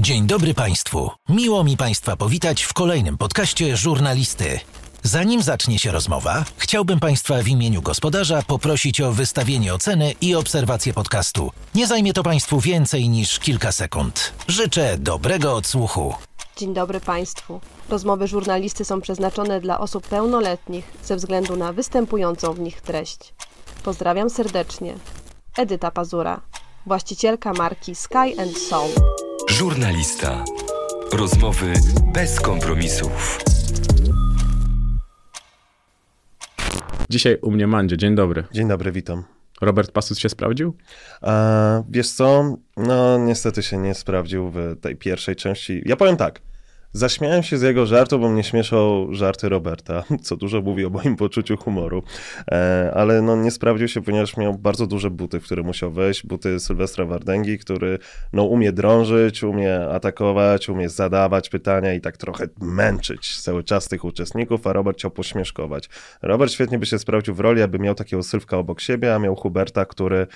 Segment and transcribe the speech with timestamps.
[0.00, 1.10] Dzień dobry Państwu.
[1.28, 4.60] Miło mi Państwa powitać w kolejnym podcaście Żurnalisty.
[5.02, 10.92] Zanim zacznie się rozmowa, chciałbym Państwa w imieniu gospodarza poprosić o wystawienie oceny i obserwację
[10.92, 11.50] podcastu.
[11.74, 14.32] Nie zajmie to Państwu więcej niż kilka sekund.
[14.48, 16.14] Życzę dobrego odsłuchu.
[16.56, 17.60] Dzień dobry Państwu.
[17.88, 23.34] Rozmowy żurnalisty są przeznaczone dla osób pełnoletnich ze względu na występującą w nich treść.
[23.82, 24.94] Pozdrawiam serdecznie.
[25.56, 26.40] Edyta Pazura,
[26.86, 28.90] właścicielka marki Sky and Soul.
[29.48, 30.44] Żurnalista.
[31.12, 31.72] Rozmowy
[32.14, 33.38] bez kompromisów.
[37.10, 37.96] Dzisiaj u mnie Mandzie.
[37.96, 38.44] Dzień dobry.
[38.52, 39.24] Dzień dobry, witam.
[39.60, 40.76] Robert Pasus się sprawdził?
[41.22, 42.56] A, wiesz co?
[42.76, 45.82] No, niestety się nie sprawdził w tej pierwszej części.
[45.86, 46.40] Ja powiem tak.
[46.92, 51.16] Zaśmiałem się z jego żartu, bo mnie śmieszą żarty Roberta, co dużo mówi o moim
[51.16, 52.02] poczuciu humoru,
[52.50, 56.26] e, ale no nie sprawdził się, ponieważ miał bardzo duże buty, w które musiał wejść,
[56.26, 57.98] buty Sylwestra Wardęgi, który
[58.32, 64.04] no umie drążyć, umie atakować, umie zadawać pytania i tak trochę męczyć cały czas tych
[64.04, 65.88] uczestników, a Robert chciał pośmieszkować.
[66.22, 69.36] Robert świetnie by się sprawdził w roli, aby miał takiego Sylwka obok siebie, a miał
[69.36, 70.26] Huberta, który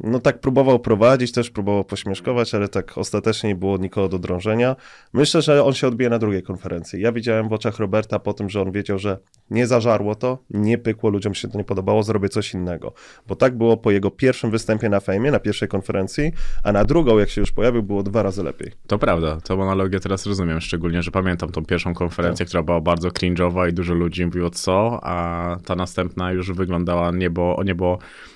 [0.00, 4.76] no tak próbował prowadzić, też próbował pośmieszkować, ale tak ostatecznie nie było nikogo do drążenia.
[5.12, 7.00] Myślę, że on się odbije na drugiej konferencji.
[7.00, 9.18] Ja widziałem w oczach Roberta po tym, że on wiedział, że
[9.50, 12.92] nie zażarło to, nie pykło, ludziom się to nie podobało, zrobię coś innego.
[13.26, 16.32] Bo tak było po jego pierwszym występie na fejmie, na pierwszej konferencji,
[16.64, 18.72] a na drugą, jak się już pojawił, było dwa razy lepiej.
[18.86, 22.48] To prawda, tą analogię teraz rozumiem, szczególnie, że pamiętam tą pierwszą konferencję, tak.
[22.48, 27.60] która była bardzo cringe'owa i dużo ludzi mówiło co, a ta następna już wyglądała niebo,
[27.64, 28.33] niebo Mm,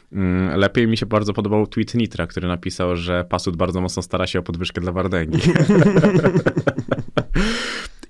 [0.56, 4.38] lepiej mi się bardzo podobał tweet Nitra, który napisał, że Pasut bardzo mocno stara się
[4.38, 5.38] o podwyżkę dla Wardęgi.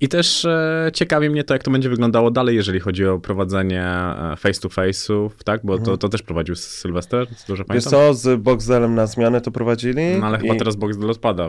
[0.01, 3.83] I też e, ciekawi mnie to, jak to będzie wyglądało dalej, jeżeli chodzi o prowadzenie
[3.85, 5.61] e, face-to-face'ów, tak?
[5.65, 5.99] Bo to, Mhm.
[5.99, 7.91] to też prowadził Sylwester, Wiesz pamiętam?
[7.91, 10.03] co, z Boxdelem na zmianę to prowadzili.
[10.21, 11.49] No ale chyba i- teraz Boxdel odpada.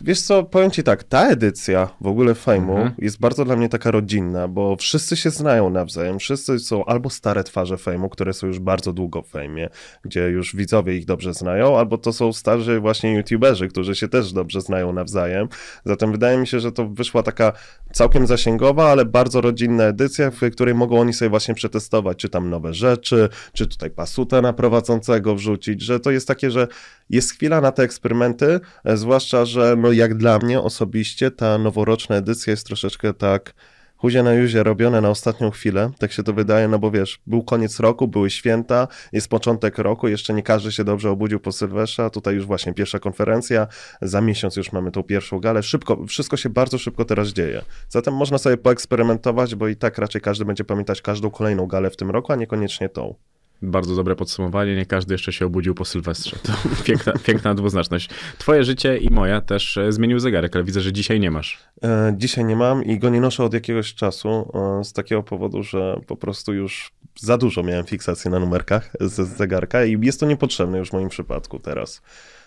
[0.00, 2.94] Wiesz co, powiem ci tak, ta edycja w ogóle Fejmu Mhm.
[2.98, 7.44] jest bardzo dla mnie taka rodzinna, bo wszyscy się znają nawzajem, wszyscy są albo stare
[7.44, 9.68] twarze Fejmu, które są już bardzo długo w Fejmie,
[10.04, 14.32] gdzie już widzowie ich dobrze znają, albo to są starzy właśnie youtuberzy, którzy się też
[14.32, 15.48] dobrze znają nawzajem.
[15.84, 17.52] Zatem wydaje mi się, że to wyszła taka
[17.92, 22.50] całkiem zasięgowa, ale bardzo rodzinna edycja, w której mogą oni sobie właśnie przetestować, czy tam
[22.50, 26.68] nowe rzeczy, czy tutaj pasuta na prowadzącego wrzucić, że to jest takie, że
[27.10, 32.16] jest chwila na te eksperymenty, e, zwłaszcza, że no jak dla mnie osobiście ta noworoczna
[32.16, 33.54] edycja jest troszeczkę tak
[33.96, 37.42] huzie na juzie robione na ostatnią chwilę, tak się to wydaje, no bo wiesz, był
[37.42, 42.10] koniec roku, były święta, jest początek roku, jeszcze nie każdy się dobrze obudził po Sylwestrze,
[42.10, 43.66] tutaj już właśnie pierwsza konferencja,
[44.02, 47.62] za miesiąc już mamy tą pierwszą galę, szybko, wszystko się bardzo szybko teraz dzieje.
[47.88, 51.96] Zatem można sobie poeksperymentować, bo i tak raczej każdy będzie pamiętać każdą kolejną galę w
[51.96, 53.14] tym roku, a niekoniecznie tą.
[53.62, 54.76] Bardzo dobre podsumowanie.
[54.76, 56.36] Nie każdy jeszcze się obudził po Sylwestrze.
[56.42, 56.52] To
[56.86, 58.08] piękna, piękna dwuznaczność.
[58.38, 61.58] Twoje życie i moje też e, zmienił zegarek, ale widzę, że dzisiaj nie masz.
[61.84, 65.62] E, Dzisiaj nie mam i go nie noszę od jakiegoś czasu e, z takiego powodu,
[65.62, 70.26] że po prostu już za dużo miałem fiksacji na numerkach z zegarka i jest to
[70.26, 72.02] niepotrzebne już w moim przypadku teraz.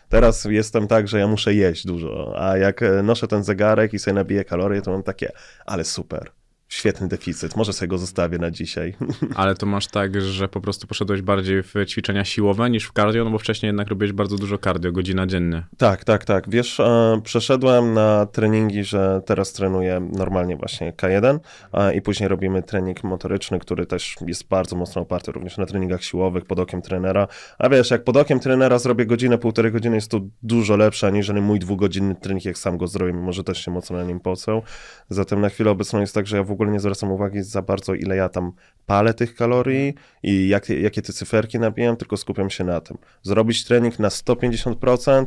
[0.09, 3.99] Teraz jestem tak, że ja muszę jeść dużo, a jak e, noszę ten zegarek i
[3.99, 5.31] sobie nabiję kalorie, to mam takie,
[5.65, 6.31] ale super,
[6.75, 8.95] świetny deficyt, może sobie go zostawię na dzisiaj.
[9.35, 13.23] Ale to masz tak, że po prostu poszedłeś bardziej w ćwiczenia siłowe niż w cardio,
[13.23, 15.63] no bo wcześniej jednak robiłeś bardzo dużo cardio, godzina dziennie.
[15.77, 16.49] Tak, tak, tak.
[16.49, 21.39] Wiesz, e, przeszedłem na treningi, że teraz trenuję normalnie właśnie K1
[21.73, 26.03] e, i później robimy trening motoryczny, który też jest bardzo mocno oparty również na treningach
[26.03, 27.27] siłowych pod okiem trenera.
[27.59, 31.41] A wiesz, jak pod okiem trenera zrobię godzinę, półtorej godziny, jest to dużo lepsze aniżeli
[31.41, 34.61] mój dwugodzinny trening, jak sam go zrobię, mimo że też się mocno na nim pocę.
[35.09, 37.93] Zatem na chwilę obecną jest tak, że ja w ogóle nie zwracam uwagi za bardzo,
[37.93, 38.51] ile ja tam
[38.85, 39.93] palę tych kalorii
[40.23, 42.97] i jak, jakie te cyferki nabijam, tylko skupiam się na tym.
[43.23, 45.25] Zrobić trening na 150%,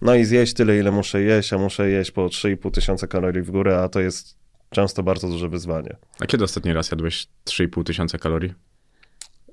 [0.00, 3.50] no i zjeść tyle, ile muszę jeść, a muszę jeść po 3,5 tysiąca kalorii w
[3.50, 4.38] górę, a to jest
[4.70, 5.96] często bardzo duże wyzwanie.
[6.20, 8.54] A kiedy ostatni raz jadłeś 3,5 tysiąca kalorii?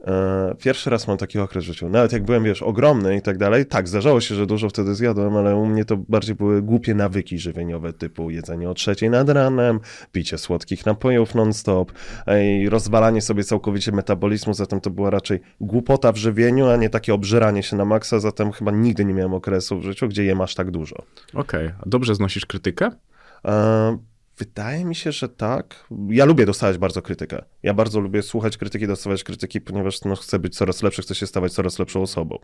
[0.05, 1.89] E, Pierwszy raz mam taki okres w życiu.
[1.89, 5.37] Nawet jak byłem, wiesz, ogromny i tak dalej, tak, zdarzało się, że dużo wtedy zjadłem,
[5.37, 9.79] ale u mnie to bardziej były głupie nawyki żywieniowe, typu jedzenie o trzeciej nad ranem,
[10.11, 11.91] picie słodkich napojów non-stop
[12.27, 16.89] e, i rozwalanie sobie całkowicie metabolizmu, zatem to była raczej głupota w żywieniu, a nie
[16.89, 20.41] takie obżeranie się na maksa, zatem chyba nigdy nie miałem okresu w życiu, gdzie jem
[20.41, 20.95] aż tak dużo.
[21.33, 22.91] Okej, a dobrze znosisz krytykę?
[23.45, 23.97] E,
[24.37, 25.87] Wydaje mi się, że tak.
[26.09, 27.45] Ja lubię dostawać bardzo krytykę.
[27.63, 31.27] Ja bardzo lubię słuchać krytyki, dostawać krytyki, ponieważ no, chcę być coraz lepszy, chcę się
[31.27, 32.39] stawać coraz lepszą osobą.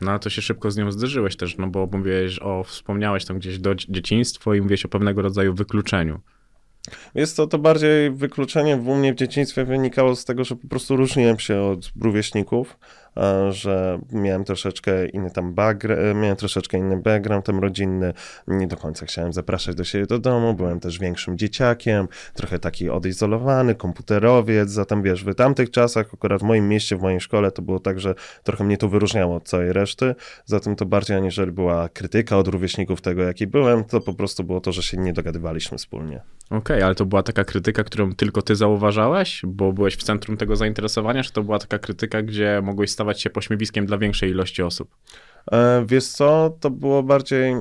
[0.00, 3.38] No ale to się szybko z nią zderzyłeś też, no bo mówiłeś o, wspomniałeś tam
[3.38, 6.20] gdzieś do dzieciństwo i mówiłeś o pewnego rodzaju wykluczeniu.
[7.14, 10.96] Jest to, to bardziej wykluczenie u mnie w dzieciństwie wynikało z tego, że po prostu
[10.96, 12.78] różniłem się od rówieśników.
[13.16, 18.12] E, że miałem troszeczkę inny tam background, miałem troszeczkę inny background tam rodzinny,
[18.48, 22.90] nie do końca chciałem zapraszać do siebie do domu, byłem też większym dzieciakiem, trochę taki
[22.90, 27.62] odizolowany, komputerowiec, zatem wiesz, w tamtych czasach, akurat w moim mieście, w mojej szkole, to
[27.62, 30.14] było tak, że trochę mnie to wyróżniało od całej reszty,
[30.44, 34.60] zatem to bardziej aniżeli była krytyka od rówieśników tego, jaki byłem, to po prostu było
[34.60, 36.20] to, że się nie dogadywaliśmy wspólnie.
[36.46, 40.36] Okej, okay, ale to była taka krytyka, którą tylko ty zauważałeś, bo byłeś w centrum
[40.36, 44.62] tego zainteresowania, czy to była taka krytyka, gdzie mogłeś stawać się pośmiewiskiem dla większej ilości
[44.62, 44.96] osób?
[45.52, 47.54] E, wiesz co, to było bardziej.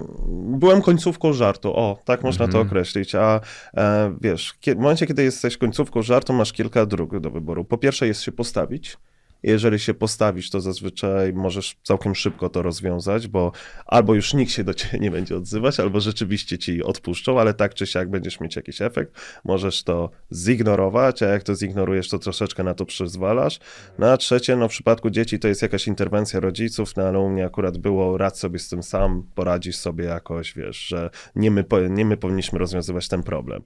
[0.60, 2.68] Byłem końcówką żartu, o, tak można to mhm.
[2.68, 3.16] określić.
[3.16, 3.42] A
[3.78, 7.66] e, wiesz, w momencie, kiedy jesteś końcówką żartu, masz kilka dróg do wyboru.
[7.66, 8.98] Po pierwsze, jest się postawić
[9.44, 13.52] jeżeli się postawisz, to zazwyczaj możesz całkiem szybko to rozwiązać, bo
[13.86, 17.74] albo już nikt się do ciebie nie będzie odzywać, albo rzeczywiście ci odpuszczą, ale tak
[17.74, 19.20] czy siak będziesz mieć jakiś efekt.
[19.46, 23.60] Możesz to zignorować, a jak to zignorujesz, to troszeczkę na to przyzwalasz.
[24.00, 27.30] No a trzecie, no w przypadku dzieci to jest jakaś interwencja rodziców, no ale u
[27.30, 31.66] mnie akurat było rad sobie z tym sam, poradzisz sobie jakoś, wiesz, że nie my,
[31.90, 33.62] nie my powinniśmy rozwiązywać ten problem.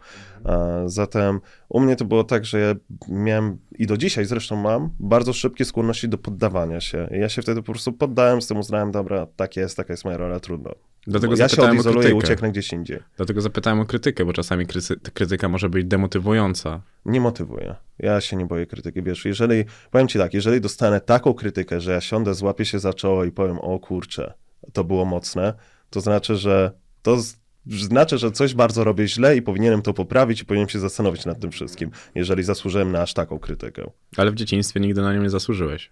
[0.86, 1.40] Zatem
[1.70, 2.76] u mnie to było tak, że ja
[3.08, 7.10] miałem i do dzisiaj zresztą mam bardzo szybkie skłonności do poddawania się.
[7.18, 10.06] I ja się wtedy po prostu poddałem, z tym uznałem, dobra, tak jest, taka jest
[10.06, 10.72] moja rola, trudno.
[11.08, 13.00] Dlatego ja się odizoluję i ucieknę gdzieś indziej.
[13.18, 14.66] Dlatego zapytałem o krytykę, bo czasami
[15.14, 16.82] krytyka może być demotywująca.
[17.06, 17.76] Nie motywuje.
[18.00, 19.04] Ja się nie boję krytyki.
[19.04, 22.94] Wiesz, jeżeli, powiem ci tak, jeżeli dostanę taką krytykę, że ja siądę, złapię się za
[22.94, 24.34] czoło i powiem, o kurczę,
[24.74, 25.54] to było mocne,
[25.90, 26.72] to znaczy, że
[27.02, 27.18] to
[27.68, 31.40] znaczy, że coś bardzo robię źle i powinienem to poprawić i powinienem się zastanowić nad
[31.40, 33.90] tym wszystkim, jeżeli zasłużyłem na aż taką krytykę.
[34.18, 35.92] Ale w dzieciństwie nigdy na nią nie zasłużyłeś.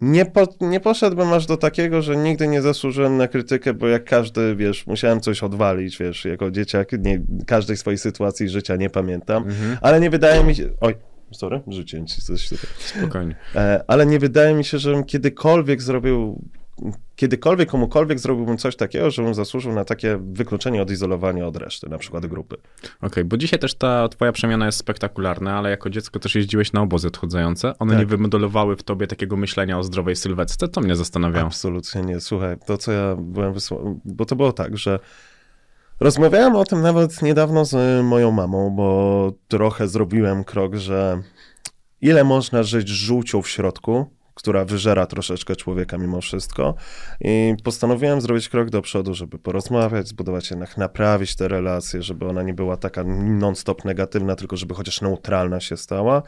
[0.00, 4.04] Nie, po, nie poszedłbym aż do takiego, że nigdy nie zasłużyłem na krytykę, bo jak
[4.04, 9.42] każdy, wiesz, musiałem coś odwalić, wiesz, jako dzieciak, nie, każdej swojej sytuacji życia nie pamiętam,
[9.42, 9.78] mhm.
[9.80, 10.68] ale nie wydaje mi się...
[10.80, 10.94] Oj,
[11.32, 12.70] sorry, życie ci coś tutaj.
[12.78, 13.36] Spokojnie.
[13.54, 16.42] E, ale nie wydaje mi się, żebym kiedykolwiek zrobił
[17.22, 22.26] kiedykolwiek komukolwiek zrobiłbym coś takiego, żebym zasłużył na takie wykluczenie, odizolowanie od reszty, na przykład
[22.26, 22.56] grupy.
[22.56, 26.72] Okej, okay, bo dzisiaj też ta twoja przemiana jest spektakularna, ale jako dziecko też jeździłeś
[26.72, 27.78] na obozy odchudzające.
[27.78, 28.00] One tak.
[28.00, 30.68] nie wymodelowały w tobie takiego myślenia o zdrowej sylwetce.
[30.68, 31.46] To mnie zastanawiało.
[31.46, 32.20] Absolutnie nie.
[32.20, 34.98] Słuchaj, to co ja byłem wysłany, bo to było tak, że
[36.00, 41.22] rozmawiałem o tym nawet niedawno z moją mamą, bo trochę zrobiłem krok, że
[42.00, 46.74] ile można żyć żółcią w środku, która wyżera troszeczkę człowieka mimo wszystko.
[47.20, 52.42] I postanowiłem zrobić krok do przodu, żeby porozmawiać, zbudować jednak, naprawić te relacje, żeby ona
[52.42, 56.22] nie była taka non-stop negatywna, tylko żeby chociaż neutralna się stała.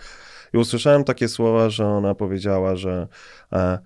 [0.52, 3.08] I usłyszałem takie słowa, że ona powiedziała, że
[3.52, 3.78] e,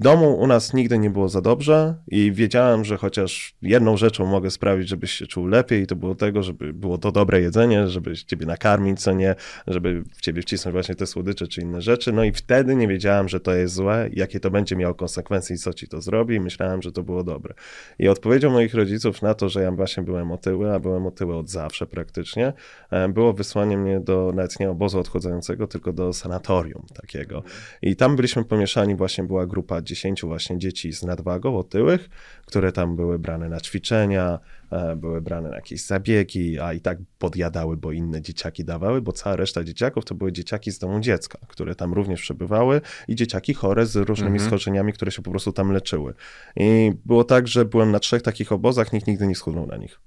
[0.00, 4.50] domu u nas nigdy nie było za dobrze i wiedziałem, że chociaż jedną rzeczą mogę
[4.50, 8.16] sprawić, żebyś się czuł lepiej i to było tego, żeby było to dobre jedzenie, żeby
[8.16, 9.34] ciebie nakarmić, co nie,
[9.66, 12.12] żeby w ciebie wcisnąć właśnie te słodycze czy inne rzeczy.
[12.12, 15.58] No i wtedy nie wiedziałem, że to jest złe, jakie to będzie miało konsekwencje i
[15.58, 17.54] co ci to zrobi i myślałem, że to było dobre.
[17.98, 21.50] I odpowiedzią moich rodziców na to, że ja właśnie byłem otyły, a byłem otyły od
[21.50, 22.52] zawsze praktycznie,
[22.90, 27.42] e, było wysłanie mnie do nawet nie obozu odchodzającego, tylko do sanatorium takiego.
[27.82, 32.08] I tam byliśmy pomieszani, właśnie była grupa 10 właśnie dzieci z nadwagą otyłych,
[32.46, 34.38] które tam były brane na ćwiczenia,
[34.70, 39.12] e, były brane na jakieś zabiegi, a i tak podjadały, bo inne dzieciaki dawały, bo
[39.12, 43.54] cała reszta dzieciaków to były dzieciaki z domu dziecka, które tam również przebywały i dzieciaki
[43.54, 44.48] chore z różnymi mhm.
[44.48, 46.14] schorzeniami, które się po prostu tam leczyły.
[46.56, 50.00] I było tak, że byłem na trzech takich obozach, nikt nigdy nie schudnął na nich.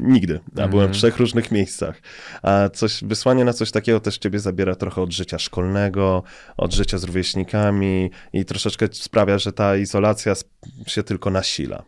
[0.00, 0.40] Nigdy.
[0.52, 0.92] A byłem w mhm.
[0.92, 2.02] trzech różnych miejscach.
[2.42, 6.22] A coś, wysłanie na coś takiego też ciebie zabiera trochę od życia szkolnego,
[6.56, 10.34] od życia z rówieśnikami i troszeczkę sprawia, że ta izolacja
[10.86, 11.82] się tylko nasila.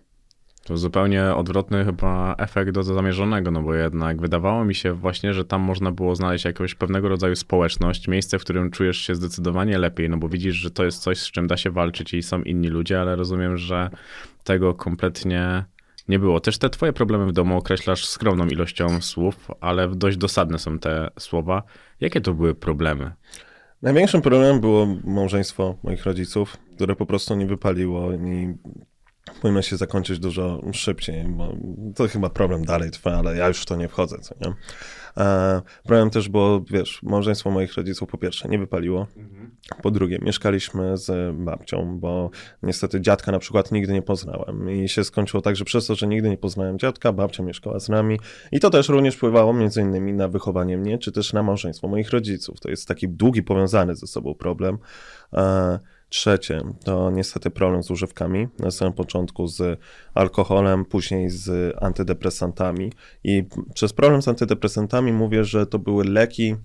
[0.64, 5.44] To zupełnie odwrotny chyba efekt do zamierzonego, no bo jednak wydawało mi się właśnie, że
[5.44, 10.10] tam można było znaleźć jakąś pewnego rodzaju społeczność, miejsce, w którym czujesz się zdecydowanie lepiej,
[10.10, 12.68] no bo widzisz, że to jest coś, z czym da się walczyć i są inni
[12.68, 13.90] ludzie, ale rozumiem, że
[14.44, 15.64] tego kompletnie
[16.12, 16.40] nie było.
[16.40, 21.10] Też te twoje problemy w domu określasz skromną ilością słów, ale dość dosadne są te
[21.18, 21.62] słowa.
[22.00, 23.12] Jakie to były problemy?
[23.82, 28.54] Największym problemem było małżeństwo moich rodziców, które po prostu nie wypaliło i
[29.42, 31.56] powinno się zakończyć dużo szybciej, bo
[31.96, 34.54] to chyba problem dalej trwa, ale ja już w to nie wchodzę, co nie?
[35.24, 39.06] E, problem też było, wiesz, małżeństwo moich rodziców po pierwsze nie wypaliło.
[39.82, 42.30] Po drugie mieszkaliśmy z babcią, bo
[42.62, 46.06] niestety dziadka na przykład nigdy nie poznałem i się skończyło tak, że przez to, że
[46.06, 48.18] nigdy nie poznałem dziadka, babcia mieszkała z nami
[48.52, 52.10] i to też również wpływało między innymi na wychowanie mnie, czy też na małżeństwo moich
[52.10, 52.60] rodziców.
[52.60, 54.78] To jest taki długi, powiązany ze sobą problem.
[55.32, 55.78] E,
[56.12, 58.48] Trzecie to niestety problem z używkami.
[58.58, 59.80] Na samym początku z
[60.14, 62.92] alkoholem, później z antydepresantami.
[63.24, 66.56] I przez problem z antydepresantami mówię, że to były leki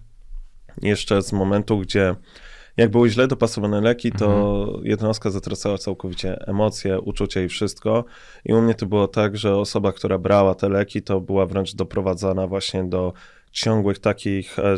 [0.82, 2.16] jeszcze z momentu, gdzie
[2.78, 4.26] jak były źle dopasowane leki, to
[4.68, 4.86] Mhm.
[4.86, 8.06] jednostka zatracała całkowicie emocje, uczucie i wszystko.
[8.46, 11.76] I u mnie to było tak, że osoba, która brała te leki, to była wręcz
[11.76, 13.14] doprowadzana właśnie do
[13.52, 14.78] ciągłych takich, e,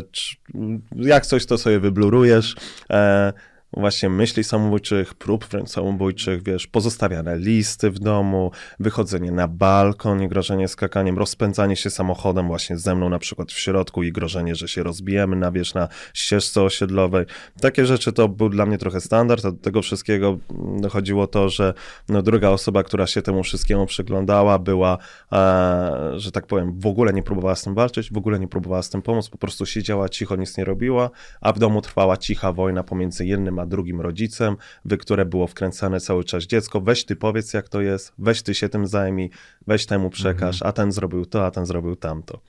[0.96, 2.56] jak coś to sobie wyblurujesz,
[2.90, 3.32] e,
[3.72, 8.50] właśnie myśli samobójczych, prób wręcz samobójczych, wiesz, pozostawiane listy w domu,
[8.80, 13.58] wychodzenie na balkon i grożenie skakaniem, rozpędzanie się samochodem właśnie ze mną na przykład w
[13.58, 17.26] środku i grożenie, że się rozbijemy na, wiesz, na ścieżce osiedlowej.
[17.60, 21.48] Takie rzeczy to był dla mnie trochę standard, a do tego wszystkiego mm, dochodziło to,
[21.48, 21.74] że
[22.08, 24.98] no, druga osoba, która się temu wszystkiemu przyglądała, była,
[25.32, 28.82] e, że tak powiem, w ogóle nie próbowała z tym walczyć, w ogóle nie próbowała
[28.82, 31.10] z tym pomóc, po prostu siedziała cicho, nic nie robiła,
[31.40, 36.00] a w domu trwała cicha wojna pomiędzy jednym a drugim rodzicem, w które było wkręcane
[36.00, 36.80] cały czas dziecko.
[36.80, 39.30] Weź ty powiedz, jak to jest, weź ty się tym zajmij,
[39.66, 42.40] weź temu przekaż, a ten zrobił to, a ten zrobił tamto.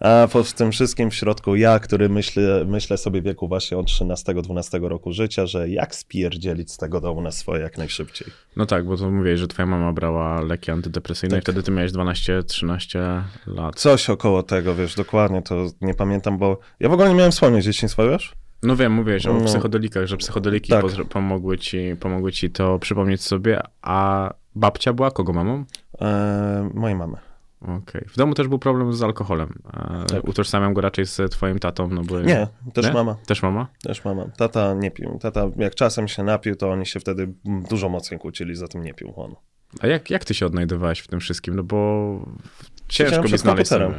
[0.00, 3.86] A po tym wszystkim w środku ja, który myślę, myślę sobie w wieku właśnie od
[3.86, 8.28] 13-12 roku życia, że jak spierdzielić z tego domu na swoje jak najszybciej.
[8.56, 11.44] No tak, bo to mówiłeś, że twoja mama brała leki antydepresyjne i Tak.
[11.44, 13.80] wtedy ty miałeś 12-13 lat.
[13.80, 17.64] Coś około tego, wiesz, dokładnie to nie pamiętam, bo ja w ogóle nie miałem wspomnieć
[17.64, 18.34] dzieciństwa, wiesz?
[18.64, 19.44] No wiem, mówiłeś o No.
[19.44, 20.84] psychodelikach, że psychodeliki Tak.
[21.10, 25.64] pomogły, ci, pomogły ci to przypomnieć sobie, a babcia była kogo mamą?
[26.00, 27.16] E, mojej mamy.
[27.60, 28.04] Okej.
[28.08, 29.58] W domu też był problem z alkoholem.
[29.74, 30.28] E, Tak.
[30.28, 32.20] Utożsamiam go raczej z twoim tatą, no bo...
[32.20, 32.92] Nie, też Nie?
[32.92, 33.16] mama.
[33.26, 33.66] Też mama?
[33.82, 34.24] Też mama.
[34.36, 35.18] Tata nie pił.
[35.20, 37.32] Tata jak czasem się napił, to oni się wtedy
[37.70, 39.34] dużo mocniej kłócili, za tym nie pił on.
[39.80, 41.56] A jak, jak ty się odnajdowałeś w tym wszystkim?
[41.56, 41.78] No bo
[42.88, 43.90] ciężko mi znaleźć sobie.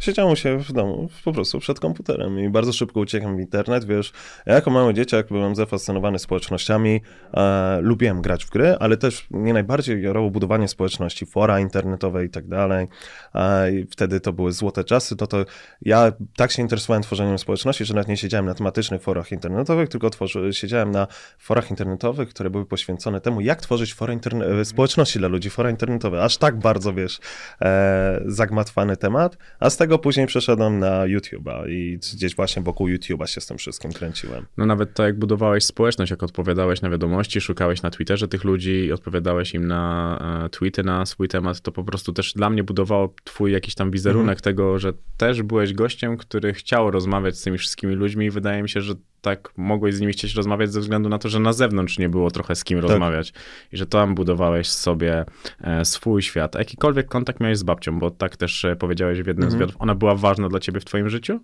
[0.00, 4.12] Siedziałem się w domu, po prostu przed komputerem i bardzo szybko uciekłem w internet, wiesz.
[4.46, 7.00] Ja jako mały dzieciak byłem zafascynowany społecznościami,
[7.34, 12.30] e, lubiłem grać w gry, ale też mnie najbardziej jarało budowanie społeczności, fora internetowe i
[12.30, 12.88] tak dalej.
[13.34, 15.44] E, i wtedy to były złote czasy, to to
[15.82, 20.10] ja tak się interesowałem tworzeniem społeczności, że nawet nie siedziałem na tematycznych forach internetowych, tylko
[20.10, 21.06] tworzy, siedziałem na
[21.38, 25.70] forach internetowych, które były poświęcone temu, jak tworzyć fora interne- e, społeczności dla ludzi, fora
[25.70, 26.22] internetowe.
[26.22, 27.18] Aż tak bardzo, wiesz,
[27.62, 33.26] e, zagmatwany temat, a z tego później przeszedłem na YouTube'a i gdzieś właśnie wokół YouTube'a
[33.26, 34.46] się z tym wszystkim kręciłem.
[34.56, 38.70] No nawet to, jak budowałeś społeczność, jak odpowiadałeś na wiadomości, szukałeś na Twitterze tych ludzi
[38.70, 42.64] i odpowiadałeś im na e, tweety na swój temat, to po prostu też dla mnie
[42.64, 44.42] budowało twój jakiś tam wizerunek Mhm.
[44.42, 48.68] tego, że też byłeś gościem, który chciał rozmawiać z tymi wszystkimi ludźmi i wydaje mi
[48.68, 51.98] się, że tak mogłeś z nimi chcieć rozmawiać ze względu na to, że na zewnątrz
[51.98, 52.90] nie było trochę z kim Tak.
[52.90, 53.32] rozmawiać
[53.72, 55.24] i że tam budowałeś sobie
[55.60, 56.56] e, swój świat.
[56.56, 59.50] A jakikolwiek kontakt miałeś z babcią, bo tak też e, powiedziałeś w jednym Mhm.
[59.50, 61.40] z wywiadów, ona była ważna dla ciebie w twoim życiu?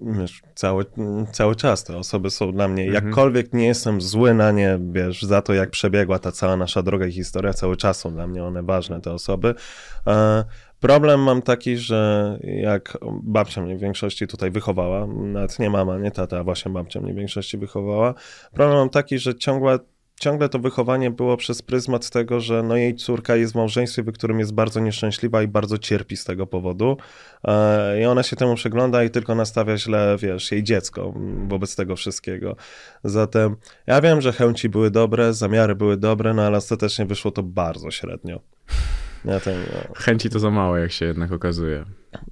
[0.00, 0.84] Wiesz, cały,
[1.32, 3.04] cały czas te osoby są dla mnie, Mhm.
[3.04, 7.06] jakkolwiek nie jestem zły na nie, wiesz, za to jak przebiegła ta cała nasza droga
[7.06, 9.54] i historia, cały czas są dla mnie one ważne, te osoby.
[10.82, 16.10] Problem mam taki, że jak babcia mnie w większości tutaj wychowała, nawet nie mama, nie
[16.10, 18.14] tata, a właśnie babcia mnie w większości wychowała,
[18.52, 19.78] problem mam taki, że ciągle
[20.20, 24.12] ciągle to wychowanie było przez pryzmat tego, że no jej córka jest w małżeństwie, w
[24.12, 26.96] którym jest bardzo nieszczęśliwa i bardzo cierpi z tego powodu.
[27.44, 31.14] E, I ona się temu przygląda i tylko nastawia źle, wiesz, jej dziecko
[31.48, 32.56] wobec tego wszystkiego.
[33.04, 37.42] Zatem ja wiem, że chęci były dobre, zamiary były dobre, no ale ostatecznie wyszło to
[37.42, 38.40] bardzo średnio.
[39.24, 39.94] Ja ten, no.
[39.94, 41.84] Chęci to za mało, jak się jednak okazuje.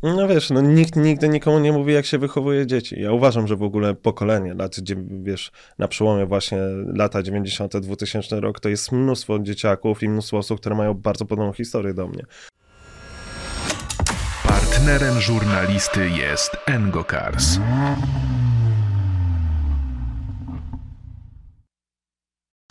[0.03, 3.01] No wiesz, no nikt nigdy nikomu nie mówi, jak się wychowuje dzieci.
[3.01, 6.59] Ja uważam, że w ogóle pokolenie lat, gdzie, wiesz, na przełomie właśnie
[6.95, 11.53] lata 90., 2000 rok, to jest mnóstwo dzieciaków i mnóstwo osób, które mają bardzo podobną
[11.53, 12.25] historię do mnie.
[14.49, 17.59] Partnerem żurnalisty jest Engokars.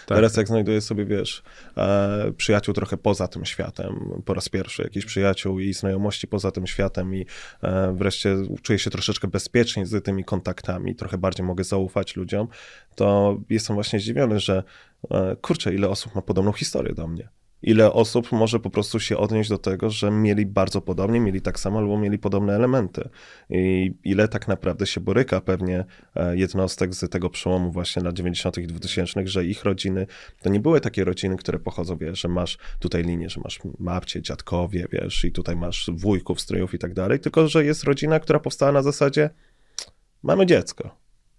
[0.09, 0.17] Tak.
[0.17, 1.43] Teraz jak znajduję sobie, wiesz,
[1.77, 6.67] e, przyjaciół trochę poza tym światem, po raz pierwszy jakichś przyjaciół i znajomości poza tym
[6.67, 7.25] światem i
[7.63, 12.47] e, wreszcie czuję się troszeczkę bezpieczniej z tymi kontaktami, trochę bardziej mogę zaufać ludziom,
[12.95, 14.63] to jestem właśnie zdziwiony, że
[15.11, 17.29] e, kurczę, ile osób ma podobną historię do mnie.
[17.61, 21.59] Ile osób może po prostu się odnieść do tego, że mieli bardzo podobnie, mieli tak
[21.59, 23.09] samo albo mieli podobne elementy.
[23.49, 25.85] I ile tak naprawdę się boryka pewnie
[26.15, 28.57] e, jednostek z tego przełomu właśnie lat 90.
[28.57, 30.07] i 2000, że ich rodziny
[30.41, 34.21] to nie były takie rodziny, które pochodzą, wiesz, że masz tutaj linię, że masz babcie,
[34.21, 38.39] dziadkowie, wiesz, i tutaj masz wujków, strojów i tak dalej, tylko że jest rodzina, która
[38.39, 39.29] powstała na zasadzie
[40.23, 40.95] mamy dziecko.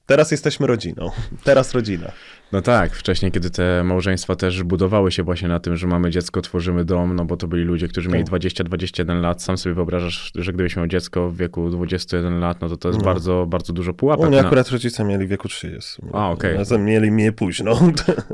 [0.07, 1.11] Teraz jesteśmy rodziną.
[1.45, 2.13] Teraz rodzina.
[2.53, 6.41] No tak, wcześniej, kiedy te małżeństwa też budowały się właśnie na tym, że mamy dziecko,
[6.43, 8.35] tworzymy dom, no bo to byli ludzie, którzy mieli Tak.
[8.35, 9.43] 20-21 lat.
[9.43, 12.99] Sam sobie wyobrażasz, że gdybyś miał dziecko w wieku 21 lat, no to to jest
[13.01, 13.05] No.
[13.05, 14.29] bardzo, bardzo dużo U pułapek.
[14.29, 16.03] mnie na- akurat rodzice mieli w wieku 30.
[16.13, 16.57] A, okej.
[16.57, 17.71] Razem mieli mnie późno.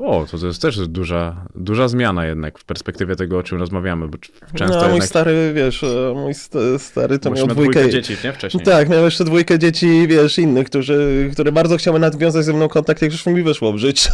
[0.06, 4.08] O, to, to jest też duża, duża zmiana jednak w perspektywie tego, o czym rozmawiamy,
[4.08, 4.18] bo
[4.54, 5.08] często no, mój jednak...
[5.08, 7.90] stary, wiesz, e, mój st- stary to bo miał dwójkę...
[7.90, 8.32] dzieci, nie?
[8.32, 8.64] Wcześniej.
[8.64, 12.68] Tak, miał jeszcze dwójkę dzieci, wiesz, innych, którzy, które bardzo bardzo chciały nawiązać ze mną
[12.68, 14.05] kontakt, jak już mi wyszło w życiu.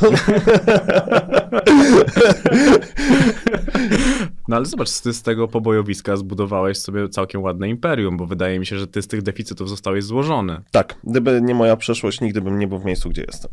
[4.48, 8.66] No ale zobacz, ty z tego pobojowiska zbudowałeś sobie całkiem ładne imperium, bo wydaje mi
[8.66, 10.62] się, że ty z tych deficytów zostałeś złożony.
[10.70, 13.50] tak, gdyby nie moja przeszłość, nigdy bym nie był w miejscu, gdzie jestem.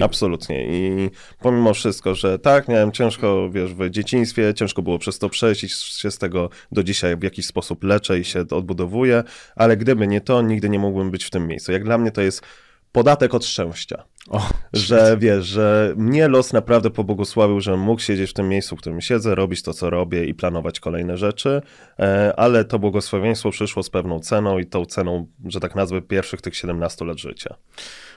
[0.00, 0.66] Absolutnie.
[0.68, 1.10] I
[1.40, 5.68] pomimo wszystko, że tak, miałem ciężko, wiesz, w dzieciństwie, ciężko było przez to przejść i
[5.68, 9.22] się z tego do dzisiaj w jakiś sposób leczę i się odbudowuję,
[9.56, 11.72] ale gdyby nie to, nigdy nie mógłbym być w tym miejscu.
[11.72, 12.42] Jak dla mnie to jest
[12.94, 14.04] podatek od szczęścia.
[14.30, 18.78] O, Że wiesz, że mnie los naprawdę pobłogosławił, że mógł siedzieć w tym miejscu, w
[18.78, 21.62] którym siedzę, robić to, co robię i planować kolejne rzeczy,
[21.98, 26.40] e, ale to błogosławieństwo przyszło z pewną ceną i tą ceną, że tak nazwę, pierwszych
[26.40, 27.54] tych 17 lat życia.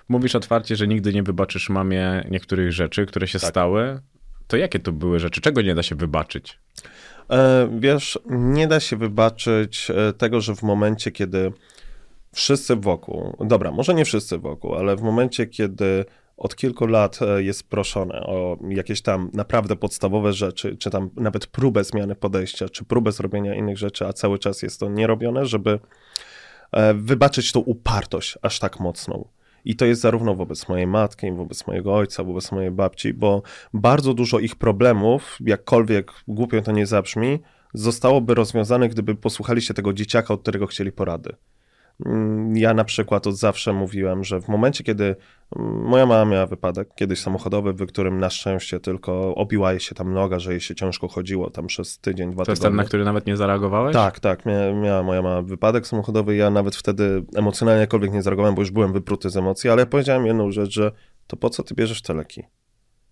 [0.10, 3.50] Mówisz otwarcie, że nigdy nie wybaczysz mamie niektórych rzeczy, które się Tak.
[3.50, 4.00] stały.
[4.48, 5.42] To jakie to były rzeczy?
[5.42, 6.60] Czego nie da się wybaczyć?
[7.30, 11.52] E, Wiesz, nie da się wybaczyć e, tego, że w momencie, kiedy
[12.38, 16.06] wszyscy wokół, dobra, może nie wszyscy wokół, ale w momencie, kiedy
[16.38, 21.48] od kilku lat e, jest proszone o jakieś tam naprawdę podstawowe rzeczy, czy tam nawet
[21.48, 25.80] próbę zmiany podejścia, czy próbę zrobienia innych rzeczy, a cały czas jest to nierobione, żeby
[26.72, 29.28] e, wybaczyć tą upartość aż tak mocną.
[29.66, 33.42] I to jest zarówno wobec mojej matki, wobec mojego ojca, wobec mojej babci, bo
[33.74, 37.40] bardzo dużo ich problemów, jakkolwiek głupio to nie zabrzmi,
[37.74, 41.36] zostałoby rozwiązane, gdyby posłuchali się tego dzieciaka, od którego chcieli porady.
[42.06, 45.16] Mm, Ja na przykład od zawsze mówiłem, że w momencie, kiedy
[45.56, 49.96] mm, moja mama miała wypadek kiedyś samochodowy, w którym na szczęście tylko obiła jej się
[49.96, 52.84] tam noga, że jej się ciężko chodziło tam przez tydzień, dwa To jest ten, tygodnie.
[52.84, 53.94] na który nawet nie zareagowałeś?
[53.94, 54.46] Tak, tak.
[54.46, 56.36] Mia, miała moja mama wypadek samochodowy.
[56.36, 60.26] Ja nawet wtedy emocjonalnie jakkolwiek nie zareagowałem, bo już byłem wypruty z emocji, ale powiedziałem
[60.26, 60.92] jedną rzecz, że
[61.28, 62.44] to po co ty bierzesz te leki?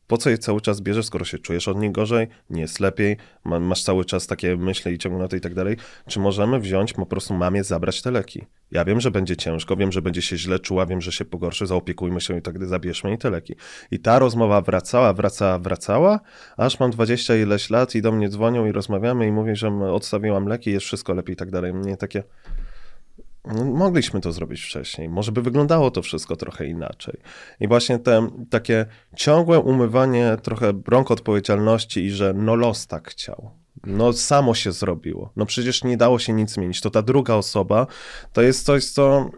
[0.08, 3.18] Po co je cały czas bierzesz, skoro się czujesz od nich gorzej, nie jest lepiej,
[3.44, 5.78] ma, masz cały czas takie myśli i ciągnoty i tak dalej.
[6.08, 8.46] Czy możemy wziąć, po prostu mamie zabrać te leki?
[8.72, 11.68] Ja wiem, że będzie ciężko, wiem, że będzie się źle czuła, wiem, że się pogorszy,
[11.68, 13.56] zaopiekujmy się i tak zabierzmy jej te leki.
[13.92, 16.20] I ta rozmowa wracała, wracała, wracała,
[16.58, 20.48] aż mam 20 ileś lat i do mnie dzwonią i rozmawiamy i mówię, że odstawiłam
[20.48, 21.74] leki, jest wszystko lepiej i tak dalej.
[21.74, 22.24] Mnie takie...
[23.48, 25.10] No, mogliśmy to zrobić wcześniej.
[25.10, 27.20] Może by wyglądało to wszystko trochę inaczej.
[27.60, 33.52] I właśnie te takie ciągłe umywanie trochę rąk odpowiedzialności i że no los tak chciał.
[33.86, 35.32] No samo się zrobiło.
[35.36, 36.82] No przecież nie dało się nic zmienić.
[36.82, 37.88] To ta druga osoba
[38.34, 39.30] to jest coś, co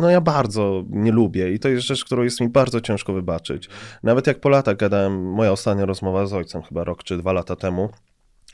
[0.00, 3.68] no ja bardzo nie lubię i to jest rzecz, którą jest mi bardzo ciężko wybaczyć.
[4.02, 7.56] Nawet jak po latach gadałem, moja ostatnia rozmowa z ojcem chyba rok czy dwa lata
[7.56, 7.90] temu,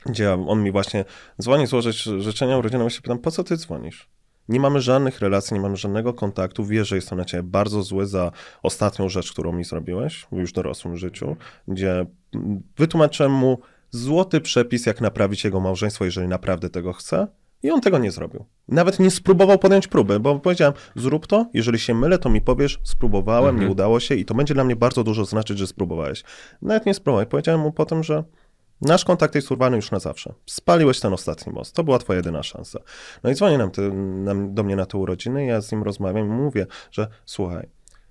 [0.05, 1.05] gdzie on mi właśnie
[1.41, 4.09] dzwoni złożyć życzenia urodzinowe, się pytam, po co ty dzwonisz?
[4.49, 6.65] Nie mamy żadnych relacji, nie mamy żadnego kontaktu.
[6.65, 8.31] Wiesz, że jestem na ciebie bardzo zły za
[8.63, 11.35] ostatnią rzecz, którą mi zrobiłeś w już dorosłym życiu,
[11.67, 13.59] gdzie mm, wytłumaczyłem mu
[13.91, 17.27] złoty przepis, jak naprawić jego małżeństwo, jeżeli naprawdę tego chce.
[17.63, 18.45] I on tego nie zrobił.
[18.67, 22.79] Nawet nie spróbował podjąć próby, bo powiedziałem, zrób to, jeżeli się mylę, to mi powiesz,
[22.83, 26.23] spróbowałem, nie udało się i to będzie dla mnie bardzo dużo znaczyć, że spróbowałeś.
[26.61, 27.29] Nawet nie spróbowałeś.
[27.29, 28.23] Powiedziałem mu potem, że
[28.83, 30.33] Nasz kontakt jest urwany już na zawsze.
[30.45, 31.75] Spaliłeś ten ostatni most.
[31.75, 32.79] To była twoja jedyna szansa.
[33.23, 36.27] No i dzwoni nam, ty, nam do mnie na te urodziny, ja z nim rozmawiam
[36.27, 37.69] i mówię, że słuchaj,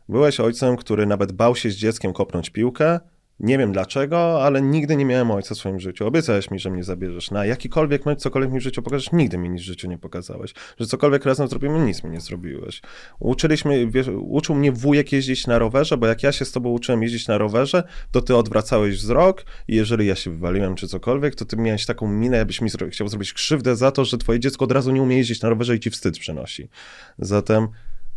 [0.08, 3.00] byłeś ojcem, który nawet bał się z dzieckiem kopnąć piłkę.
[3.40, 6.06] Nie wiem dlaczego, ale nigdy nie miałem ojca w swoim życiu.
[6.06, 9.12] Obiecałeś mi, że mnie zabierzesz na jakikolwiek mecz, cokolwiek mi w życiu pokażesz.
[9.12, 10.54] Nigdy mi nic w życiu nie pokazałeś.
[10.80, 12.82] Że cokolwiek razem zrobimy, nic mi nie zrobiłeś.
[13.20, 17.02] Uczyliśmy, wiesz, uczył mnie wujek jeździć na rowerze, bo jak ja się z tobą uczyłem
[17.02, 21.44] jeździć na rowerze, to ty odwracałeś wzrok i jeżeli ja się wywaliłem czy cokolwiek, to
[21.44, 24.64] ty miałeś taką minę, jakbyś mi zro- chciał zrobić krzywdę za to, że twoje dziecko
[24.64, 26.68] od razu nie umie jeździć na rowerze i ci wstyd przynosi.
[27.18, 27.68] Zatem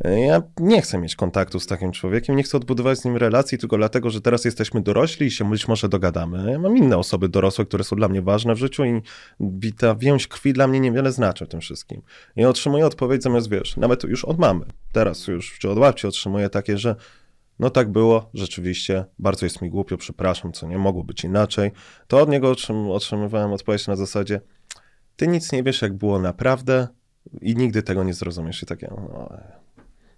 [0.04, 3.78] ja nie chcę mieć kontaktu z takim człowiekiem, nie chcę odbudować z nim relacji tylko
[3.78, 6.52] dlatego, że teraz jesteśmy dorośli i się być może dogadamy.
[6.52, 9.02] Ja mam inne osoby dorosłe, które są dla mnie ważne w życiu i
[9.78, 12.02] ta więź krwi dla mnie niewiele znaczy w tym wszystkim.
[12.36, 16.50] I otrzymuję odpowiedź zamiast, wiesz, nawet już od mamy, teraz już, czy od babci otrzymuję
[16.50, 16.96] takie, że
[17.60, 21.72] no tak było, rzeczywiście, bardzo jest mi głupio, przepraszam, co nie mogło być inaczej.
[22.08, 24.42] To od niego otrzym, otrzymywałem odpowiedź na zasadzie,
[25.16, 26.88] ty nic nie wiesz, jak było naprawdę
[27.42, 28.64] i nigdy tego nie zrozumiesz.
[28.64, 29.30] I takie, no,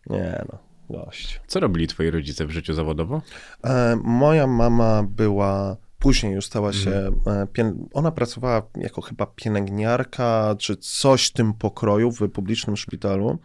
[0.10, 1.41] nie no, gość.
[1.48, 3.22] Co robili twoi rodzice w życiu zawodowo?
[3.63, 7.12] E, moja mama była, później już stała się, e,
[7.54, 13.39] pien- ona pracowała jako chyba pielęgniarka, czy coś w tym pokroju w publicznym szpitalu,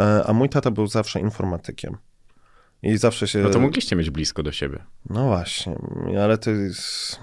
[0.00, 1.96] e, a mój tata był zawsze informatykiem.
[2.82, 3.38] I zawsze się...
[3.38, 4.78] No to mogliście mieć blisko do siebie.
[5.10, 5.76] No właśnie,
[6.22, 7.20] ale to jest...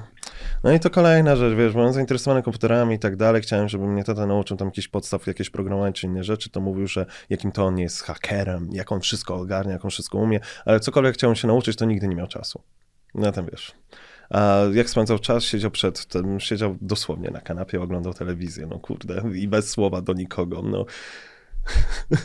[0.63, 4.03] No i to kolejna rzecz, wiesz, byłem zainteresowany komputerami i tak dalej, chciałem, żeby mnie
[4.03, 7.65] tata nauczył tam jakichś podstaw, jakieś programowanie czy inne rzeczy, to mówił, że jakim to
[7.65, 11.47] on jest hakerem, jak on wszystko ogarnia, jak on wszystko umie, ale cokolwiek chciałem się
[11.47, 12.61] nauczyć, to nigdy nie miał czasu.
[13.15, 13.75] No tam wiesz.
[14.29, 19.23] A jak spędzał czas, siedział przed tym, siedział dosłownie na kanapie, oglądał telewizję, no kurde,
[19.35, 20.85] i bez słowa do nikogo, no.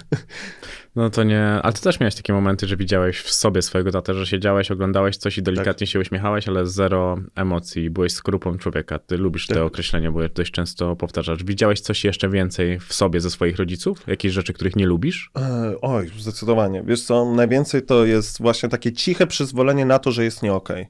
[0.96, 4.14] No to nie, ale ty też miałeś takie momenty, że widziałeś w sobie swojego tatę,
[4.14, 8.98] że siedziałeś, oglądałeś coś i delikatnie się uśmiechałeś, ale zero emocji, byłeś skorupą człowieka.
[8.98, 9.56] Ty lubisz Tak.
[9.56, 11.44] te określenia, bo je dość często powtarzasz.
[11.44, 14.06] Widziałeś coś jeszcze więcej w sobie ze swoich rodziców?
[14.06, 15.30] Jakieś rzeczy, których nie lubisz?
[15.38, 16.82] E, Oj, zdecydowanie.
[16.86, 20.86] Wiesz co, najwięcej to jest właśnie takie ciche przyzwolenie na to, że jest nie okej.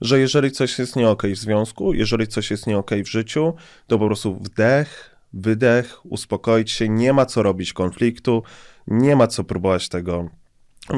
[0.00, 3.54] Że jeżeli coś jest nie okej w związku, jeżeli coś jest nie okej w życiu,
[3.86, 8.42] to po prostu wdech, wydech, uspokoić się, nie ma co robić konfliktu,
[8.86, 10.28] nie ma co próbować tego,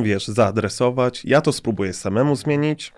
[0.03, 1.25] wiesz, zaadresować.
[1.25, 2.93] Ja to spróbuję samemu zmienić.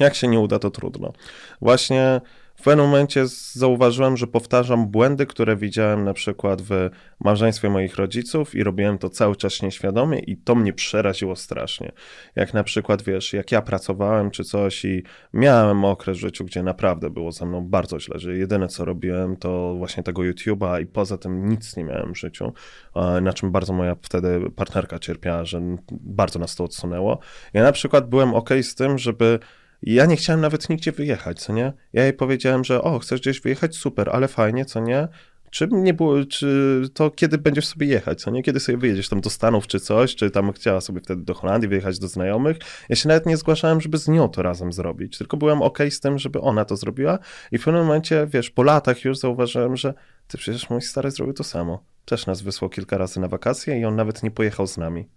[0.00, 1.12] Jak się nie uda, to trudno.
[1.60, 2.20] Właśnie
[2.64, 8.54] w pewnym momencie zauważyłem, że powtarzam błędy, które widziałem na przykład w małżeństwie moich rodziców
[8.54, 11.92] i robiłem to cały czas nieświadomie i to mnie przeraziło strasznie.
[12.36, 16.62] Jak na przykład, wiesz, jak ja pracowałem czy coś i miałem okres w życiu, gdzie
[16.62, 20.86] naprawdę było ze mną bardzo źle, że jedyne co robiłem to właśnie tego YouTube'a i
[20.86, 22.52] poza tym nic nie miałem w życiu,
[23.22, 27.18] na czym bardzo moja wtedy partnerka cierpiała, że bardzo nas to odsunęło.
[27.52, 29.38] Ja na przykład byłem ok z tym, żeby
[29.86, 31.72] ja nie chciałem nawet nigdzie wyjechać, co nie?
[31.92, 33.76] Ja jej powiedziałem, że o, chcesz gdzieś wyjechać?
[33.76, 35.08] Super, ale fajnie, co nie?
[35.50, 38.42] Czy nie było, czy to kiedy będziesz sobie jechać, co nie?
[38.42, 41.68] Kiedy sobie wyjedziesz tam do Stanów czy coś, czy tam chciała sobie wtedy do Holandii
[41.68, 42.56] wyjechać do znajomych.
[42.88, 46.00] Ja się nawet nie zgłaszałem, żeby z nią to razem zrobić, tylko byłem ok z
[46.00, 47.18] tym, żeby ona to zrobiła
[47.52, 49.94] i w pewnym momencie, wiesz, po latach już zauważyłem, że
[50.28, 51.84] ty przecież mój stary zrobił to samo.
[52.04, 55.08] Też nas wysłał kilka razy na wakacje i on nawet nie pojechał z nami.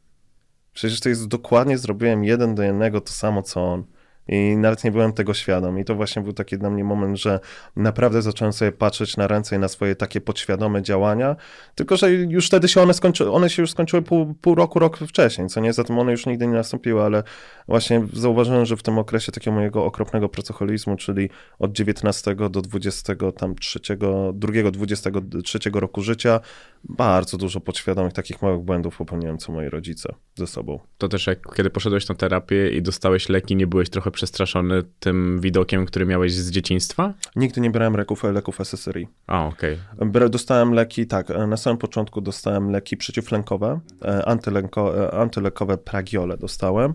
[0.73, 3.83] Przecież to jest dokładnie, zrobiłem jeden do jednego to samo, co on.
[4.27, 5.79] I nawet nie byłem tego świadom.
[5.79, 7.39] I to właśnie był taki dla mnie moment, że
[7.75, 11.35] naprawdę zacząłem sobie patrzeć na ręce i na swoje takie podświadome działania.
[11.75, 14.97] Tylko, że już wtedy się one skończyły, one się już skończyły pół, pół roku, rok
[14.97, 15.73] wcześniej, co nie?
[15.73, 17.23] Zatem one już nigdy nie nastąpiły, ale
[17.67, 23.13] właśnie zauważyłem, że w tym okresie takiego mojego okropnego pracoholizmu, czyli od 19 do 20,
[23.37, 26.39] tam trzeciego, drugiego, 23 roku życia,
[26.83, 30.79] bardzo dużo podświadomych takich małych błędów popełniłem, co moi rodzice ze sobą.
[30.97, 35.39] To też jak kiedy poszedłeś na terapię i dostałeś leki, nie byłeś trochę przestraszony tym
[35.41, 37.13] widokiem, który miałeś z dzieciństwa?
[37.35, 39.07] Nigdy nie brałem leków, leków SSRI.
[39.27, 39.77] A, okej.
[39.99, 45.77] Bra- Dostałem leki, tak, e, na samym początku dostałem leki przeciwlękowe, e, antylęko, e, antylekowe
[45.77, 46.93] pragiole dostałem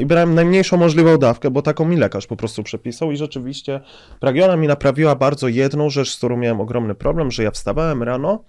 [0.00, 3.80] i brałem najmniejszą możliwą dawkę, bo taką mi lekarz po prostu przepisał i rzeczywiście
[4.20, 8.44] pragiola mi naprawiła bardzo jedną rzecz, z którą miałem ogromny problem, że ja wstawałem rano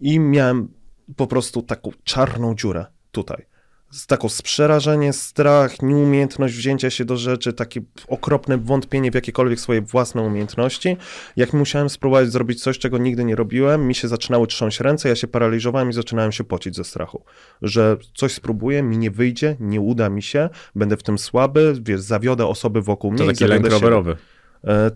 [0.00, 0.68] i miałem
[1.16, 3.49] po prostu taką czarną dziurę tutaj.
[3.90, 9.80] Z taką przerażenie, strach, nieumiejętność wzięcia się do rzeczy, takie okropne wątpienie w jakiekolwiek swoje
[9.80, 10.96] własne umiejętności.
[11.36, 15.16] Jak musiałem spróbować zrobić coś, czego nigdy nie robiłem, mi się zaczynały trząść ręce, ja
[15.16, 17.24] się paraliżowałem i zaczynałem się pocić ze strachu.
[17.62, 22.00] Że coś spróbuję, mi nie wyjdzie, nie uda mi się, będę w tym słaby, wiesz,
[22.00, 23.18] zawiodę osoby wokół mnie.
[23.18, 24.16] To taki lęk rowerowy.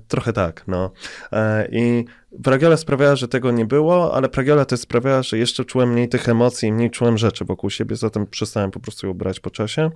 [0.09, 0.91] Trochę tak, no.
[1.33, 2.05] E, I
[2.43, 6.29] Pragiola sprawiała, że tego nie było, ale Pragiola też sprawiała, że jeszcze czułem mniej tych
[6.29, 9.91] emocji, mniej czułem rzeczy wokół siebie, zatem przestałem po prostu ją brać po czasie.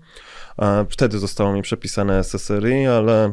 [0.58, 3.32] E, wtedy zostało mi przepisane SSRI, ale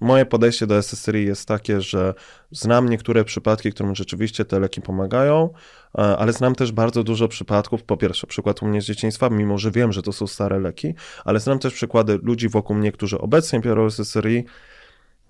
[0.00, 2.14] moje podejście do SSRI jest takie, że
[2.50, 5.50] znam niektóre przypadki, którym rzeczywiście te leki pomagają,
[5.98, 7.82] e, ale znam też bardzo dużo przypadków.
[7.82, 10.94] Po pierwsze, przykład u mnie z dzieciństwa, mimo że wiem, że to są stare leki,
[11.24, 14.44] ale znam też przykłady ludzi wokół mnie, którzy obecnie biorą SSRI,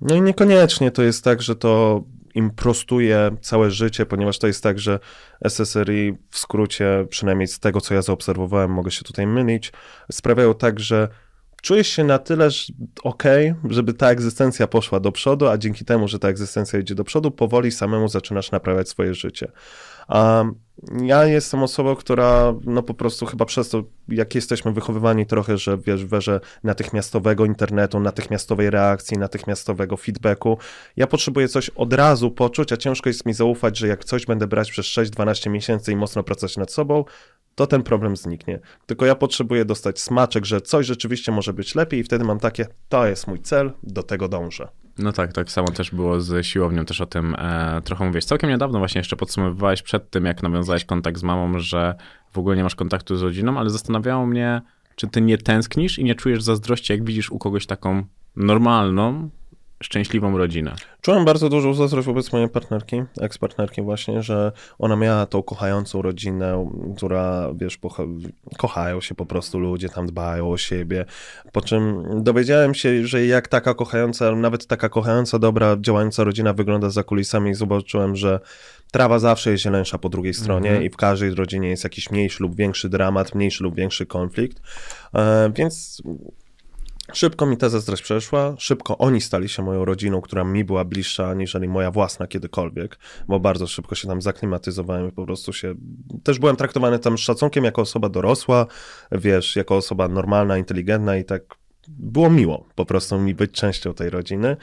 [0.01, 2.03] no i niekoniecznie to jest tak, że to
[2.35, 4.99] im prostuje całe życie, ponieważ to jest tak, że
[5.45, 9.73] SSRI w skrócie, przynajmniej z tego, co ja zaobserwowałem, mogę się tutaj mylić,
[10.13, 11.09] sprawiają tak, że
[11.63, 12.73] czujesz się na tyle że
[13.05, 17.05] okej, żeby ta egzystencja poszła do przodu, a dzięki temu, że ta egzystencja idzie do
[17.05, 19.53] przodu, powoli samemu zaczynasz naprawiać swoje życie.
[20.11, 20.45] A
[21.03, 25.79] ja jestem osobą, która no po prostu chyba przez to, jak jesteśmy wychowywani trochę, że
[25.79, 30.59] wiesz, w erze natychmiastowego internetu, natychmiastowej reakcji, natychmiastowego feedbacku,
[30.97, 34.47] ja potrzebuję coś od razu poczuć, a ciężko jest mi zaufać, że jak coś będę
[34.47, 37.05] brać przez 6-12 miesięcy i mocno pracować nad sobą,
[37.55, 38.61] to ten problem zniknie.
[38.87, 42.67] Tylko ja potrzebuję dostać smaczek, że coś rzeczywiście może być lepiej i wtedy mam takie,
[42.89, 44.69] to jest mój cel, do tego dążę.
[45.03, 48.25] No tak, tak samo też było z siłownią, też o tym e, trochę mówiłeś.
[48.25, 51.95] Całkiem niedawno właśnie jeszcze podsumowywałeś przed tym, jak nawiązałeś kontakt z mamą, że
[52.33, 54.63] w ogóle nie masz kontaktu z rodziną, ale zastanawiało mnie,
[54.97, 58.05] czy ty nie tęsknisz i nie czujesz zazdrości, jak widzisz u kogoś taką
[58.37, 59.31] normalną,
[59.83, 60.75] szczęśliwą rodzinę.
[61.01, 66.71] Czułem bardzo dużą zazdrość wobec mojej partnerki, eks-partnerki właśnie, że ona miała tą kochającą rodzinę,
[66.97, 67.79] która, wiesz,
[68.59, 71.05] kochają się po prostu ludzie, tam dbają o siebie,
[71.53, 76.91] po czym dowiedziałem się, że jak taka kochająca, nawet taka kochająca, dobra, działająca rodzina wygląda
[76.91, 78.41] za kulisami i zobaczyłem, że
[78.93, 80.87] trawa zawsze jest zielensza po drugiej stronie Mhm.
[80.87, 84.63] i w każdej rodzinie jest jakiś mniejszy lub większy dramat, mniejszy lub większy konflikt,
[85.15, 86.03] e, więc
[87.13, 91.29] Szybko mi ta zazdrość przeszła, szybko oni stali się moją rodziną, która mi była bliższa
[91.29, 95.75] aniżeli moja własna kiedykolwiek, bo bardzo szybko się tam zaklimatyzowałem i po prostu się...
[96.25, 98.67] Też byłem traktowany tam z szacunkiem jako osoba dorosła,
[99.13, 101.43] wiesz, jako osoba normalna, inteligentna i tak
[101.89, 104.57] było miło po prostu mi być częścią tej rodziny.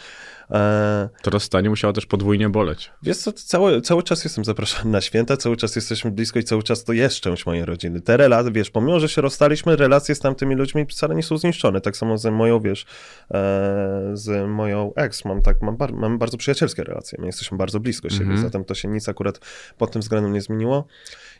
[0.51, 1.09] E...
[1.21, 2.91] To rozstanie musiało też podwójnie boleć.
[3.03, 6.63] Wiesz co, cały, cały czas jestem zapraszany na święta, cały czas jesteśmy blisko i cały
[6.63, 8.01] czas to jest część mojej rodziny.
[8.01, 11.81] Te relacje, wiesz, pomimo, że się rozstaliśmy, relacje z tamtymi ludźmi wcale nie są zniszczone.
[11.81, 12.85] Tak samo z moją, wiesz,
[13.31, 17.79] e, z moją ex, mam tak, mam, bar, mam bardzo przyjacielskie relacje, my jesteśmy bardzo
[17.79, 18.41] blisko siebie, mm -hmm.
[18.41, 19.39] zatem to się nic akurat
[19.77, 20.87] pod tym względem nie zmieniło.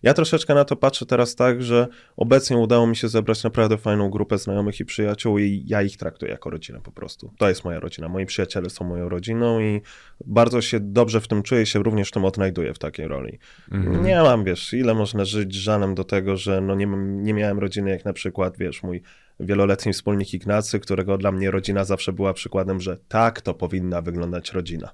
[0.03, 4.09] Ja troszeczkę na to patrzę teraz tak, że obecnie udało mi się zebrać naprawdę fajną
[4.09, 7.31] grupę znajomych i przyjaciół i ja ich traktuję jako rodzinę po prostu.
[7.37, 9.81] To jest moja rodzina, moi przyjaciele są moją rodziną i
[10.25, 13.39] bardzo się dobrze w tym czuję się również w tym odnajduję w takiej roli.
[13.71, 14.05] Mhm.
[14.05, 17.89] Nie mam, wiesz, ile można żyć żalem do tego, że no nie, nie miałem rodziny
[17.89, 19.01] jak na przykład, wiesz, mój
[19.39, 24.51] wieloletni wspólnik Ignacy, którego dla mnie rodzina zawsze była przykładem, że tak to powinna wyglądać
[24.51, 24.91] rodzina.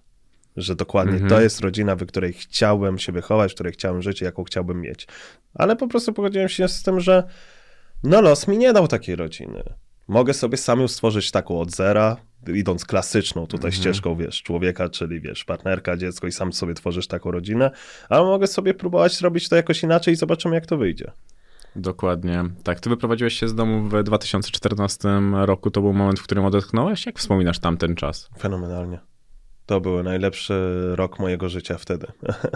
[0.58, 1.30] Że dokładnie mhm.
[1.30, 5.08] to jest rodzina, w której chciałbym się wychować, w której chciałem żyć, jaką chciałbym mieć.
[5.54, 7.24] Ale po prostu pogodziłem się z tym, że
[8.04, 9.64] no los mi nie dał takiej rodziny.
[10.08, 12.18] Mogę sobie sam już stworzyć taką od zera,
[12.54, 13.82] idąc klasyczną tutaj mhm.
[13.82, 17.72] ścieżką, wiesz, człowieka, czyli wiesz, partnerka, dziecko i sam sobie tworzysz taką rodzinę,
[18.10, 21.12] ale mogę sobie próbować robić to jakoś inaczej i zobaczymy, jak to wyjdzie.
[21.76, 22.44] Dokładnie.
[22.64, 25.72] Tak, ty wyprowadziłeś się z domu w 2014 roku.
[25.72, 27.06] To był moment, w którym odetchnąłeś?
[27.06, 28.30] Jak wspominasz tamten czas?
[28.40, 29.00] Fenomenalnie.
[29.66, 30.54] To był najlepszy
[30.96, 32.08] rok mojego życia wtedy.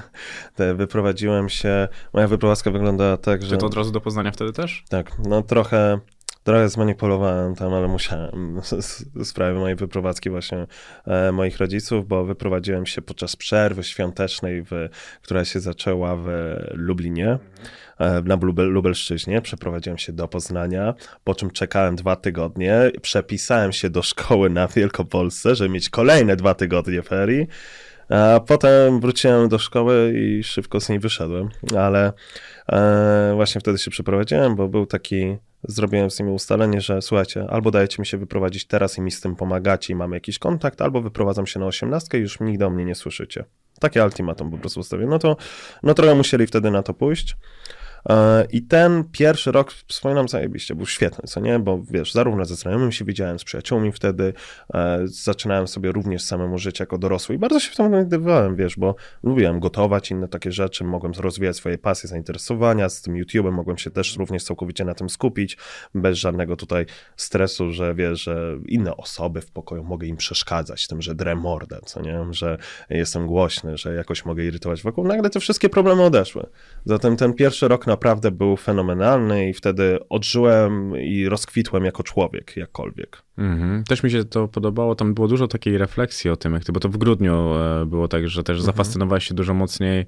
[0.55, 1.87] Te wyprowadziłem się.
[2.13, 3.49] Moja wyprowadzka wyglądała tak, że.
[3.49, 4.83] Czy to od razu do Poznania wtedy też?
[4.89, 5.99] Tak, no trochę
[6.47, 10.67] Trochę zmanipulowałem tam, ale musiałem z sprawy mojej wyprowadzki właśnie
[11.05, 14.71] e, moich rodziców, bo wyprowadziłem się podczas przerwy świątecznej, w,
[15.21, 16.27] która się zaczęła w
[16.73, 17.39] Lublinie,
[17.99, 19.41] na Lubel, Lubelszczyźnie.
[19.41, 25.55] Przeprowadziłem się do Poznania, po czym czekałem dwa tygodnie, przepisałem się do szkoły na Wielkopolsce,
[25.55, 27.47] żeby mieć kolejne dwa tygodnie ferii.
[28.09, 32.13] A potem wróciłem do szkoły i szybko z niej wyszedłem, ale
[32.69, 37.71] e, właśnie wtedy się przeprowadziłem, bo był taki zrobiłem z nimi ustalenie, że słuchajcie, albo
[37.71, 41.01] dajecie mi się wyprowadzić teraz i mi z tym pomagacie i mamy jakiś kontakt, albo
[41.01, 43.43] wyprowadzam się na osiemnastkę i już nigdy o mnie nie słyszycie.
[43.79, 45.09] Takie ultimatum po prostu ustawiłem.
[45.09, 45.37] No to
[45.83, 47.37] no trochę musieli wtedy na to pójść.
[48.09, 51.59] E, I ten pierwszy rok, wspominam zajebiście, był świetny, co nie?
[51.59, 54.33] Bo wiesz, zarówno ze znajomymi się widziałem, z przyjaciółmi wtedy,
[54.73, 58.75] e, zaczynałem sobie również samemu żyć jako dorosły i bardzo się w tym znajdowałem, wiesz,
[58.77, 63.77] bo lubiłem gotować, inne takie rzeczy, mogłem rozwijać swoje pasje, zainteresowania, z tym YouTube'em mogłem
[63.77, 65.57] się też również całkowicie na tym skupić,
[65.95, 71.01] bez żadnego tutaj stresu, że wiesz, że inne osoby w pokoju mogę im przeszkadzać tym,
[71.01, 72.19] że drę mordę, co nie?
[72.31, 72.57] Że
[72.89, 75.07] jestem głośny, że jakoś mogę irytować wokół.
[75.07, 76.49] Nagle te wszystkie problemy odeszły.
[76.85, 83.21] Zatem ten pierwszy rok naprawdę był fenomenalny i wtedy odżyłem i rozkwitłem jako człowiek, jakkolwiek.
[83.37, 83.83] Mhm.
[83.83, 86.79] Też mi się to podobało, tam było dużo takiej refleksji o tym, jak ty, bo
[86.79, 88.65] to w grudniu e, było tak, że też mhm.
[88.65, 90.05] zafascynowałeś się dużo mocniej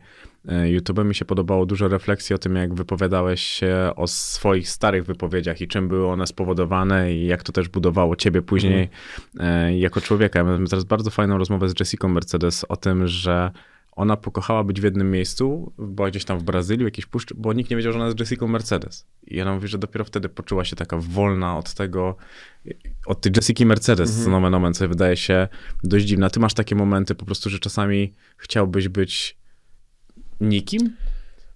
[0.48, 1.06] e, YouTube'em.
[1.06, 5.68] Mi się podobało dużo refleksji o tym, jak wypowiadałeś się o swoich starych wypowiedziach i
[5.68, 8.90] czym były one spowodowane i jak to też budowało ciebie później
[9.36, 9.76] mhm.
[9.78, 10.44] jako człowieka.
[10.44, 13.52] Mamy teraz bardzo fajną rozmowę z Jessica Mercedes o tym, że
[13.92, 17.72] ona pokochała być w jednym miejscu, była gdzieś tam w Brazylii, jakiś puszczy, bo nikt
[17.72, 19.06] nie wiedział, że ona jest Jessica Mercedes.
[19.28, 22.16] I ona mówi, że dopiero wtedy poczuła się taka wolna od tego,
[23.06, 24.26] od tej Jessica Mercedes, mhm.
[24.26, 25.48] co nomen omen, co wydaje się
[25.84, 26.30] dość dziwne.
[26.30, 29.38] Ty masz takie momenty po prostu, że czasami chciałbyś być
[30.42, 30.96] nikim?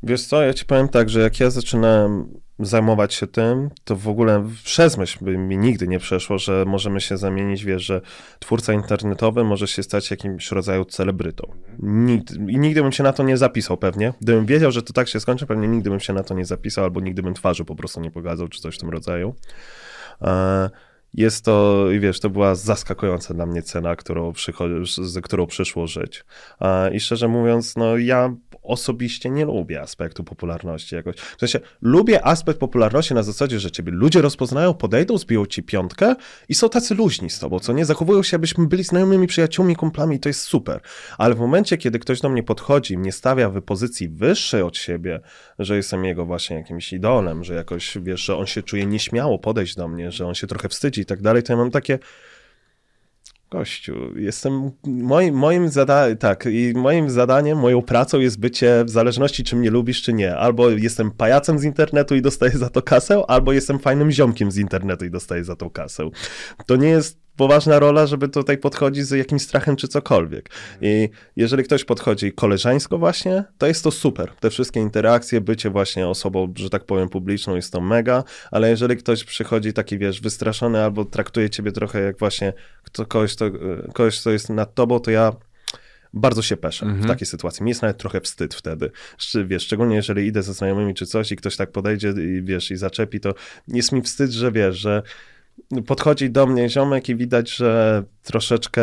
[0.04, 4.08] Wiesz co, ja ci powiem tak, że jak ja zaczynałem zajmować się tym, to w
[4.08, 8.02] ogóle przez myśl by mi nigdy nie przeszło, że możemy się zamienić, wiesz, że
[8.40, 11.52] twórca internetowy może się stać jakimś rodzaju celebrytą.
[11.80, 14.14] Nigdy, I nigdy bym się na to nie zapisał pewnie.
[14.22, 16.84] Gdybym wiedział, że to tak się skończy, pewnie nigdy bym się na to nie zapisał,
[16.84, 19.36] albo nigdy bym twarzy po prostu nie pokazał, czy coś w tym rodzaju.
[20.22, 20.70] E
[21.14, 24.34] jest to, wiesz, to była zaskakująca dla mnie cena, którą,
[24.88, 26.26] z którą przyszło żyć.
[26.92, 31.16] I szczerze mówiąc, no ja osobiście nie lubię aspektu popularności jakoś.
[31.16, 36.16] W sensie, lubię aspekt popularności na zasadzie, że ciebie ludzie rozpoznają, podejdą, zbiją ci piątkę
[36.50, 37.86] i są tacy luźni z tobą, co nie?
[37.86, 40.82] Zachowują się, abyśmy byli znajomymi przyjaciółmi, kumplami i to jest super.
[41.18, 45.20] Ale w momencie, kiedy ktoś do mnie podchodzi, mnie stawia w pozycji wyższej od siebie,
[45.60, 49.76] że jestem jego właśnie jakimś idolem, że jakoś, wiesz, że on się czuje nieśmiało podejść
[49.76, 52.00] do mnie, że on się trochę wstydzi i tak dalej, to ja mam takie
[53.54, 59.44] Kościół, jestem moim, moim zadaniem, tak, i moim zadaniem, moją pracą jest bycie w zależności,
[59.44, 60.36] czy mnie lubisz, czy nie.
[60.36, 64.58] Albo jestem pajacem z internetu i dostaję za to kasę, albo jestem fajnym ziomkiem z
[64.58, 66.10] internetu i dostaję za tą kasę.
[66.66, 70.50] To nie jest poważna rola, żeby tutaj podchodzić z jakimś strachem czy cokolwiek.
[70.82, 74.34] I jeżeli ktoś podchodzi koleżeńsko właśnie, to jest to super.
[74.40, 78.98] Te wszystkie interakcje, bycie właśnie osobą, że tak powiem, publiczną jest to mega, ale jeżeli
[78.98, 83.52] ktoś przychodzi taki, wiesz, wystraszony albo traktuje ciebie trochę jak właśnie kto, kogoś, to,
[83.94, 85.34] kogoś, kto jest nad tobą, to ja
[86.14, 87.64] bardzo się peszę w takiej sytuacji.
[87.64, 88.92] Mi jest nawet trochę wstyd wtedy.
[89.46, 92.76] Wiesz, szczególnie jeżeli idę ze znajomymi czy coś i ktoś tak podejdzie i wiesz, i
[92.76, 93.34] zaczepi, to
[93.68, 95.04] jest mi wstyd, że wiesz, że
[95.88, 98.82] podchodzi do mnie ziomek i widać, że troszeczkę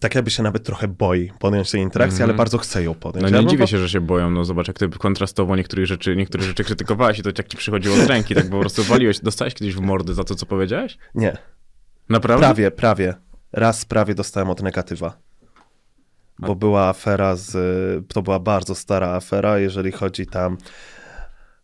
[0.00, 3.22] tak jakby się nawet trochę boi podjąć tej interakcji, ale bardzo chce ją podjąć.
[3.22, 5.86] No Ja nie bym dziwię się, że się boją, no zobacz, jak ty kontrastowo niektórych
[5.86, 9.20] rzeczy, niektóre rzeczy krytykowałeś i to jak ci przychodziło z ręki, tak po prostu waliłeś.
[9.20, 10.98] Dostałeś kiedyś w mordy za to, co powiedziałeś?
[11.14, 11.36] Nie,
[12.08, 12.46] Naprawdę?
[12.46, 13.14] prawie, prawie.
[13.52, 15.18] Raz prawie dostałem od negatywa.
[16.38, 17.56] Bo była afera z.
[18.08, 20.56] To była bardzo stara afera, jeżeli chodzi tam.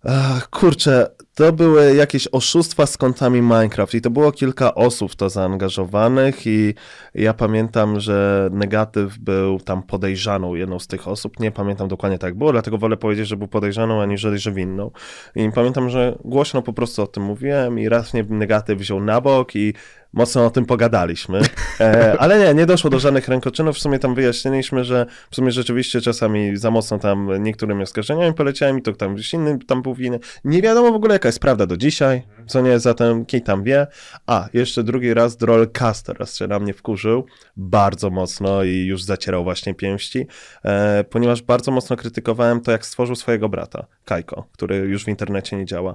[0.05, 5.17] Ach, kurczę, to były jakieś oszustwa z kontami Minecraft i to było kilka osób w
[5.17, 6.75] to zaangażowanych i
[7.15, 11.41] ja pamiętam, że Negatyw był tam podejrzaną jedną z tych osób.
[11.41, 14.91] Nie pamiętam dokładnie tak było, dlatego wolę powiedzieć, że był podejrzaną, aniżeli że winną.
[15.35, 19.21] I pamiętam, że głośno po prostu o tym mówiłem i raz mnie Negatyw wziął na
[19.21, 19.75] bok i
[20.15, 21.41] mocno o tym pogadaliśmy.
[21.81, 23.77] E, ale nie, nie doszło do żadnych rękoczynów.
[23.77, 28.79] W sumie tam wyjaśniliśmy, że w sumie rzeczywiście czasami za mocno tam niektórymi oskarżeniami poleciałem
[28.79, 30.19] i to tam gdzieś inny tam był winny.
[30.45, 33.87] Nie wiadomo w ogóle jaka jest prawda do dzisiaj, co nie, zatem kij tam wie.
[34.27, 39.45] A, jeszcze drugi raz Drollcaster raz się na mnie wkurzył bardzo mocno i już zacierał
[39.45, 40.27] właśnie pięści,
[40.65, 45.57] e, ponieważ bardzo mocno krytykowałem to, jak stworzył swojego brata, Kajko, który już w internecie
[45.57, 45.95] nie działa.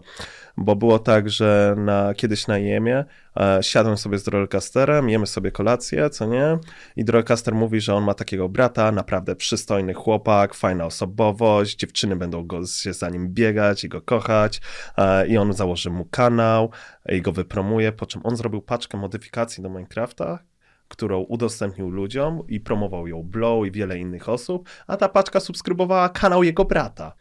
[0.61, 3.05] Bo było tak, że na, kiedyś na Jemie
[3.37, 6.57] e, siadłem sobie z Drollcasterem, jemy sobie kolację, co nie?
[6.95, 12.47] I Drollcaster mówi, że on ma takiego brata, naprawdę przystojny chłopak, fajna osobowość, dziewczyny będą
[12.47, 14.61] go, się za nim biegać i go kochać
[14.97, 16.69] e, i on założy mu kanał
[17.09, 20.39] i go wypromuje, po czym on zrobił paczkę modyfikacji do Minecrafta,
[20.87, 26.09] którą udostępnił ludziom i promował ją Blow i wiele innych osób, a ta paczka subskrybowała
[26.09, 27.13] kanał jego brata.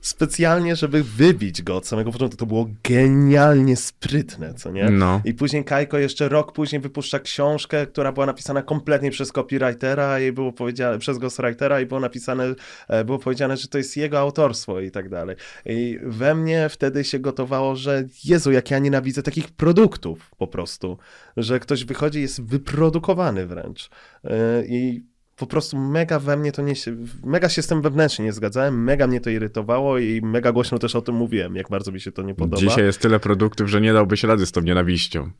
[0.00, 2.36] Specjalnie, żeby wybić go od samego początku.
[2.36, 4.90] To było genialnie sprytne, co nie?
[4.90, 5.20] No.
[5.24, 10.32] I później Kajko jeszcze rok później wypuszcza książkę, która była napisana kompletnie przez copywritera i
[10.32, 12.54] było powiedziane, przez ghostwritera i było napisane,
[12.88, 15.36] e, było powiedziane, że to jest jego autorstwo i tak dalej.
[15.66, 20.98] I we mnie wtedy się gotowało, że Jezu, jak ja nienawidzę takich produktów po prostu,
[21.36, 23.90] że ktoś wychodzi, jest wyprodukowany wręcz.
[24.24, 24.30] E,
[24.66, 25.09] I
[25.40, 28.84] po prostu mega we mnie to nie się, mega się z tym wewnętrznie nie zgadzałem,
[28.84, 32.12] mega mnie to irytowało i mega głośno też o tym mówiłem, jak bardzo mi się
[32.12, 32.56] to nie podoba.
[32.56, 35.30] Dzisiaj jest tyle produktów, że nie dałbyś rady z tą nienawiścią.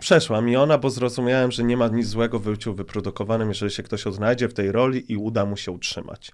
[0.00, 3.82] Przeszła mi ona, bo zrozumiałem, że nie ma nic złego w byciu wyprodukowanym, jeżeli się
[3.82, 6.32] ktoś odnajdzie w tej roli i uda mu się utrzymać.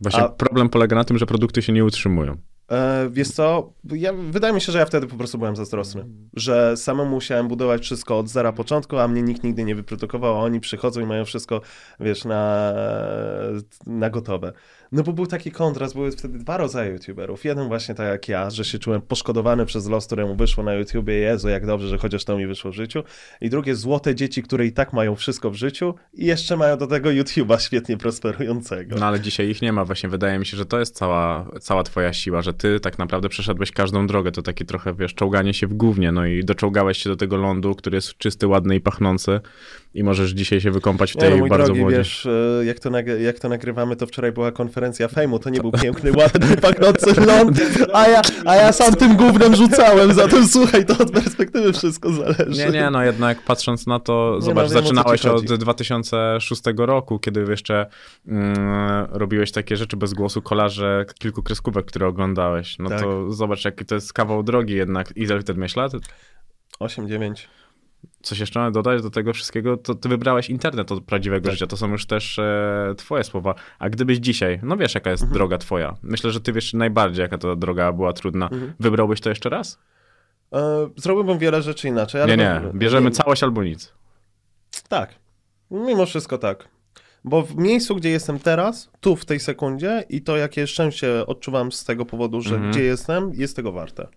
[0.00, 2.36] Właśnie A- problem polega na tym, że produkty się nie utrzymują.
[2.70, 6.76] E, wiesz co, ja, wydaje mi się, że ja wtedy po prostu byłem zazdrosny, że
[6.76, 10.60] samemu musiałem budować wszystko od zera początku, a mnie nikt nigdy nie wyprodukował, a oni
[10.60, 11.60] przychodzą i mają wszystko,
[12.00, 12.72] wiesz, na,
[13.86, 14.52] na gotowe.
[14.92, 17.44] No bo był taki kontrast, były wtedy dwa rodzaje youtuberów.
[17.44, 21.14] Jeden właśnie tak jak ja, że się czułem poszkodowany przez los, któremu wyszło na YouTubie,
[21.14, 23.02] Jezu, jak dobrze, że chociaż to mi wyszło w życiu.
[23.40, 26.86] I drugie złote dzieci, które i tak mają wszystko w życiu i jeszcze mają do
[26.86, 28.96] tego YouTube'a świetnie prosperującego.
[28.98, 29.84] No ale dzisiaj ich nie ma.
[29.84, 33.28] Właśnie wydaje mi się, że to jest cała, cała twoja siła, że ty tak naprawdę
[33.28, 34.32] przeszedłeś każdą drogę.
[34.32, 36.12] To takie trochę, wiesz, czołganie się w gównie.
[36.12, 39.40] No i doczołgałeś się do tego lądu, który jest czysty, ładny i pachnący
[39.96, 41.96] i możesz dzisiaj się wykąpać w Nie, tej no, mój bardzo drogi, wodzie.
[41.96, 45.72] wiesz, e, jak to, jak to nagrywamy, to wczoraj była konferencja fejmu, to nie był
[45.72, 47.60] piękny, ładny, pachnący ląd,
[47.92, 52.64] a ja, a ja sam tym gównem rzucałem, zatem słuchaj, to od perspektywy wszystko zależy.
[52.64, 55.58] Nie, nie, no jednak patrząc na to, Nie, zobacz, no, wiem, zaczynałeś od chodzi.
[55.58, 57.86] 2006 roku, kiedy jeszcze
[58.28, 58.56] mm,
[59.10, 62.78] robiłeś takie rzeczy bez głosu, kolaże kilku kreskówek, które oglądałeś.
[62.78, 63.00] No Tak.
[63.00, 65.12] to zobacz, jaki to jest kawał drogi jednak.
[65.16, 65.92] Ile wtedy miałeś lat?
[66.80, 67.48] 8, 9.
[68.22, 69.76] Coś jeszcze dodać do tego wszystkiego?
[69.76, 71.66] To ty wybrałeś internet od prawdziwego życia.
[71.66, 73.54] To są już też e, twoje słowa.
[73.78, 75.34] A gdybyś dzisiaj, no wiesz, jaka jest Mhm.
[75.38, 75.96] droga twoja.
[76.02, 78.48] Myślę, że ty wiesz najbardziej, jaka ta droga była trudna.
[78.48, 78.72] Mhm.
[78.80, 79.78] Wybrałbyś to jeszcze raz?
[80.52, 82.36] E, zrobiłbym wiele rzeczy inaczej, ale...
[82.36, 82.60] Nie, nie.
[82.74, 83.92] Bierzemy całość albo nic.
[84.88, 85.14] Tak.
[85.70, 86.68] Mimo wszystko tak.
[87.24, 91.72] Bo w miejscu, gdzie jestem teraz, tu w tej sekundzie i to, jakie szczęście odczuwam
[91.72, 92.72] z tego powodu, że Mhm.
[92.72, 94.08] gdzie jestem, jest tego warte.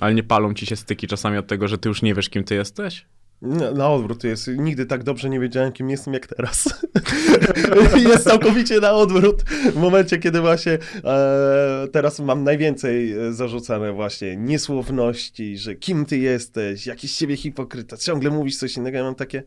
[0.00, 2.44] Ale nie palą ci się styki czasami od tego, że ty już nie wiesz, kim
[2.44, 3.06] ty jesteś?
[3.42, 4.48] Na, na odwrót jest.
[4.48, 6.84] Nigdy tak dobrze nie wiedziałem, kim jestem, jak teraz.
[8.08, 9.42] jest całkowicie na odwrót.
[9.72, 16.18] W momencie, kiedy właśnie e, teraz mam najwięcej e, zarzucane właśnie niesłowności, że kim ty
[16.18, 18.98] jesteś, jakiś z ciebie hipokryta, ciągle mówisz coś innego.
[18.98, 19.42] Ja mam takie,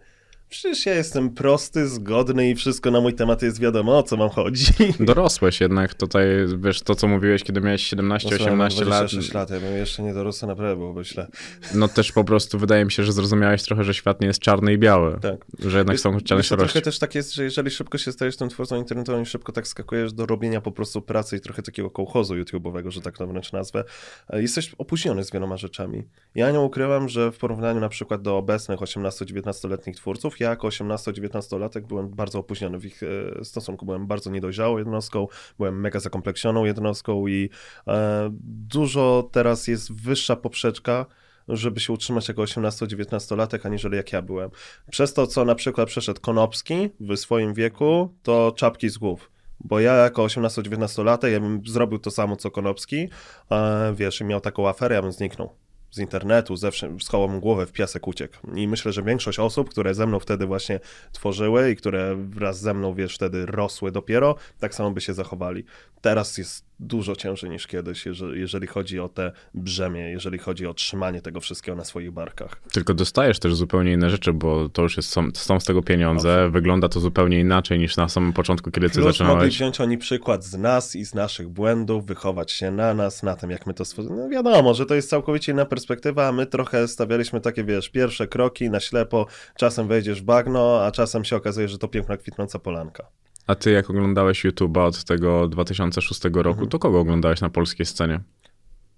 [0.54, 4.30] Przecież ja jestem prosty, zgodny i wszystko na mój temat jest wiadomo, o co mam
[4.30, 4.66] chodzi.
[5.00, 6.26] Dorosłeś jednak tutaj,
[6.58, 8.74] wiesz, to co mówiłeś, kiedy miałeś 17-18 lat.
[8.74, 11.28] 26 lat, ja bym jeszcze nie dorosły, naprawdę byłoby źle.
[11.76, 14.74] No też po prostu wydaje mi się, że zrozumiałeś trochę, że świat nie jest czarny
[14.74, 15.20] i biały.
[15.22, 15.46] Tak.
[15.60, 16.74] Że jednak są chciane Wiesz, szarości.
[16.74, 20.14] trochę też tak jest, że jeżeli szybko się stajesz tym twórcą internetowym, szybko tak skakujesz
[20.14, 23.84] do robienia po prostu pracy i trochę takiego kołchozu YouTube'owego, że tak to wręcz nazwę,
[24.30, 26.04] e, jesteś opóźniony z wieloma rzeczami.
[26.36, 31.82] Ja nie ukrywam, że w porównaniu na przykład do obecnych 18-19-letnich twórców, ja jako 18-19-latek
[31.82, 33.86] byłem bardzo opóźniony w ich e, stosunku.
[33.86, 35.28] Byłem bardzo niedojrzałą jednostką,
[35.58, 37.50] byłem mega zakompleksioną jednostką i
[37.88, 38.30] e,
[38.68, 41.06] dużo teraz jest wyższa poprzeczka,
[41.48, 44.50] żeby się utrzymać jako 18-19-latek, aniżeli jak ja byłem.
[44.92, 49.32] Przez to, co na przykład przeszedł Konopski w swoim wieku, to czapki z głów.
[49.60, 53.10] Bo ja jako 18-19-latek, ja bym zrobił to samo, co Konopski,
[53.52, 55.63] e, wiesz, i miał taką aferę, ja bym zniknął
[55.94, 58.38] z internetu, zewsze, schował mu głowę w piasek uciekł.
[58.56, 60.80] I myślę, że większość osób, które ze mną wtedy właśnie
[61.12, 65.64] tworzyły i które wraz ze mną, wiesz, wtedy rosły dopiero, tak samo by się zachowali.
[66.02, 70.74] Teraz jest dużo ciężej niż kiedyś, jeżeli, jeżeli chodzi o te brzemię, jeżeli chodzi o
[70.74, 72.62] trzymanie tego wszystkiego na swoich barkach.
[72.72, 76.50] Tylko dostajesz też zupełnie inne rzeczy, bo to już jest, są, są z tego pieniądze,
[76.52, 79.56] wygląda to zupełnie inaczej niż na samym początku, kiedy ty Plus mogli zaczynałeś.
[79.56, 83.52] wziąć oni przykład z nas i z naszych błędów, wychować się na nas, na tym,
[83.52, 84.16] jak my to stworzymy.
[84.16, 88.28] No wiadomo, że to jest całkowicie inna perspektywa, a my trochę stawialiśmy takie, wiesz, pierwsze
[88.28, 89.26] kroki na ślepo,
[89.58, 93.08] czasem wejdziesz w bagno, a czasem się okazuje, że to piękna, kwitnąca polanka.
[93.48, 96.68] A ty jak oglądałeś YouTube'a od tego 2006 roku, Mhm.
[96.70, 98.20] to kogo oglądałeś na polskiej scenie?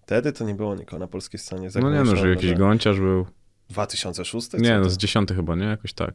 [0.02, 1.70] Wtedy to nie było nikogo na polskiej scenie.
[1.82, 3.26] No nie no, że jakiś gąciarz był.
[3.70, 4.48] 2006?
[4.48, 5.66] Co Nie no, z dziesiąty chyba, nie?
[5.66, 6.14] Jakoś tak.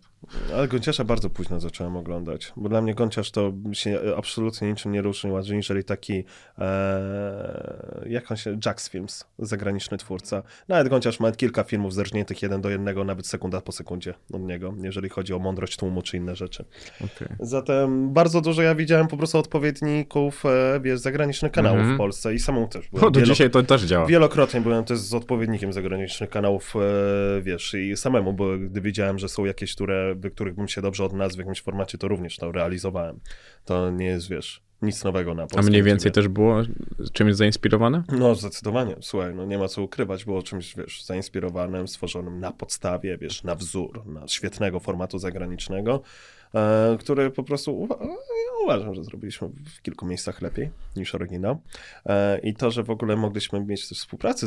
[0.55, 5.03] Ale Gąciarza bardzo późno zacząłem oglądać, bo dla mnie Gąciarz to się absolutnie niczym nie
[5.03, 6.25] różni, aniżeli taki,
[6.59, 10.43] e, jak on się, Jax Films, zagraniczny twórca.
[10.69, 14.75] Nawet Gąciarz ma kilka filmów zerżniętych jeden do jednego, nawet sekunda po sekundzie od niego,
[14.83, 16.65] jeżeli chodzi o mądrość tłumu czy inne rzeczy.
[16.97, 17.29] Okej.
[17.41, 21.97] Zatem bardzo dużo ja widziałem po prostu odpowiedników, e, wiesz, zagranicznych kanałów Mhm.
[21.97, 23.05] w Polsce i samą też byłem.
[23.05, 24.07] O, do dzisiaj to też działa.
[24.07, 29.28] Wielokrotnie byłem też z odpowiednikiem zagranicznych kanałów, e, wiesz, i samemu, bo gdy widziałem, że
[29.28, 32.53] są jakieś, które, w których bym się dobrze odnalazł w jakimś formacie, to również to
[32.53, 33.20] realizowałem.
[33.64, 36.62] To nie jest, wiesz, nic nowego na A polskim mniej więcej też było
[37.12, 38.03] czymś zainspirowane?
[38.12, 38.97] No, zdecydowanie.
[39.01, 40.24] Słuchaj, no nie ma co ukrywać.
[40.24, 46.03] Było czymś, wiesz, zainspirowanym, stworzonym na podstawie, wiesz, na wzór, na świetnego formatu zagranicznego,
[46.99, 51.61] który po prostu ja uważam, że zrobiliśmy w kilku miejscach lepiej niż oryginał.
[52.07, 54.47] E, I to, że w ogóle mogliśmy mieć też współpracę,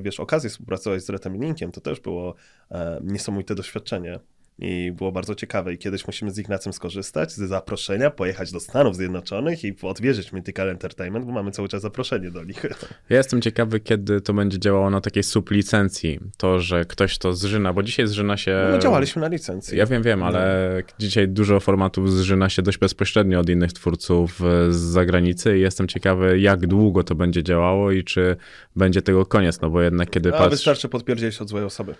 [0.00, 2.34] wiesz, okazję współpracować z Retem Linkiem, to też było
[2.70, 4.20] e, niesamowite doświadczenie.
[4.60, 5.72] I było bardzo ciekawe.
[5.74, 10.70] I kiedyś musimy z Ignacym skorzystać z zaproszenia, pojechać do Stanów Zjednoczonych i odwierzyć Mythical
[10.70, 12.66] Entertainment, bo mamy cały czas zaproszenie do nich.
[13.10, 16.20] Ja jestem ciekawy, kiedy to będzie działało na takiej sublicencji.
[16.36, 18.68] To, że ktoś to zżyna, bo dzisiaj zżyna się...
[18.72, 19.78] No, działaliśmy na licencji.
[19.78, 24.72] Ja wiem, wiem, ale dzisiaj dużo formatów zżyna się dość bezpośrednio od innych twórców e,
[24.72, 28.36] z zagranicy i jestem ciekawy, jak długo to będzie działało i czy
[28.76, 30.50] będzie tego koniec, no bo jednak kiedy A patrz...
[30.50, 31.94] wystarczy podpierdzieć od złej osoby.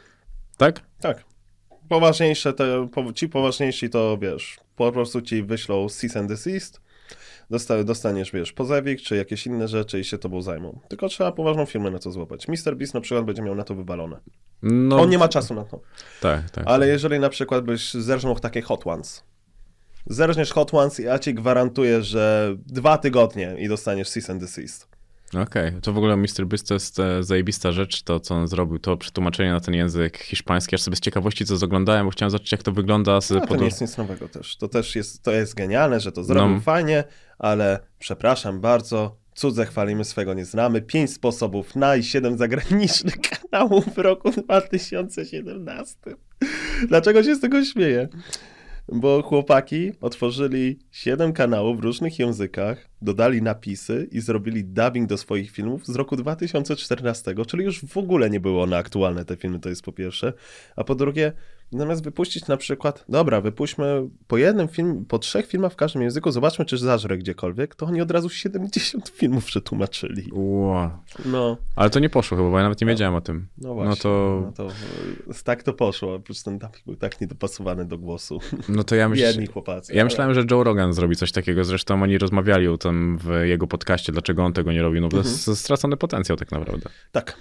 [0.56, 0.80] Tak?
[1.00, 1.24] Tak.
[1.90, 6.80] Poważniejsze, te, ci poważniejsi to, wiesz, po prostu ci wyślą cease and desist,
[7.50, 10.80] dosta, dostaniesz, wiesz, pozewik, czy jakieś inne rzeczy i się tobą zajmą.
[10.88, 12.48] Tylko trzeba poważną firmę na to złapać.
[12.48, 12.76] Mr.
[12.76, 14.20] Beast na przykład będzie miał na to wywalone.
[14.62, 15.80] No, On nie ma czasu na to.
[16.20, 16.64] Tak, tak.
[16.66, 19.24] Ale jeżeli na przykład byś zerżnął takie Hot Ones,
[20.06, 24.88] zerżniesz Hot Ones i ja ci gwarantuję, że dwa tygodnie i dostaniesz cease and desist.
[25.34, 26.46] Okej, to w ogóle Mr.
[26.46, 30.18] Beast to jest e, zajebista rzecz, to co on zrobił, to przetłumaczenie na ten język
[30.18, 33.46] hiszpański, aż sobie z ciekawości co oglądałem, bo chciałem zobaczyć jak to wygląda z No,
[33.46, 34.56] to nie jest nic nowego też.
[34.56, 36.60] To też jest, to jest genialne, że to zrobił No.
[36.60, 37.04] fajnie,
[37.38, 40.82] ale przepraszam bardzo, cudze chwalimy, swego nie znamy.
[40.82, 45.96] Pięć sposobów na i siedem zagranicznych kanałów w roku 2017.
[46.88, 48.08] Dlaczego się z tego śmieję?
[48.92, 55.50] Bo chłopaki otworzyli siedem kanałów w różnych językach, dodali napisy i zrobili dubbing do swoich
[55.50, 59.68] filmów z roku 2014, czyli już w ogóle nie były one aktualne, te filmy, to
[59.68, 60.32] jest po pierwsze.
[60.76, 61.32] A po drugie,
[61.72, 66.30] zamiast wypuścić na przykład, dobra, wypuśćmy po jednym film, po trzech filmach w każdym języku,
[66.30, 70.28] zobaczmy, czy zażre gdziekolwiek, to oni od razu 70 filmów przetłumaczyli.
[70.32, 70.90] Wow.
[71.24, 73.46] No, Ale to nie poszło chyba, bo ja nawet nie wiedziałem o tym.
[73.58, 73.90] no właśnie.
[73.90, 74.68] No to, no to
[75.30, 78.40] e, tak to poszło, oprócz ten dubbing był tak niedopasowany do głosu.
[78.68, 79.08] no to ja.
[79.08, 79.94] Biedni chłopacy.
[79.94, 83.66] Ja myślałem, że Joe Rogan zrobi coś takiego, zresztą oni rozmawiali o tym w jego
[83.66, 85.34] podcaście, dlaczego on tego nie robi, no bo to Mhm.
[85.34, 86.90] jest stracony potencjał tak naprawdę.
[87.12, 87.36] Tak.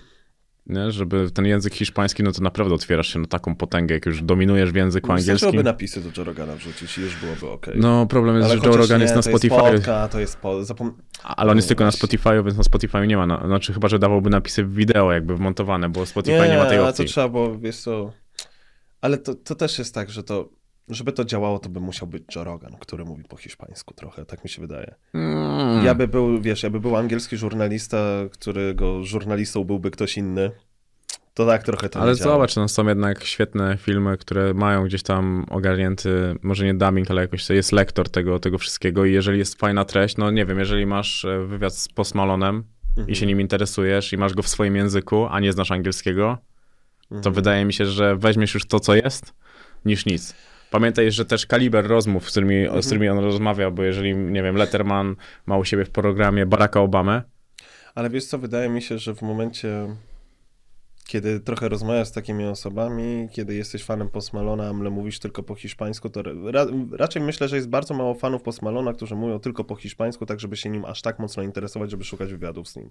[0.68, 0.92] Nie?
[0.92, 4.72] Żeby ten język hiszpański, no to naprawdę otwierasz się na taką potęgę, jak już dominujesz
[4.72, 5.34] w języku angielskim.
[5.34, 7.74] Wystarczyłoby napisy do Joe Rogana wrzucić i już byłoby okej.
[7.78, 10.20] No problem jest, Ale że Joe Rogan nie, jest na to jest Spotify, Podka, to
[10.20, 10.66] jest po...
[10.66, 10.98] Zapom...
[11.24, 11.92] ale on jest tylko na.
[11.92, 15.36] Spotify, więc na Spotify nie ma, na, znaczy chyba, że dawałby napisy w wideo jakby
[15.36, 17.06] wmontowane, bo Spotify nie, ma tej opcji.
[17.06, 18.14] to trzeba było, wiesz co...
[19.02, 20.50] Ale to, to też jest tak, że to,
[20.90, 24.44] żeby to działało, to by musiał być Joe Rogan, który mówi po hiszpańsku trochę, tak
[24.44, 24.96] mi się wydaje.
[25.14, 25.86] Mm.
[25.86, 27.98] Ja by był, wiesz, ja by był angielski żurnalista,
[28.32, 30.52] którego żurnalistą byłby ktoś inny,
[31.34, 35.46] to tak trochę to Ale zobacz, no są jednak świetne filmy, które mają gdzieś tam
[35.50, 39.60] ogarnięty, może nie dubbing, ale jakoś to jest lektor tego, tego wszystkiego i jeżeli jest
[39.60, 42.64] fajna treść, no nie wiem, jeżeli masz e, wywiad z Post Malonem
[43.08, 46.38] i się nim interesujesz i masz go w swoim języku, a nie znasz angielskiego,
[47.22, 49.34] to wydaje mi się, że weźmiesz już to, co jest,
[49.86, 50.36] niż nic.
[50.72, 54.56] Pamiętaj, że też kaliber rozmów, z którymi, z którymi on rozmawia, bo jeżeli, nie wiem,
[54.56, 55.16] Letterman
[55.46, 57.22] ma u siebie w programie Baracka Obamę,
[57.96, 59.96] Ale wiesz co, wydaje mi się, że w momencie,
[61.06, 65.56] kiedy trochę rozmawiasz z takimi osobami, kiedy jesteś fanem Post Malona, ale mówisz tylko po
[65.56, 69.64] hiszpańsku, to ra raczej myślę, że jest bardzo mało fanów Post Malona, którzy mówią tylko
[69.64, 72.90] po hiszpańsku, tak żeby się nim aż tak mocno interesować, żeby szukać wywiadów z nim.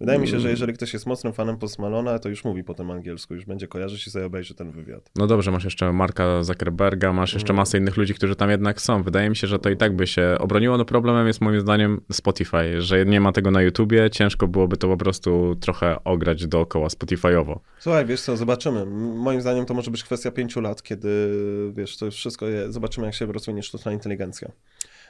[0.00, 2.90] Wydaje mi się, że jeżeli ktoś jest mocnym fanem Post Malona, to już mówi potem
[2.90, 5.10] angielsku, już będzie kojarzyć i sobie obejrzy ten wywiad.
[5.16, 9.02] No dobrze, masz jeszcze Marka Zuckerberga, masz jeszcze masę innych ludzi, którzy tam jednak są.
[9.02, 10.78] Wydaje mi się, że to i tak by się obroniło.
[10.78, 14.88] No problemem jest moim zdaniem Spotify, że nie ma tego na YouTubie, ciężko byłoby to
[14.88, 17.58] po prostu trochę ograć dookoła Spotify'owo.
[17.78, 18.86] Słuchaj, wiesz co, zobaczymy.
[19.16, 21.30] Moim zdaniem to może być kwestia pięciu lat, kiedy,
[21.76, 24.52] wiesz, to wszystko, je, zobaczymy jak się rozwinie sztuczna inteligencja.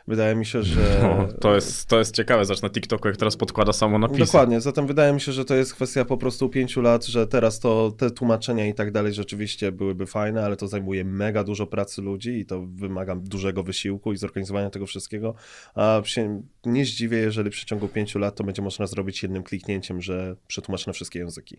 [0.08, 1.10] Wydaje mi się, że...
[1.10, 4.20] O, to, jest, to jest ciekawe, zacznę TikToku, jak teraz podkłada samo napisy.
[4.20, 7.60] Dokładnie, zatem wydaje mi się, że to jest kwestia po prostu pięciu lat, że teraz
[7.60, 12.02] to te tłumaczenia i tak dalej rzeczywiście byłyby fajne, ale to zajmuje mega dużo pracy
[12.02, 15.34] ludzi i to wymaga dużego wysiłku i zorganizowania tego wszystkiego.
[15.74, 20.02] A się nie zdziwię, jeżeli w przeciągu pięciu lat to będzie można zrobić jednym kliknięciem,
[20.02, 21.56] że przetłumaczy na wszystkie języki.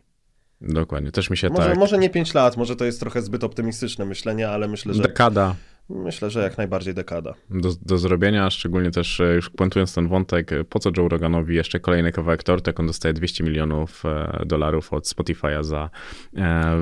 [0.61, 1.77] Dokładnie, też mi się Może, tak...
[1.77, 5.55] może nie pięć lat, może to jest trochę zbyt optymistyczne myślenie, ale myślę, że Dekada
[5.89, 7.33] myślę, że jak najbardziej dekada.
[7.49, 11.55] do, do zrobienia, szczególnie też e, już puentując ten wątek, e, po co Joe Roganowi
[11.55, 15.89] jeszcze kolejny kawałek tortu, jak on dostaje 200 milionów e, dolarów od Spotify'a za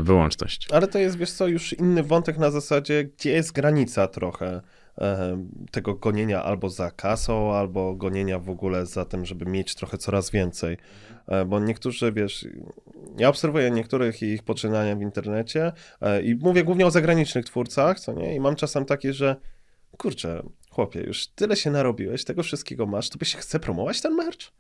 [0.01, 0.67] wyłączność.
[0.71, 4.61] Ale to jest, wiesz co, już inny wątek na zasadzie, gdzie jest granica trochę
[5.71, 10.31] tego gonienia albo za kasą, albo gonienia w ogóle za tym, żeby mieć trochę coraz
[10.31, 10.77] więcej.
[11.27, 12.47] E, bo niektórzy, wiesz,
[13.17, 15.71] ja obserwuję niektórych ich poczynania w internecie
[16.01, 18.35] e, i mówię głównie o zagranicznych twórcach, co nie?
[18.35, 19.35] I mam czasem takie, że
[19.97, 24.51] kurczę, chłopie, już tyle się narobiłeś, tego wszystkiego masz, to byś chce promować ten merch?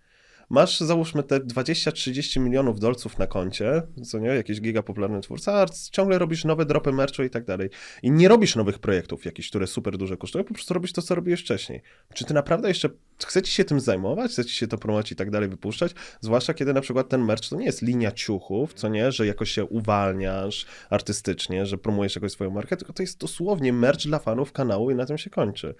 [0.53, 5.65] Masz, załóżmy, te 20-30 milionów dolców na koncie, co nie, jakiś giga popularny twórca, a
[5.91, 7.69] ciągle robisz nowe dropy merchu i tak dalej.
[8.03, 11.15] I nie robisz nowych projektów jakichś, które super duże kosztują, po prostu robisz to, co
[11.15, 11.81] robiłeś wcześniej.
[12.13, 12.89] Czy ty naprawdę jeszcze
[13.25, 15.91] chcecie się tym zajmować, chcecie się to promować i tak dalej, wypuszczać?
[16.21, 19.51] Zwłaszcza kiedy na przykład ten merch to nie jest linia ciuchów, co nie, że jakoś
[19.51, 24.51] się uwalniasz artystycznie, że promujesz jakoś swoją markę, tylko to jest dosłownie merch dla fanów
[24.51, 25.75] kanału i na tym się kończy.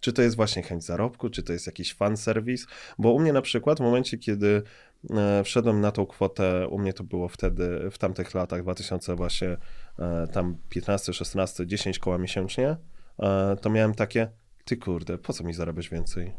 [0.00, 2.66] Czy to jest właśnie chęć zarobku, czy to jest jakiś fanserwis?
[2.98, 4.62] Bo u mnie na przykład w momencie, kiedy
[5.10, 9.56] e, wszedłem na tą kwotę, u mnie to było wtedy, w tamtych latach, 2000 właśnie,
[9.98, 12.76] e, tam 15, 16, 10 koła miesięcznie,
[13.18, 14.28] e, to miałem takie,
[14.64, 16.32] ty kurde, po co mi zarabiać więcej?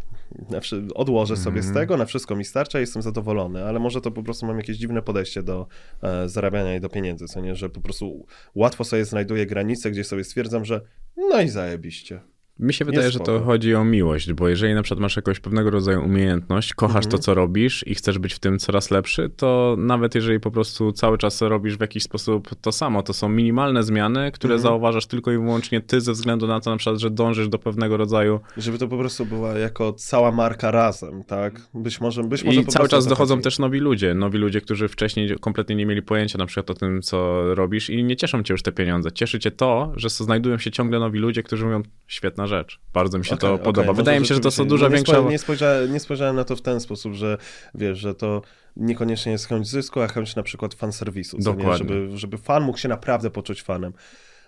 [0.96, 4.24] Odłożę sobie z tego, na wszystko mi starcza i jestem zadowolony, ale może to po
[4.24, 5.68] prostu mam jakieś dziwne podejście do
[6.04, 10.04] e, zarabiania i do pieniędzy, co nie, że po prostu łatwo sobie znajduję granice, gdzie
[10.04, 10.82] sobie stwierdzam, że
[11.18, 12.22] no i zajebiście.
[12.60, 15.70] Mi się wydaje, że to chodzi o miłość, bo jeżeli na przykład masz jakąś pewnego
[15.70, 17.12] rodzaju umiejętność, kochasz Mhm.
[17.12, 20.92] to, co robisz i chcesz być w tym coraz lepszy, to nawet jeżeli po prostu
[20.92, 24.62] cały czas robisz w jakiś sposób to samo, to są minimalne zmiany, które Mhm.
[24.62, 27.98] zauważasz tylko i wyłącznie ty ze względu na to na przykład, że dążysz do pewnego
[27.98, 31.62] rodzaju Żeby to po prostu była jako cała marka razem, tak?
[31.74, 33.44] Być może, być może I cały czas dochodzą chodzi.
[33.44, 37.02] też nowi ludzie, nowi ludzie, którzy wcześniej kompletnie nie mieli pojęcia na przykład o tym,
[37.02, 39.12] co robisz i nie cieszą cię już te pieniądze.
[39.12, 43.26] Cieszy cię to, że znajdują się ciągle nowi ludzie, którzy mówią, świetna rzecz, bardzo mi
[43.26, 43.88] się to Okej, podoba.
[43.88, 44.98] okej, Wydaje mi się, że to są dużo No.
[44.98, 47.38] Spojrzałem, nie, spojrzałem, nie spojrzałem na to w ten sposób, że
[47.76, 48.42] wiesz, że to
[48.76, 51.58] niekoniecznie jest chęć zysku, a chęć na przykład fanserwisu, co nie?
[51.58, 51.78] Dokładnie.
[51.78, 53.94] Żeby, żeby fan mógł się naprawdę poczuć fanem.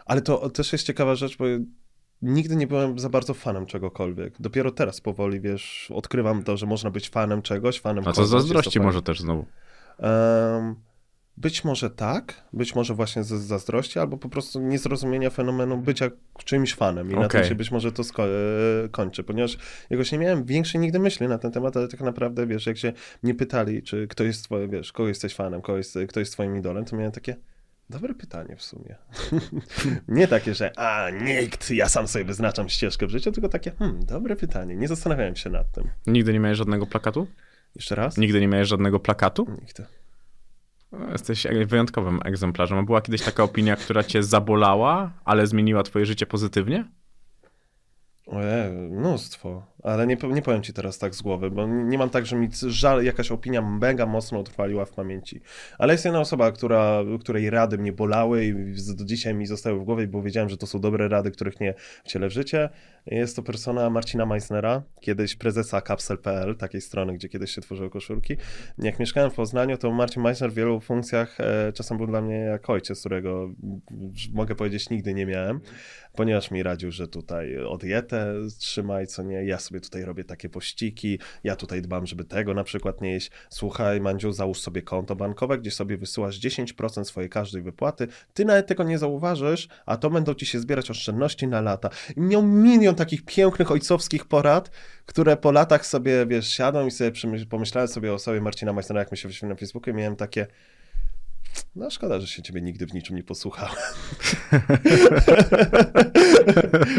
[0.06, 1.46] Ale to też jest ciekawa rzecz, bo
[2.22, 4.34] nigdy nie byłem za bardzo fanem czegokolwiek.
[4.40, 8.80] Dopiero teraz powoli, wiesz, odkrywam to, że można być fanem czegoś, fanem A jest zazdrości
[8.80, 9.46] może też znowu.
[10.00, 10.76] Em,
[11.40, 16.10] być może tak, być może właśnie ze zazdrości, albo po prostu niezrozumienia fenomenu bycia
[16.46, 18.28] czymś fanem i na tym się być może to sko-
[18.86, 19.58] e, kończy, ponieważ
[19.90, 22.94] jakoś nie miałem większej nigdy myśli na ten temat, ale tak naprawdę, wiesz, jak się
[23.24, 26.58] mnie pytali, czy kto jest twoje, wiesz, kogo jesteś fanem, kogo jest, kto jest twoim
[26.58, 27.36] idolem, to miałem takie,
[27.90, 28.96] dobre pytanie w sumie.
[30.08, 34.06] nie takie, że a, nikt, ja sam sobie wyznaczam ścieżkę w życiu, tylko takie, hmm,
[34.06, 35.90] dobre pytanie, nie zastanawiałem się nad tym.
[36.08, 37.28] Nigdy nie miałeś żadnego plakatu?
[37.76, 38.18] Jeszcze raz?
[38.18, 39.48] Nigdy nie miałeś żadnego plakatu?
[39.62, 39.99] Nigdy.
[41.12, 42.78] Jesteś wyjątkowym egzemplarzem.
[42.78, 46.86] A była kiedyś taka opinia, która cię zabolała, ale zmieniła twoje życie pozytywnie?
[48.28, 49.64] Ojej, mnóstwo.
[49.84, 52.50] Ale nie, nie powiem ci teraz tak z głowy, bo nie mam tak, że mi
[52.68, 55.42] żal, jakaś opinia mega mocno utrwaliła w pamięci.
[55.78, 58.54] Ale jest jedna osoba, która, której rady mnie bolały i
[58.96, 61.74] do dzisiaj mi zostały w głowie, bo wiedziałem, że to są dobre rady, których nie
[62.04, 62.70] wcielę w życie.
[63.06, 68.38] Jest to persona Marcina Meissnera, kiedyś prezesa Capsel.pl, takiej strony, gdzie kiedyś się tworzyły koszulki.
[68.78, 72.36] Jak mieszkałem w Poznaniu, to Marcin Meissner w wielu funkcjach e, czasem był dla mnie
[72.36, 73.50] jak ojciec, którego
[74.34, 75.60] mogę powiedzieć nigdy nie miałem,
[76.16, 80.50] ponieważ mi radził, że tutaj o dietę trzymaj, co nie, ja sobie tutaj robię takie
[80.50, 83.32] pościki, ja tutaj dbam, żeby tego na przykład nie jeść.
[83.50, 88.68] Słuchaj, Mandziu, załóż sobie konto bankowe, gdzie sobie wysyłasz 10% swojej każdej wypłaty, ty nawet
[88.68, 91.90] tego nie zauważysz, a to będą ci się zbierać oszczędności na lata.
[92.18, 94.72] I miał milion takich pięknych ojcowskich porad,
[95.06, 97.12] które po latach sobie, wiesz, siadłem i sobie
[97.50, 100.48] pomyślałem sobie o sobie Marcina Majstera, jak my się wyświetlili na Facebooku i miałem takie
[101.80, 103.76] no szkoda, że się ciebie nigdy w niczym nie posłuchałem.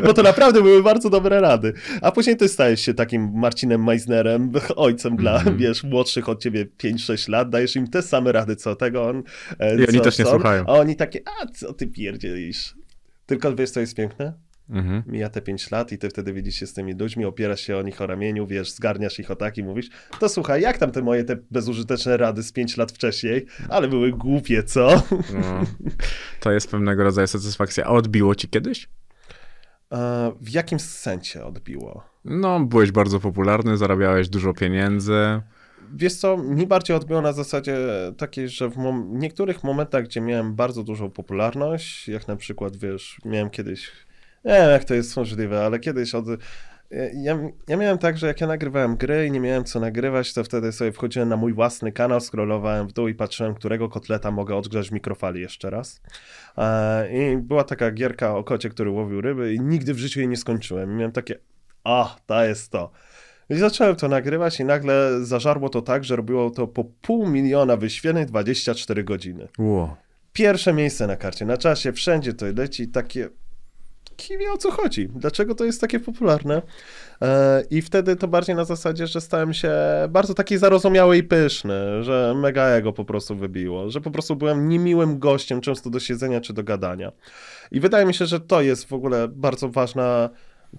[0.05, 1.73] Bo to naprawdę były bardzo dobre rady.
[2.03, 5.57] A później ty stajesz się takim Marcinem Meisnerem, ojcem dla, mm.
[5.57, 9.23] wiesz, młodszych od ciebie 5-6 lat, dajesz im te same rady, co tego on.
[9.59, 10.65] E, I oni też nie słuchają.
[10.67, 12.75] A oni takie, a co ty pierdzielisz?
[13.27, 14.50] Tylko wiesz, co jest piękne?
[14.71, 15.03] Mhm.
[15.07, 17.83] Mija te 5 lat i ty wtedy widzisz się z tymi ludźmi, opierasz się o
[17.83, 19.89] nich o ramieniu, wiesz, zgarniasz ich o tak i mówisz,
[20.21, 24.13] to słuchaj, jak tam te moje te bezużyteczne rady z 5 lat wcześniej, ale były
[24.13, 25.03] głupie, co?
[25.35, 25.67] No,
[26.41, 27.85] to jest pewnego rodzaju satysfakcja.
[27.85, 28.89] A odbiło ci kiedyś?
[29.93, 32.05] E, w jakim sensie odbiło?
[32.25, 35.41] No, byłeś bardzo popularny, zarabiałeś dużo pieniędzy.
[35.95, 37.77] Wiesz co, mi bardziej odbiło na zasadzie
[38.17, 43.19] takiej, że w mom niektórych momentach, gdzie miałem bardzo dużą popularność, jak na przykład, wiesz,
[43.25, 43.93] miałem kiedyś
[44.45, 46.27] nie wiem, jak to jest możliwe, ale kiedyś od...
[47.15, 47.39] Ja,
[47.69, 50.73] ja miałem tak, że jak ja nagrywałem gry i nie miałem co nagrywać, to wtedy
[50.73, 54.89] sobie wchodziłem na mój własny kanał, scrollowałem w dół i patrzyłem, którego kotleta mogę odgrzać
[54.89, 56.01] w mikrofali jeszcze raz.
[57.13, 60.37] I była taka gierka o kocie, który łowił ryby i nigdy w życiu jej nie
[60.37, 60.93] skończyłem.
[60.93, 61.39] I miałem takie,
[61.85, 62.91] a, to jest to.
[63.51, 67.77] I zacząłem to nagrywać i nagle zażarło to tak, że robiło to po pół miliona
[67.77, 69.49] wyświetleń 24 godziny.
[69.59, 69.97] Wow.
[70.33, 73.29] Pierwsze miejsce na karcie, na czasie, wszędzie to leci, takie
[74.21, 76.63] kim wie o co chodzi, dlaczego to jest takie popularne.
[77.23, 79.73] E, I wtedy to bardziej na zasadzie, że stałem się
[80.09, 84.69] bardzo taki zarozumiały i pyszny, że mega ego po prostu wybiło, że po prostu byłem
[84.69, 87.13] niemiłym gościem, często do siedzenia czy do gadania.
[87.71, 90.31] I wydaje mi się, że to jest w ogóle bardzo ważna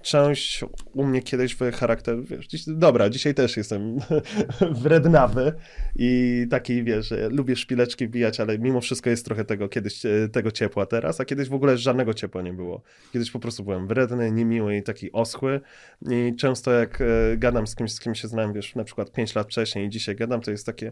[0.02, 0.64] część
[0.94, 3.98] u mnie kiedyś w charakter, wiesz, dziś, dobra, dzisiaj też jestem
[4.82, 5.54] wrednawy
[5.96, 10.52] i taki, wiesz, lubię szpileczki wbijać, ale mimo wszystko jest trochę tego kiedyś, e, tego
[10.52, 12.82] ciepła teraz, a kiedyś w ogóle żadnego ciepła nie było.
[13.14, 15.62] Kiedyś po prostu byłem wredny, niemiły i taki oschły
[16.10, 17.06] i często jak e,
[17.38, 20.16] gadam z kimś, z kim się znałem, wiesz, na przykład 5 lat wcześniej i dzisiaj
[20.16, 20.92] gadam, to jest takie,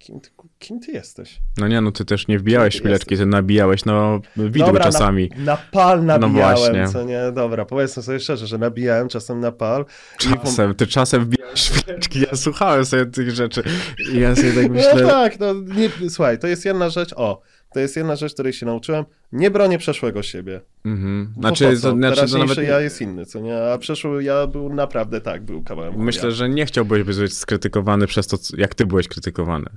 [0.00, 1.40] kim ty, kim ty jesteś?
[1.58, 5.30] No nie, no ty też nie wbijałeś szpileczki, ty nabijałeś, no widły dobra, czasami.
[5.36, 7.32] Na, na pal no nabijałem, no co nie?
[7.32, 9.84] Dobra, powiedzmy sobie szczerze, że nabijałem czasem na pal.
[10.18, 13.62] Czasem, ty czasem wbijałeś szpileczki, ja słuchałem sobie tych rzeczy
[14.12, 15.02] i ja sobie tak no myślę...
[15.02, 17.40] No tak, no nie, słuchaj, to jest jedna rzecz, o,
[17.72, 19.04] to jest jedna rzecz, której się nauczyłem.
[19.32, 20.60] Nie bronię przeszłego siebie.
[20.84, 21.34] Mhm.
[21.38, 22.58] Znaczy, to, znaczy, to nawet...
[22.58, 23.62] ja jest inny, co nie?
[23.62, 25.94] A przeszły ja był naprawdę tak, był kawałem.
[25.96, 29.70] Myślę, że nie chciałbyś być skrytykowany przez to, jak ty byłeś krytykowany.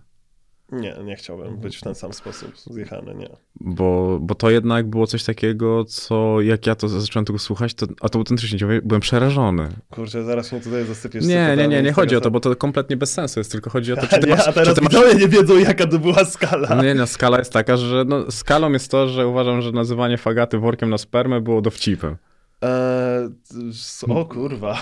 [0.74, 3.30] Nie, nie chciałbym być w ten sam sposób zjechany, nie.
[3.56, 7.86] Bo, bo to jednak było coś takiego, co jak ja to zacząłem tego słuchać, to,
[8.02, 9.70] a to autentycznie byłem przerażony.
[9.90, 11.26] Kurczę, zaraz mnie tutaj zasypiesz.
[11.26, 13.94] Nie, nie, nie, nie chodzi o to, bo to kompletnie bez sensu jest, tylko chodzi
[13.94, 14.48] o to, czy ty nie, masz...
[14.48, 14.94] A teraz ty masz...
[15.20, 16.82] nie wiedzą, jaka to była skala.
[16.84, 20.58] Nie, no, skala jest taka, że no, skalą jest to, że uważam, że nazywanie fagaty
[20.58, 22.18] workiem na spermę było dowcipem.
[22.64, 23.30] Eee,
[24.10, 24.82] o kurwa.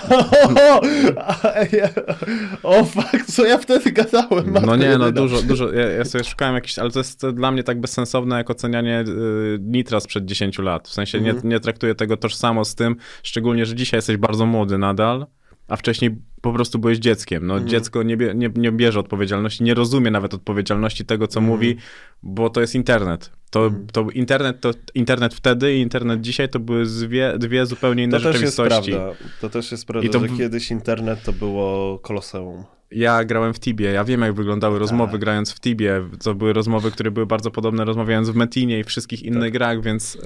[2.62, 4.56] o fuck, co ja wtedy gadałem?
[4.66, 5.72] no nie, no dużo, dużo.
[5.72, 9.58] Ja, ja, sobie szukałem jakiś, ale to jest dla mnie tak bezsensowne jak ocenianie y,
[9.60, 10.88] Nitra sprzed 10 lat.
[10.88, 14.78] W sensie nie, nie traktuję tego tożsamo z tym, szczególnie, że dzisiaj jesteś bardzo młody
[14.78, 15.26] nadal
[15.68, 17.46] a wcześniej po prostu byłeś dzieckiem.
[17.46, 17.70] No, mhm.
[17.70, 21.56] Dziecko nie, bie, nie, nie, bierze odpowiedzialności, nie rozumie nawet odpowiedzialności tego, co mhm.
[21.56, 21.76] mówi,
[22.22, 23.30] bo to jest internet.
[23.50, 23.86] To, mhm.
[23.86, 28.32] to, internet, to internet wtedy i internet dzisiaj to były dwie, dwie zupełnie inne to
[28.32, 28.72] rzeczywistości.
[28.72, 29.38] Też jest prawda.
[29.40, 30.20] To też jest prawda, I to...
[30.20, 32.64] że kiedyś internet to było koloseum
[32.94, 35.20] ja grałem w Tibie, ja wiem jak wyglądały rozmowy tak.
[35.20, 39.22] grając w Tibie, to były rozmowy, które były bardzo podobne rozmawiając w Metinie i wszystkich
[39.22, 39.52] innych tak.
[39.52, 40.18] grach, więc...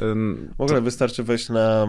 [0.59, 0.85] W ogóle to...
[0.85, 1.89] wystarczy wejść na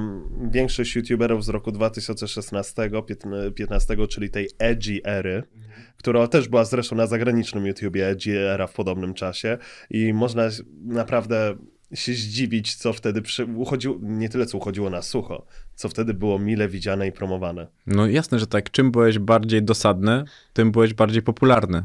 [0.51, 5.84] większość youtuberów z roku 2016-15, czyli tej edgy ery, mhm.
[5.97, 9.57] która też była zresztą na zagranicznym YouTubie, edgy era w podobnym czasie
[9.89, 10.49] i można
[10.86, 11.57] naprawdę
[11.93, 13.45] się zdziwić, co wtedy przy...
[13.45, 17.67] uchodziło, nie tyle co uchodziło na sucho, co wtedy było mile widziane i promowane.
[17.88, 18.71] No jasne, że tak.
[18.71, 20.23] Czym byłeś bardziej dosadny,
[20.53, 21.83] tym byłeś bardziej popularny.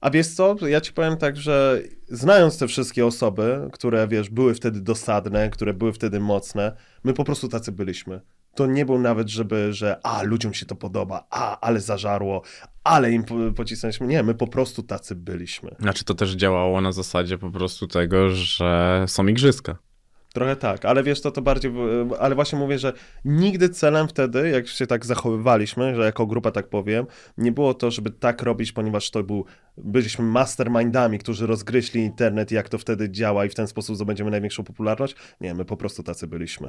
[0.00, 4.54] A wiesz co, ja ci powiem tak, że znając te wszystkie osoby, które wiesz, były
[4.54, 8.20] wtedy dosadne, które były wtedy mocne, my po prostu tacy byliśmy.
[8.56, 12.42] To nie był nawet, żeby, że a, ludziom się to podoba, a, ale zażarło,
[12.84, 14.06] ale im po- pocisnęliśmy.
[14.06, 15.70] Nie, my po prostu tacy byliśmy.
[15.80, 19.76] Znaczy to też działało na zasadzie po prostu tego, że są igrzyska.
[20.34, 21.72] Trochę tak, ale wiesz, to to bardziej,
[22.20, 22.92] ale właśnie mówię, że
[23.24, 27.06] nigdy celem wtedy, jak się tak zachowywaliśmy, że jako grupa tak powiem,
[27.38, 29.44] nie było to, żeby tak robić, ponieważ to był,
[29.76, 34.64] byliśmy mastermindami, którzy rozgryźli internet, jak to wtedy działa i w ten sposób zdobędziemy największą
[34.64, 35.16] popularność.
[35.40, 36.68] Nie, my po prostu tacy byliśmy.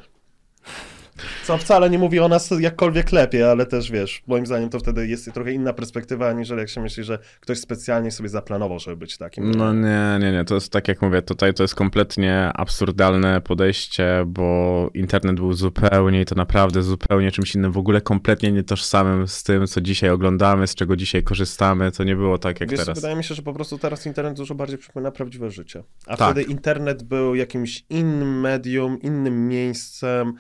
[1.44, 5.08] Co wcale nie mówi o nas jakkolwiek lepiej, ale też wiesz, moim zdaniem to wtedy
[5.08, 9.18] jest trochę inna perspektywa, aniżeli jak się myśli, że ktoś specjalnie sobie zaplanował, żeby być
[9.18, 9.52] takim.
[9.52, 14.24] No nie, nie, nie, to jest tak jak mówię, tutaj to jest kompletnie absurdalne podejście,
[14.28, 19.44] bo internet był zupełnie i to naprawdę zupełnie czymś innym, w ogóle kompletnie nietożsamym z
[19.44, 22.98] tym, co dzisiaj oglądamy, z czego dzisiaj korzystamy, to nie było tak jak Wiesz, teraz.
[22.98, 25.84] wydaje mi się, że po prostu teraz internet dużo bardziej przypomina prawdziwe życie.
[26.08, 26.32] A Tak.
[26.32, 30.34] wtedy internet był jakimś innym medium, innym miejscem,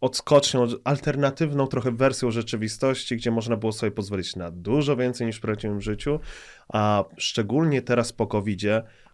[0.00, 5.40] odskocznią, alternatywną trochę wersją rzeczywistości, gdzie można było sobie pozwolić na dużo więcej niż w
[5.40, 6.20] prawdziwym życiu,
[6.68, 8.62] a szczególnie teraz po covid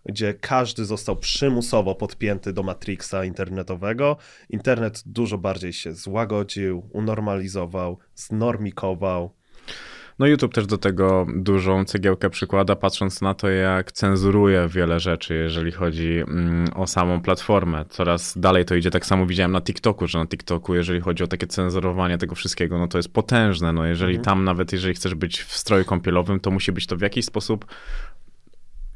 [0.06, 4.16] gdzie każdy został przymusowo podpięty do Matrixa internetowego,
[4.50, 9.30] internet dużo bardziej się złagodził, unormalizował, znormikował.
[10.18, 15.34] No YouTube też do tego dużą cegiełkę przykłada, patrząc na to, jak cenzuruje wiele rzeczy,
[15.34, 17.84] jeżeli chodzi mm, o samą platformę.
[17.88, 18.90] Coraz dalej to idzie.
[18.90, 22.78] Tak samo widziałem na TikToku, że na TikToku, jeżeli chodzi o takie cenzurowanie tego wszystkiego,
[22.78, 23.72] no to jest potężne.
[23.72, 27.00] No jeżeli tam nawet, jeżeli chcesz być w stroju kąpielowym, to musi być to w
[27.00, 27.66] jakiś sposób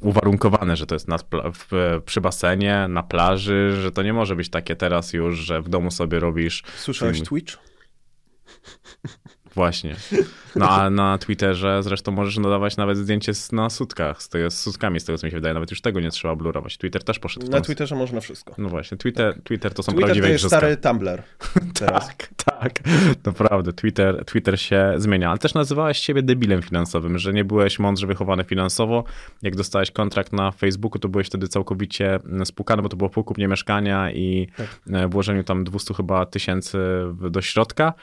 [0.01, 1.19] uwarunkowane, że to jest na,
[1.55, 5.69] w, przy basenie, na plaży, że to nie może być takie teraz już, że w
[5.69, 7.27] domu sobie robisz Słyszałeś film.
[7.27, 7.59] Twitch?
[9.59, 9.97] Właśnie.
[10.57, 14.61] No a na Twitterze zresztą możesz nadawać nawet zdjęcie z, na sutkach, z, tego, z
[14.61, 15.55] sutkami, z tego co mi się wydaje.
[15.55, 16.79] Nawet już tego nie trzeba blurować.
[16.79, 18.55] Twitter też poszedł w Na Twitterze można wszystko.
[18.59, 20.59] No właśnie, Twitter, Twitter to są Twitter to prawdziwe jest igrzyska.
[20.59, 21.23] stary Tumblr.
[21.87, 22.81] Tak, tak,
[23.25, 23.73] naprawdę.
[23.73, 28.45] Twitter, Twitter się zmienia, ale też nazywałeś siebie debilem finansowym, że nie byłeś mądrze wychowany
[28.45, 29.05] finansowo.
[29.43, 33.25] Jak dostałeś kontrakt na Facebooku, to byłeś wtedy całkowicie mm, spłukany, bo to było po
[33.25, 34.49] kupnie mieszkania i
[34.93, 36.79] e, włożeniu tam 200 chyba tysięcy
[37.31, 37.95] do środka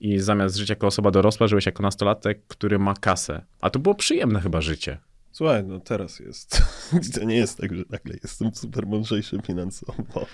[0.00, 3.44] i zamiast żyć jako osoba dorosła, żyłeś jako nastolatek, który ma kasę.
[3.60, 4.98] A to było przyjemne chyba życie.
[5.32, 6.62] Słuchaj, no teraz jest.
[7.14, 10.26] To nie jest tak, że nagle jestem super mądrzejszy finansowo.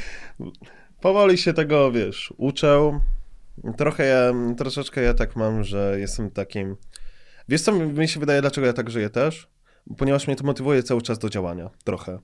[1.00, 3.00] Powoli się tego, wiesz, uczę.
[3.76, 6.76] Trochę ja, troszeczkę ja tak mam, że jestem takim...
[7.48, 9.48] Wiesz co mi się wydaje, dlaczego ja tak żyję też?
[9.98, 12.18] Ponieważ mnie to motywuje cały czas do działania, trochę.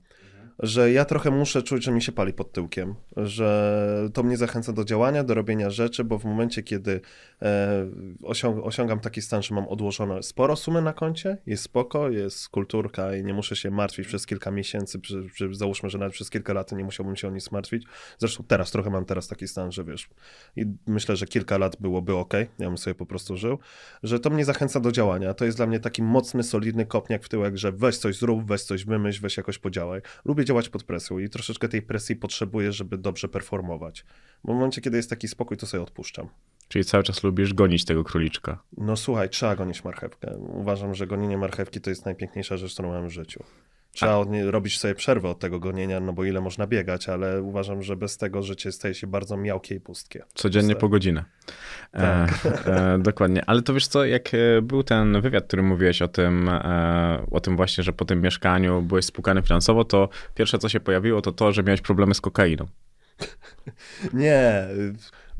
[0.59, 4.73] Że ja trochę muszę czuć, że mi się pali pod tyłkiem, że to mnie zachęca
[4.73, 7.01] do działania, do robienia rzeczy, bo w momencie, kiedy
[7.41, 7.85] e,
[8.23, 13.15] osiąg osiągam taki stan, że mam odłożone sporo sumy na koncie, jest spoko, jest kulturka
[13.15, 16.53] i nie muszę się martwić przez kilka miesięcy, przy, przy, załóżmy, że nawet przez kilka
[16.53, 17.83] lat nie musiałbym się o nic martwić.
[18.17, 20.09] Zresztą teraz trochę mam teraz taki stan, że wiesz,
[20.55, 23.59] i myślę, że kilka lat byłoby ok, ja bym sobie po prostu żył,
[24.03, 25.33] że to mnie zachęca do działania.
[25.33, 28.61] To jest dla mnie taki mocny, solidny kopniak w tyłek, że weź coś zrób, weź
[28.63, 30.01] coś wymyśl, weź jakoś podziałaj.
[30.25, 34.05] Lubię działać pod presją i troszeczkę tej presji potrzebuję, żeby dobrze performować.
[34.43, 36.29] Bo w momencie, kiedy jest taki spokój, to sobie odpuszczam.
[36.67, 38.63] Czyli cały czas lubisz gonić tego króliczka.
[38.77, 40.37] No słuchaj, trzeba gonić marchewkę.
[40.37, 43.43] Uważam, że gonienie marchewki to jest najpiękniejsza rzecz, którą mam w życiu.
[43.99, 47.83] Trzeba od robić sobie przerwę od tego gonienia, no bo ile można biegać, ale uważam,
[47.83, 50.23] że bez tego życie staje się bardzo miałkie i pustkie.
[50.33, 51.25] Codziennie po godzinę.
[51.93, 52.27] E,
[52.65, 53.43] e, dokładnie.
[53.47, 57.39] Ale to wiesz co, jak e, był ten wywiad, który mówiłeś o tym, e, o
[57.39, 61.31] tym właśnie, że po tym mieszkaniu byłeś spłukany finansowo, to pierwsze co się pojawiło to
[61.31, 62.65] to, że miałeś problemy z kokainą.
[64.13, 64.67] Nie,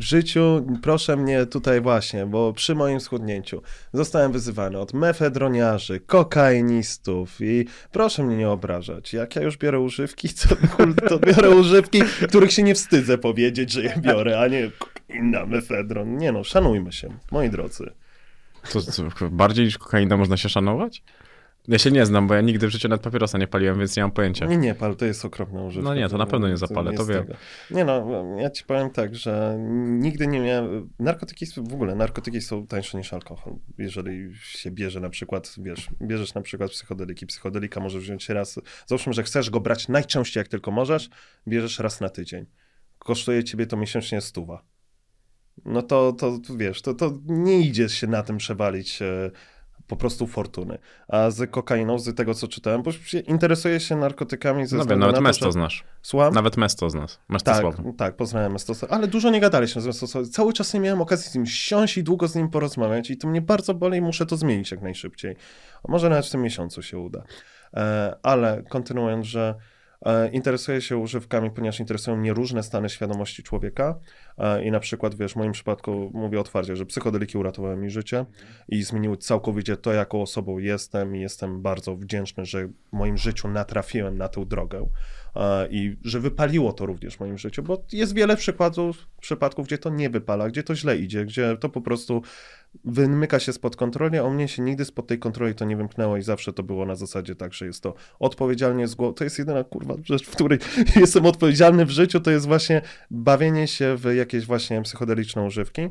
[0.02, 3.62] życiu proszę mnie tutaj właśnie, bo przy moim schudnięciu
[3.94, 9.14] zostałem wyzywany od mefedroniarzy, kokainistów i proszę mnie nie obrażać.
[9.14, 10.56] Jak ja już biorę używki, to,
[11.10, 16.18] to biorę używki, których się nie wstydzę powiedzieć, że je biorę, a nie kokaina, mefedron.
[16.18, 17.92] Nie no, szanujmy się, moi drodzy.
[18.72, 18.82] To,
[19.20, 21.04] to bardziej niż kokaina można się szanować?
[21.70, 24.04] Ja się nie znam, bo ja nigdy w życiu nawet papierosa nie paliłem, więc nie
[24.04, 24.46] mam pojęcia.
[24.46, 25.90] Nie, nie pal, to jest okropna używka.
[25.90, 27.26] No nie, to na pewno nie zapalę, to wiem.
[27.72, 29.58] Nie no, ja ci powiem tak, że
[29.88, 30.90] nigdy nie miałem...
[31.00, 33.56] Narkotyki, w ogóle narkotyki są tańsze niż alkohol.
[33.78, 39.14] Jeżeli się bierze na przykład, wiesz, bierzesz na przykład psychodeliki, psychodelika możesz wziąć raz, załóżmy,
[39.14, 41.10] że chcesz go brać najczęściej jak tylko możesz,
[41.48, 42.46] bierzesz raz na tydzień.
[43.00, 44.64] Kosztuje ciebie to miesięcznie stuwa.
[45.66, 49.32] No to, to wiesz, to, to nie idzie się na tym przewalić e,
[49.90, 50.78] po prostu fortuny.
[51.08, 54.86] A z kokainą, z tego co czytałem, bo się interesuję się narkotykami ze No wiem,
[54.86, 55.52] względu nawet na to, Mesto że...
[55.52, 55.84] znasz.
[56.02, 56.34] Słucham?
[56.34, 57.18] Nawet Mesto znasz.
[57.28, 57.64] Te Tak,
[57.98, 60.26] tak, poznałem Mestosa, ale dużo nie gadaliśmy z Mestosem.
[60.26, 63.28] Cały czas nie miałem okazji z nim siąść i długo z nim porozmawiać i to
[63.28, 65.36] mnie bardzo boli i muszę to zmienić jak najszybciej.
[65.84, 67.24] A może nawet w tym miesiącu się uda.
[67.74, 69.56] E, ale kontynuując, że
[70.06, 73.96] E, Interesuję się używkami, ponieważ interesują mnie różne stany świadomości człowieka
[74.64, 78.26] i na przykład, wiesz, w moim przypadku mówię otwarcie, że psychodeliki uratowały mi życie
[78.70, 83.48] i zmieniły całkowicie to, jaką osobą jestem i jestem bardzo wdzięczny, że w moim życiu
[83.48, 84.88] natrafiłem na tę drogę
[85.36, 89.78] e, i że wypaliło to również w moim życiu, bo jest wiele przykładów, przypadków, gdzie
[89.78, 92.22] to nie wypala, gdzie to źle idzie, gdzie to po prostu
[92.86, 96.18] wymyka się spod kontroli, a u mnie się nigdy spod tej kontroli to nie wymknęło
[96.18, 99.14] i zawsze to było na zasadzie tak, że jest to odpowiedzialnie z głowy.
[99.14, 100.60] To jest jedyna kurwa rzecz, w której
[100.96, 102.82] jestem odpowiedzialny w życiu, to jest właśnie
[103.12, 105.82] bawienie się w jakieś właśnie psychodeliczne używki.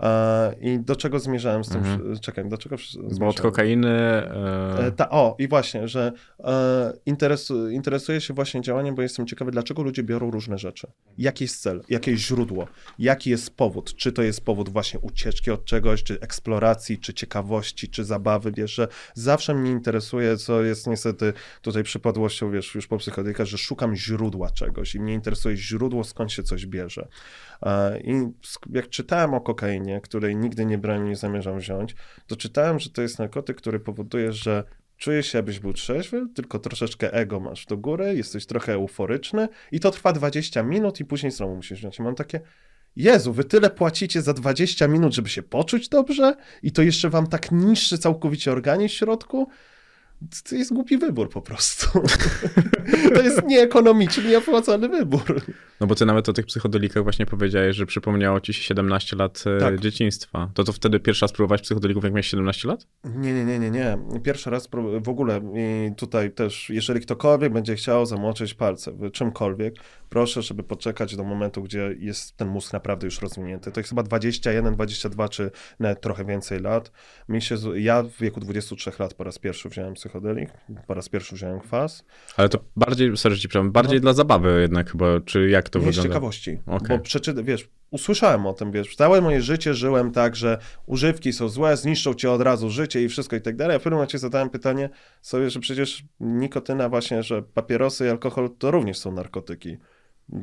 [0.00, 1.78] E, I do czego zmierzałem z tym?
[1.78, 2.18] Mhm.
[2.18, 3.18] Czekaj, do czego zmierzałem?
[3.18, 3.88] Bo od kokainy...
[3.88, 4.92] E, E...
[4.92, 6.12] Ta, o, i właśnie, że
[6.44, 10.86] e, interesu, interesuję się właśnie działaniem, bo jestem ciekawy, dlaczego ludzie biorą różne rzeczy.
[11.18, 12.66] Jaki jest cel, jakie jest źródło,
[12.98, 13.94] jaki jest powód.
[13.94, 18.74] Czy to jest powód właśnie ucieczki od czegoś, czy eksploracji, czy ciekawości, czy zabawy, wiesz,
[18.74, 21.32] że zawsze mnie interesuje, co jest niestety
[21.62, 26.32] tutaj przypadłością, wiesz, już po psychodelikach, że szukam źródła czegoś i mnie interesuje źródło, skąd
[26.32, 27.08] się coś bierze.
[28.04, 28.12] I
[28.72, 31.94] jak czytałem o kokainie, której nigdy nie brałem i nie zamierzam wziąć,
[32.26, 34.64] to czytałem, że to jest narkotyk, który powoduje, że
[34.96, 39.80] czujesz się, jakbyś był trzeźwy, tylko troszeczkę ego masz do góry, jesteś trochę euforyczny i
[39.80, 41.98] to trwa 20 minut i później znowu musisz wziąć.
[41.98, 42.40] I mam takie,
[42.96, 47.26] Jezu, wy tyle płacicie za 20 minut, żeby się poczuć dobrze i to jeszcze wam
[47.26, 49.48] tak niszczy całkowicie organizm w środku?
[50.48, 51.86] To jest głupi wybór po prostu.
[53.14, 55.40] to jest nieekonomiczny, nieopłacalny wybór.
[55.80, 59.44] No bo ty nawet o tych psychodelikach właśnie powiedziałeś, że przypomniało ci się 17 lat
[59.46, 59.80] e, Tak.
[59.80, 60.50] dzieciństwa.
[60.54, 62.86] To to wtedy pierwszy raz próbować psychodelików, jak miałeś 17 lat?
[63.04, 63.98] Nie, nie, nie, nie, nie.
[64.22, 64.68] Pierwszy raz
[65.02, 69.74] w ogóle i tutaj też, jeżeli ktokolwiek będzie chciał zamoczyć palce w czymkolwiek,
[70.08, 73.72] proszę, żeby poczekać do momentu, gdzie jest ten mózg naprawdę już rozwinięty.
[73.72, 75.50] To jest chyba 21, 22 czy
[75.80, 76.92] nawet trochę więcej lat.
[77.28, 80.50] Mi się, ja w wieku 23 lat po raz pierwszy wziąłem psychodelik,
[80.86, 82.04] po raz pierwszy wziąłem kwas.
[82.36, 85.86] Ale to bardziej, sorry, ci bardziej dla zabawy jednak chyba, czy jak to Nie z
[85.86, 86.08] wygląda?
[86.08, 86.88] ciekawości, Okej.
[86.98, 91.48] bo przeczyta, wiesz, usłyszałem o tym, wiesz, całe moje życie żyłem tak, że używki są
[91.48, 94.18] złe, zniszczą ci od razu życie i wszystko i tak dalej, a w pewnym momencie
[94.18, 94.90] zadałem pytanie
[95.22, 99.76] sobie, że przecież nikotyna właśnie, że papierosy i alkohol to również są narkotyki.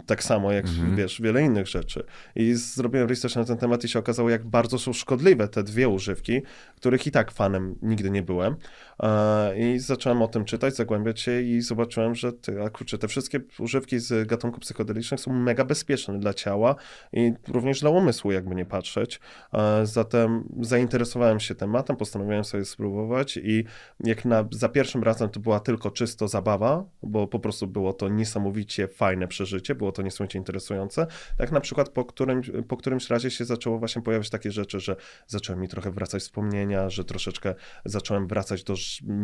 [0.05, 0.95] Tak samo jak, Mhm.
[0.95, 2.03] wiesz, wiele innych rzeczy.
[2.35, 5.89] I zrobiłem research na ten temat i się okazało, jak bardzo są szkodliwe te dwie
[5.89, 6.41] używki,
[6.75, 8.55] których i tak fanem nigdy nie byłem.
[9.01, 13.39] E, I zacząłem o tym czytać, zagłębiać się i zobaczyłem, że ty, kurczę, te wszystkie
[13.59, 16.75] używki z gatunku psychodelicznych są mega bezpieczne dla ciała
[17.13, 19.19] i również dla umysłu, jakby nie patrzeć.
[19.53, 23.63] E, Zatem zainteresowałem się tematem, postanowiłem sobie spróbować i
[23.99, 28.09] jak na, za pierwszym razem to była tylko czysto zabawa, bo po prostu było to
[28.09, 31.07] niesamowicie fajne przeżycie, było to niesamowicie interesujące.
[31.37, 34.95] Tak na przykład po, którym, po którymś razie się zaczęło właśnie pojawiać takie rzeczy, że
[35.27, 38.75] zacząłem mi trochę wracać wspomnienia, że troszeczkę zacząłem wracać do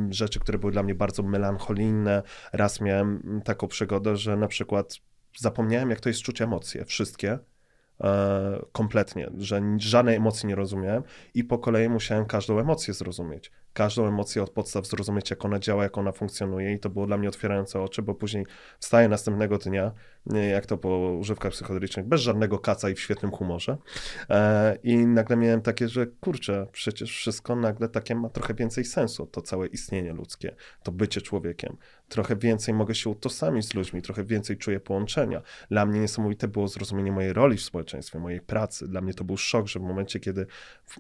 [0.10, 2.24] rzeczy, które były dla mnie bardzo melancholijne.
[2.54, 4.96] Raz miałem mm, taką przygodę, że na przykład
[5.38, 7.40] zapomniałem, jak to jest czuć emocje, wszystkie.
[8.04, 11.04] E, kompletnie, że żadnej emocji nie rozumiałem
[11.34, 13.52] i po kolei musiałem każdą emocję zrozumieć.
[13.74, 17.18] Każdą emocję od podstaw zrozumieć, jak ona działa, jak ona funkcjonuje i to było dla
[17.18, 18.46] mnie otwierające oczy, bo później
[18.80, 19.92] wstaję następnego dnia,
[20.34, 23.78] jak to po używkach psychodelicznych, bez żadnego kaca i w świetnym humorze
[24.30, 29.26] e, i nagle miałem takie, że kurczę, przecież wszystko nagle takie ma trochę więcej sensu,
[29.26, 31.78] to całe istnienie ludzkie, to bycie człowiekiem.
[32.10, 35.42] Trochę więcej mogę się utożsamić z ludźmi, trochę więcej czuję połączenia.
[35.72, 38.88] Dla mnie niesamowite było zrozumienie mojej roli w społeczeństwie, mojej pracy.
[38.88, 40.46] Dla mnie to był szok, że w momencie, kiedy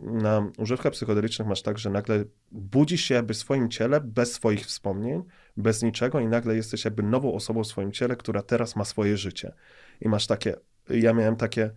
[0.01, 4.65] na używkach psychodelicznych masz tak, że nagle budzisz się jakby w swoim ciele bez swoich
[4.65, 5.23] wspomnień,
[5.57, 9.17] bez niczego i nagle jesteś jakby nową osobą w swoim ciele, która teraz ma swoje
[9.17, 9.53] życie.
[10.01, 10.55] I masz takie,
[10.89, 11.71] ja miałem takie,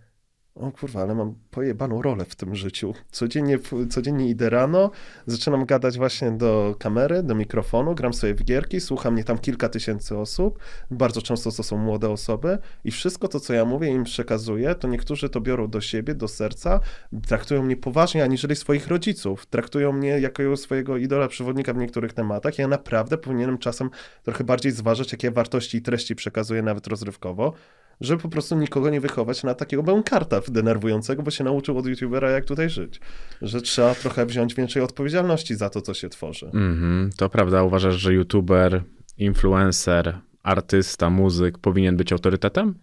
[0.60, 2.94] o kurwa, ale mam pojebaną rolę w tym życiu.
[3.10, 3.58] Codziennie,
[3.90, 4.90] codziennie idę rano,
[5.26, 9.68] zaczynam gadać właśnie do kamery, do mikrofonu, gram sobie w gierki, słucha mnie tam kilka
[9.68, 10.58] tysięcy osób,
[10.90, 14.88] bardzo często to są młode osoby i wszystko to, co ja mówię im przekazuję, to
[14.88, 16.80] niektórzy to biorą do siebie, do serca,
[17.26, 19.46] traktują mnie poważnie, aniżeli swoich rodziców.
[19.46, 22.58] Traktują mnie jako swojego idola, przewodnika w niektórych tematach.
[22.58, 23.90] Ja naprawdę powinienem czasem
[24.22, 27.52] trochę bardziej zważać, jakie wartości i treści przekazuję nawet rozrywkowo,
[28.00, 32.30] żeby po prostu nikogo nie wychować na takiego bękarta denerwującego, bo się nauczył od youtubera,
[32.30, 33.00] jak tutaj żyć.
[33.42, 36.46] Że trzeba trochę wziąć większej odpowiedzialności za to, co się tworzy.
[36.46, 37.62] Mhm, to prawda.
[37.62, 38.82] Uważasz, że youtuber,
[39.18, 42.74] influencer, artysta, muzyk powinien być autorytetem?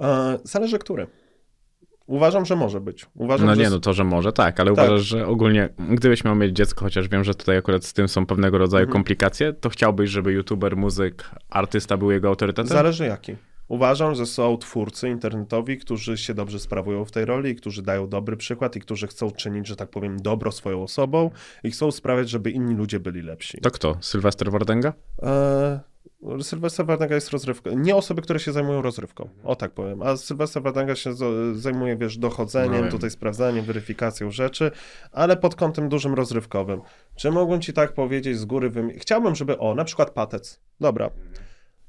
[0.00, 1.06] E, zależy który.
[2.06, 3.06] Uważam, że może być.
[3.14, 4.84] Uważam, No że nie, no to, że może tak, ale Tak.
[4.84, 8.26] uważasz, że ogólnie, gdybyś miał mieć dziecko, chociaż wiem, że tutaj akurat z tym są
[8.26, 8.92] pewnego rodzaju Mhm.
[8.92, 12.68] komplikacje, to chciałbyś, żeby youtuber, muzyk, artysta był jego autorytetem?
[12.68, 13.36] Zależy jaki.
[13.68, 18.36] Uważam, że są twórcy internetowi, którzy się dobrze sprawują w tej roli, którzy dają dobry
[18.36, 21.30] przykład i którzy chcą czynić, że tak powiem, dobro swoją osobą
[21.64, 23.60] i chcą sprawiać, żeby inni ludzie byli lepsi.
[23.60, 23.96] To kto?
[24.00, 24.92] Sylwester Wardenga?
[25.22, 25.80] E,
[26.42, 27.70] Sylwester Wardęga jest rozrywką.
[27.78, 29.28] Nie osoby, które się zajmują rozrywką.
[29.44, 30.02] O tak powiem.
[30.02, 31.10] A Sylwester Wardęga się
[31.54, 32.90] zajmuje, wiesz, dochodzeniem, No.
[32.90, 34.70] tutaj sprawdzaniem, weryfikacją rzeczy,
[35.12, 36.80] ale pod kątem dużym rozrywkowym.
[37.16, 38.70] Czy mógłbym ci tak powiedzieć z góry?
[38.70, 38.90] Wym...
[38.98, 40.60] Chciałbym, żeby, o, na przykład patec.
[40.80, 41.10] Dobra.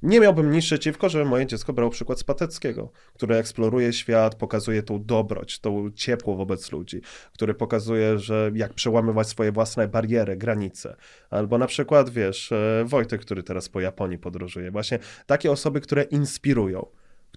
[0.01, 4.83] Nie miałbym nic przeciwko, żeby moje dziecko brało przykład z Pateckiego, który eksploruje świat, pokazuje
[4.83, 7.01] tą dobroć, tą ciepło wobec ludzi,
[7.33, 10.95] który pokazuje, że jak przełamywać swoje własne bariery, granice.
[11.29, 14.71] Albo na przykład, wiesz, e, Wojtek, który teraz po Japonii podróżuje.
[14.71, 16.85] Właśnie takie osoby, które inspirują.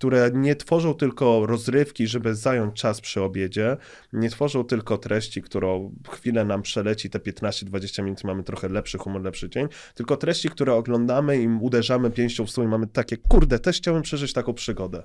[0.03, 3.77] Które nie tworzą tylko rozrywki, żeby zająć czas przy obiedzie,
[4.13, 9.23] nie tworzą tylko treści, którą chwilę nam przeleci, te 15-20 minut, mamy trochę lepszy humor,
[9.23, 13.59] lepszy dzień, tylko treści, które oglądamy i uderzamy pięścią w stół i mamy takie, kurde,
[13.59, 15.03] też chciałem przeżyć taką przygodę.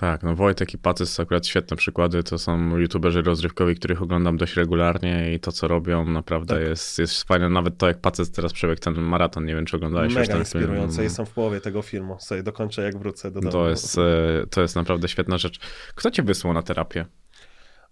[0.00, 2.22] Tak, no Wojtek i Pacys akurat świetne przykłady.
[2.22, 6.62] To są youtuberzy rozrywkowi, których oglądam dość regularnie i to, co robią, naprawdę Tak.
[6.64, 7.48] jest, jest fajne.
[7.48, 10.38] Nawet to, jak Pacys teraz przebiegł ten maraton, nie wiem, czy oglądałeś już Mega ten
[10.38, 10.92] inspirujące.
[10.94, 11.04] film.
[11.04, 12.16] Jestem w połowie tego filmu.
[12.20, 13.52] Sobie dokończę, jak wrócę do domu.
[13.52, 14.02] To jest, e,
[14.50, 15.58] to jest naprawdę świetna rzecz.
[15.94, 17.06] Kto cię wysłał na terapię?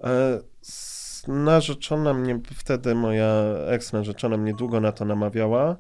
[0.05, 0.41] E,
[1.29, 3.35] Narzeczona mnie, wtedy moja
[3.67, 5.77] ex-narzeczona mnie długo na to namawiała.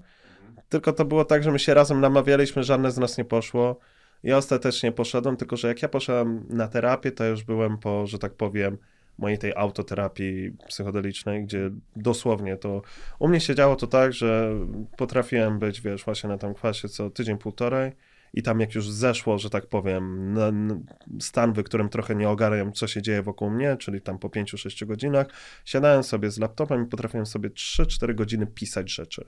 [0.68, 3.78] Tylko to było tak, że my się razem namawialiśmy, żadne z nas nie poszło.
[4.24, 8.18] Ja ostatecznie poszedłem, tylko że jak ja poszedłem na terapię, to już byłem po, że
[8.18, 8.78] tak powiem,
[9.18, 12.82] mojej tej autoterapii psychodelicznej, gdzie dosłownie to
[13.18, 14.54] u mnie się działo to tak, że
[14.96, 17.92] potrafiłem być, wiesz, właśnie na tam kwasie co tydzień, półtorej
[18.34, 20.74] i tam jak już zeszło, że tak powiem, na, na
[21.20, 24.86] stan, w którym trochę nie ogarniam, co się dzieje wokół mnie, czyli tam po 5-6
[24.86, 25.26] godzinach,
[25.64, 29.24] siadałem sobie z laptopem i potrafiłem sobie 3-4 godziny pisać rzeczy.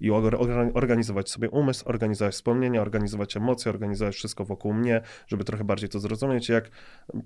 [0.00, 5.44] I or- or- organizować sobie umysł, organizować wspomnienia, organizować emocje, organizować wszystko wokół mnie, żeby
[5.44, 6.48] trochę bardziej to zrozumieć.
[6.48, 6.70] Jak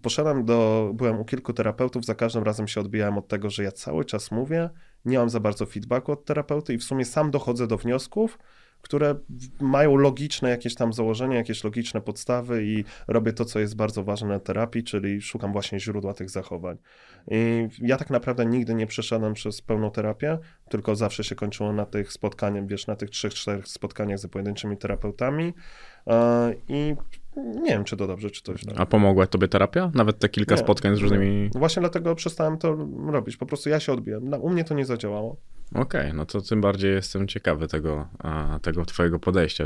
[0.02, 3.72] poszedłem do, byłem u kilku terapeutów, za każdym razem się odbijałem od tego, że ja
[3.72, 4.70] cały czas mówię,
[5.04, 8.38] nie mam za bardzo feedbacku od terapeuty i w sumie sam dochodzę do wniosków,
[8.82, 9.14] które
[9.60, 14.28] mają logiczne jakieś tam założenia, jakieś logiczne podstawy i robię to, co jest bardzo ważne
[14.28, 16.78] na terapii, czyli szukam właśnie źródła tych zachowań.
[17.30, 21.86] I ja tak naprawdę nigdy nie przeszedłem przez pełną terapię, tylko zawsze się kończyło na
[21.86, 25.54] tych spotkaniach, wiesz, na tych trzech, czterech spotkaniach z pojedynczymi terapeutami
[26.68, 26.96] i
[27.36, 28.74] nie wiem, czy to dobrze, czy to źle.
[28.76, 29.90] A pomogła tobie terapia?
[29.94, 31.50] Nawet te kilka Nie, spotkań z różnymi...
[31.54, 33.36] Właśnie dlatego przestałem to robić.
[33.36, 34.34] Po prostu ja się odbiłem.
[34.40, 35.36] U mnie to nie zadziałało.
[35.74, 39.64] Okej, no to tym bardziej jestem ciekawy tego, a, tego twojego podejścia.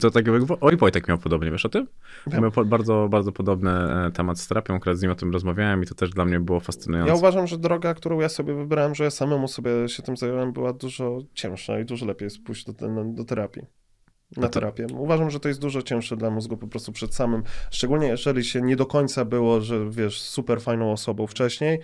[0.00, 0.24] To, tak
[0.60, 1.86] Oj, Wojtek miał podobnie, wiesz o tym?
[2.26, 2.42] Wiem.
[2.42, 5.82] Miał po, bardzo, bardzo podobny e, temat z terapią, akurat z nim o tym rozmawiałem
[5.82, 7.12] i to też dla mnie było fascynujące.
[7.12, 10.52] Ja uważam, że droga, którą ja sobie wybrałem, że ja samemu sobie się tym zająłem,
[10.52, 13.62] była dużo cięższa i dużo lepiej jest pójść do, do terapii.
[14.36, 14.86] Na No terapię.
[14.98, 18.62] Uważam, że to jest dużo cięższe dla mózgu po prostu przed samym, szczególnie jeżeli się
[18.62, 21.80] nie do końca było, że wiesz, super fajną osobą wcześniej,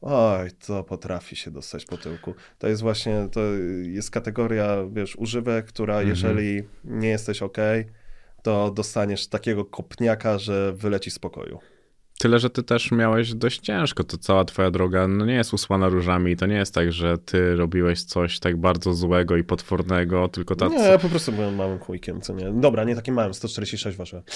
[0.00, 2.34] oj, to potrafi się dostać po tyłku.
[2.58, 3.40] To jest właśnie, to
[3.82, 6.08] jest kategoria, wiesz, używek, która Mhm.
[6.08, 7.58] jeżeli nie jesteś ok,
[8.42, 11.58] to dostaniesz takiego kopniaka, że wyleci z pokoju.
[12.22, 14.04] Tyle, że ty też miałeś dość ciężko.
[14.04, 16.36] To cała twoja droga no nie jest usłana różami.
[16.36, 20.68] To nie jest tak, że ty robiłeś coś tak bardzo złego i potwornego, tylko ta...
[20.68, 22.52] Nie, ja po prostu byłem małym chujkiem, co nie.
[22.52, 24.22] Dobra, nie takim małym, 146 wasze.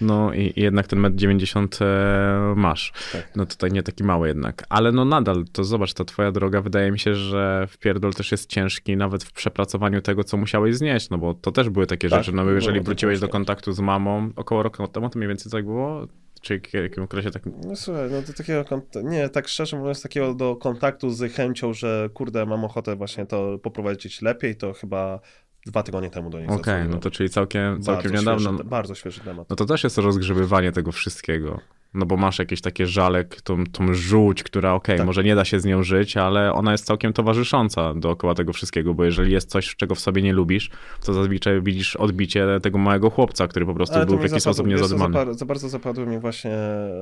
[0.00, 2.92] No i, i jednak ten metr 90 e, masz.
[3.12, 3.30] Tak.
[3.36, 4.64] No tutaj nie taki mały jednak.
[4.68, 8.32] Ale no nadal, to zobacz, ta twoja droga, wydaje mi się, że w pierdol też
[8.32, 12.08] jest ciężki nawet w przepracowaniu tego, co musiałeś znieść, no bo to też były takie
[12.08, 12.36] Tak, rzeczy.
[12.36, 15.64] No bo jeżeli wróciłeś do kontaktu z mamą około roku temu, to mniej więcej tak
[15.64, 16.06] było?
[16.42, 17.42] Czy w jakim okresie tak...
[17.64, 18.64] No słuchaj, no do takiego,
[19.02, 23.58] nie, tak szczerze mówiąc, takiego do kontaktu z chęcią, że kurde, mam ochotę właśnie to
[23.58, 25.20] poprowadzić lepiej, to chyba
[25.66, 26.90] dwa tygodnie temu do niej Okej, zadzwoniłem.
[26.90, 28.52] no to czyli całkiem, całkiem bardzo niedawno.
[28.52, 29.50] Świeży, bardzo świeży temat.
[29.50, 31.60] No to też jest rozgrzebywanie tego wszystkiego.
[31.94, 35.06] No bo masz jakieś takie żalek, tą, tą żółć, która okej, Tak.
[35.06, 38.94] może nie da się z nią żyć, ale ona jest całkiem towarzysząca dookoła tego wszystkiego,
[38.94, 40.70] bo jeżeli jest coś, czego w sobie nie lubisz,
[41.04, 44.66] to zazwyczaj widzisz odbicie tego małego chłopca, który po prostu Ale był w jakiś sposób
[44.66, 45.14] niezadbany.
[45.14, 46.56] Za, za bardzo zapadły mi właśnie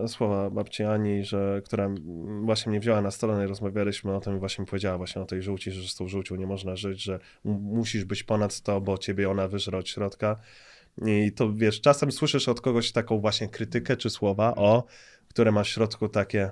[0.07, 1.91] słowa babci Ani, że, która
[2.43, 5.43] właśnie mnie wzięła na stronę i rozmawialiśmy o tym i właśnie powiedziała właśnie o tej
[5.43, 9.31] żółci, że z tą żółcią nie można żyć, że musisz być ponad to, bo ciebie
[9.31, 10.37] ona wyżre od środka.
[11.07, 14.85] I to wiesz, czasem słyszysz od kogoś taką właśnie krytykę czy słowa, o,
[15.29, 16.51] które ma w środku takie,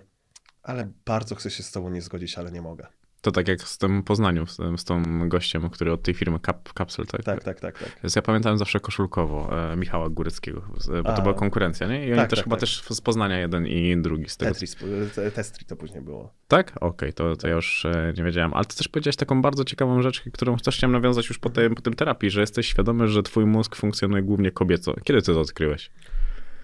[0.62, 2.86] ale bardzo chcę się z tobą nie zgodzić, ale nie mogę.
[3.20, 6.38] To tak jak z tym Poznaniu, z, tym, z tą gościem, który od tej firmy
[6.46, 7.22] Cap, Capsule, tak?
[7.24, 7.98] Tak, tak, tak, tak.
[8.02, 11.16] Więc ja pamiętałem zawsze koszulkowo e, Michała Góreckiego, z- bo A.
[11.16, 12.06] to była konkurencja, nie?
[12.06, 12.60] I oni Tak, też tak, chyba tak.
[12.60, 14.52] też z Poznania jeden i drugi z tego.
[14.52, 14.76] Tetris,
[15.14, 16.32] te- Testri to później było.
[16.48, 16.72] Tak?
[16.80, 18.54] Okej, to, to ja już e, nie wiedziałem.
[18.54, 21.74] Ale ty też powiedziałeś taką bardzo ciekawą rzecz, którą też chciałem nawiązać już po, tym,
[21.74, 24.94] po tym terapii, że jesteś świadomy, że twój mózg funkcjonuje głównie kobieco.
[25.04, 25.90] Kiedy ty to odkryłeś?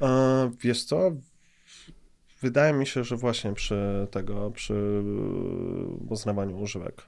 [0.02, 1.10] E, wiesz co?
[2.44, 5.02] Wydaje mi się, że właśnie przy tego, przy
[6.08, 7.02] poznawaniu używek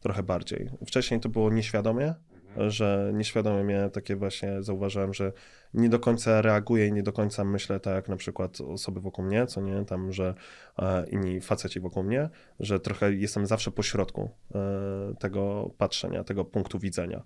[0.00, 0.70] trochę bardziej.
[0.86, 2.14] Wcześniej to było nieświadomie,
[2.56, 5.32] że nieświadomie miałem takie właśnie, zauważyłem, że
[5.74, 9.24] nie do końca reaguję i nie do końca myślę tak jak na przykład osoby wokół
[9.24, 10.34] mnie, co nie, tam, że
[10.78, 12.28] e, inni faceci wokół mnie,
[12.60, 17.22] że trochę jestem zawsze po środku e, tego patrzenia, tego punktu widzenia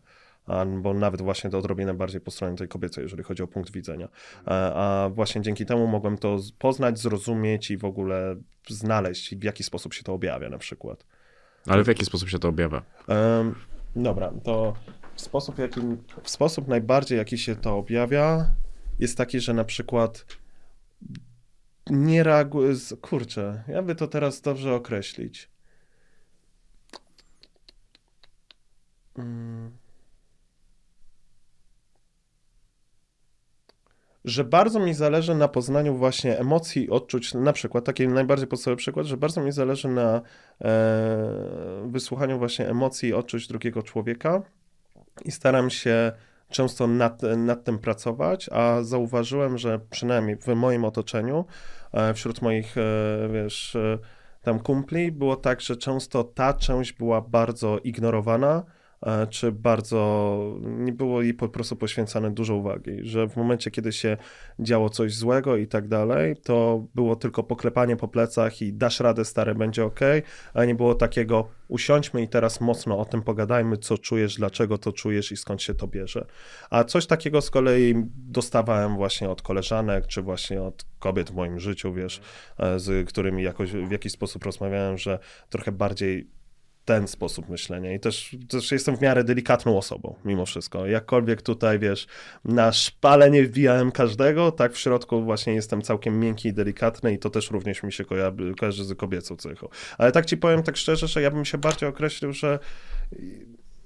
[0.49, 4.09] albo nawet właśnie to odrobinę bardziej po stronie tej kobiecej, jeżeli chodzi o punkt widzenia.
[4.47, 8.37] A, a właśnie dzięki temu mogłem to poznać, zrozumieć i w ogóle
[8.69, 11.07] znaleźć, w jaki sposób się to objawia na przykład.
[11.67, 12.83] Ale w jaki sposób się to objawia?
[13.09, 13.55] Um,
[13.97, 14.75] dobra, to
[15.15, 15.81] w sposób, jaki,
[16.23, 18.55] w sposób najbardziej, jaki się to objawia,
[18.99, 20.27] jest taki, że na przykład
[21.91, 22.75] nie reaguje.
[23.01, 25.51] Kurczę, ja by to teraz dobrze określić.
[29.17, 29.78] Hmm.
[34.29, 38.79] Że bardzo mi zależy na poznaniu właśnie emocji i odczuć, na przykład, taki najbardziej podstawowy
[38.79, 40.21] przykład, że bardzo mi zależy na
[40.61, 44.43] e, wysłuchaniu właśnie emocji i odczuć drugiego człowieka
[45.25, 46.13] i staram się
[46.51, 51.45] często nad, nad tym pracować, a zauważyłem, że przynajmniej w moim otoczeniu,
[51.93, 52.83] e, wśród moich, e,
[53.33, 53.99] wiesz, e,
[54.43, 58.65] tam kumpli, było tak, że często ta część była bardzo ignorowana,
[59.31, 64.17] czy bardzo nie było jej po prostu poświęcane dużo uwagi, że w momencie, kiedy się
[64.59, 69.25] działo coś złego i tak dalej, to było tylko poklepanie po plecach i dasz radę,
[69.25, 70.01] stare, będzie ok,
[70.55, 74.93] a nie było takiego usiądźmy i teraz mocno o tym pogadajmy, co czujesz, dlaczego to
[74.93, 76.27] czujesz i skąd się to bierze.
[76.71, 81.61] A coś takiego z kolei dostawałem właśnie od koleżanek, czy właśnie od kobiet w moim
[81.61, 82.21] życiu, wiesz,
[82.59, 85.19] e, z którymi jakoś w jakiś sposób rozmawiałem, że
[85.51, 86.38] trochę bardziej
[86.89, 90.87] ten sposób myślenia i też, też jestem w miarę delikatną osobą, mimo wszystko.
[90.87, 92.07] Jakkolwiek tutaj, wiesz,
[92.45, 97.19] na szpale nie wbijałem każdego, tak w środku właśnie jestem całkiem miękki i delikatny i
[97.19, 99.69] to też również mi się kojarzy, z kobiecą cechą.
[99.99, 102.59] Ale tak ci powiem tak szczerze, że ja bym się bardziej określił, że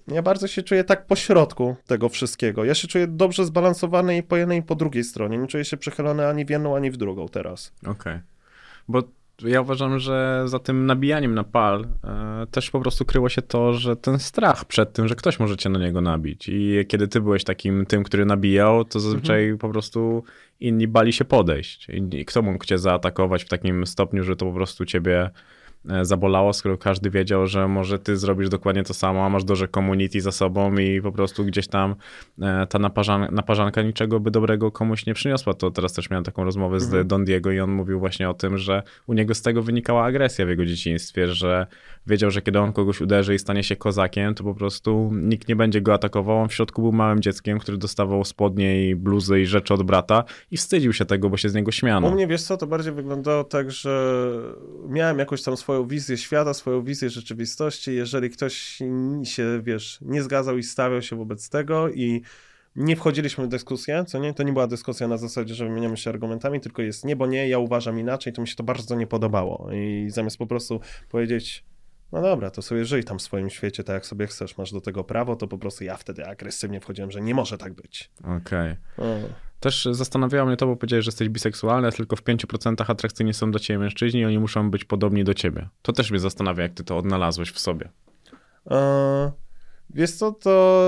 [0.09, 2.65] ja bardzo się czuję tak po środku tego wszystkiego.
[2.65, 5.39] Ja się czuję dobrze zbalansowany i po jednej i po drugiej stronie.
[5.39, 7.73] Nie czuję się przychylony ani w jedną, ani w drugą teraz.
[7.81, 7.93] Okej.
[7.93, 8.23] Okay.
[8.89, 9.03] Bo
[9.41, 13.75] ja uważam, że za tym nabijaniem na pal e, też po prostu kryło się to,
[13.75, 16.49] że ten strach przed tym, że ktoś może cię na niego nabić.
[16.49, 19.59] I kiedy ty byłeś takim tym, który nabijał, to zazwyczaj mhm.
[19.59, 20.25] po prostu
[20.61, 21.87] inni bali się podejść.
[22.13, 25.31] I kto mógł cię zaatakować w takim stopniu, że to po prostu ciebie
[26.03, 30.21] zabolało, skoro każdy wiedział, że może ty zrobisz dokładnie to samo, a masz duże community
[30.21, 31.95] za sobą i po prostu gdzieś tam
[32.43, 35.55] e, ta naparzan naparzanka niczego by dobrego komuś nie przyniosła.
[35.55, 37.09] To teraz też miałem taką rozmowę z mhm.
[37.09, 40.47] Don Diego i on mówił właśnie o tym, że u niego z tego wynikała agresja
[40.47, 41.67] w jego dzieciństwie, że
[42.07, 45.57] wiedział, że kiedy on kogoś uderzy i stanie się kozakiem, to po prostu nikt nie
[45.57, 46.39] będzie go atakował.
[46.39, 50.25] On w środku był małym dzieckiem, który dostawał spodnie i bluzy i rzeczy od brata
[50.51, 52.09] i wstydził się tego, bo się z niego śmiano.
[52.09, 54.23] U mnie, wiesz co, to bardziej wyglądało tak, że
[54.89, 57.95] miałem jakąś tam swoją wizję świata, swoją wizję rzeczywistości.
[57.95, 58.79] Jeżeli ktoś
[59.25, 62.23] się, wiesz, nie zgadzał i stawiał się wobec tego i
[62.77, 64.35] nie wchodziliśmy w dyskusję, co nie?
[64.35, 67.49] To nie była dyskusja na zasadzie, że wymieniamy się argumentami, tylko jest nie, bo nie,
[67.49, 69.69] ja uważam inaczej, to mi się to bardzo nie podobało.
[69.73, 71.65] I zamiast po prostu powiedzieć,
[72.13, 74.81] no dobra, to sobie żyj tam w swoim świecie tak jak sobie chcesz, masz do
[74.81, 78.11] tego prawo, to po prostu ja wtedy agresywnie wchodziłem, że nie może tak być.
[78.21, 78.77] Okej.
[78.97, 79.23] Okay.
[79.61, 83.51] Też zastanawiało mnie to, bo powiedziałeś, że jesteś biseksualny, a tylko w 5% atrakcyjni są
[83.51, 85.69] do ciebie mężczyźni i oni muszą być podobni do ciebie.
[85.83, 87.89] To też mnie zastanawia, jak ty to odnalazłeś w sobie.
[88.71, 89.33] E,
[89.91, 90.85] wiesz co, to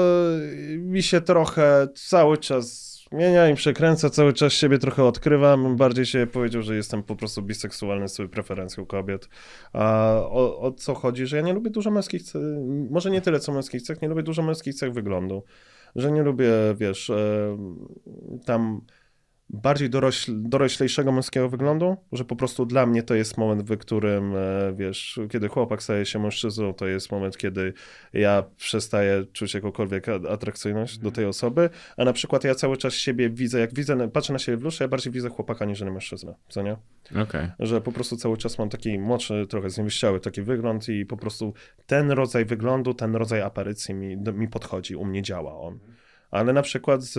[0.79, 5.77] mi się trochę cały czas zmienia i przekręca, cały czas siebie trochę odkrywam.
[5.77, 9.29] Bardziej się powiedział, że jestem po prostu biseksualny z sobie preferencją kobiet.
[9.73, 12.23] A o, o, co chodzi, że ja nie lubię dużo męskich
[12.91, 15.43] może nie tyle co męskich cech, nie lubię dużo męskich cech wyglądu.
[15.97, 17.13] Że nie lubię, wiesz,
[18.47, 18.81] tam
[19.51, 24.37] bardziej dorośl, doroślejszego męskiego wyglądu, że po prostu dla mnie to jest moment, w którym,
[24.37, 27.73] e, wiesz, kiedy chłopak staje się mężczyzną, to jest moment, kiedy
[28.13, 33.31] ja przestaję czuć jakąkolwiek atrakcyjność do tej osoby, a na przykład ja cały czas siebie
[33.31, 36.63] widzę, jak widzę, patrzę na siebie w lustrze, ja bardziej widzę chłopaka niż mężczyznę, co
[36.63, 36.77] nie?
[37.23, 37.53] Okay.
[37.59, 41.55] Że po prostu cały czas mam taki młodszy, trochę zniewieściały taki wygląd i po prostu
[41.87, 45.79] ten rodzaj wyglądu, ten rodzaj aparycji mi, mi podchodzi, u mnie działa on.
[46.35, 47.15] Ale na przykład, z,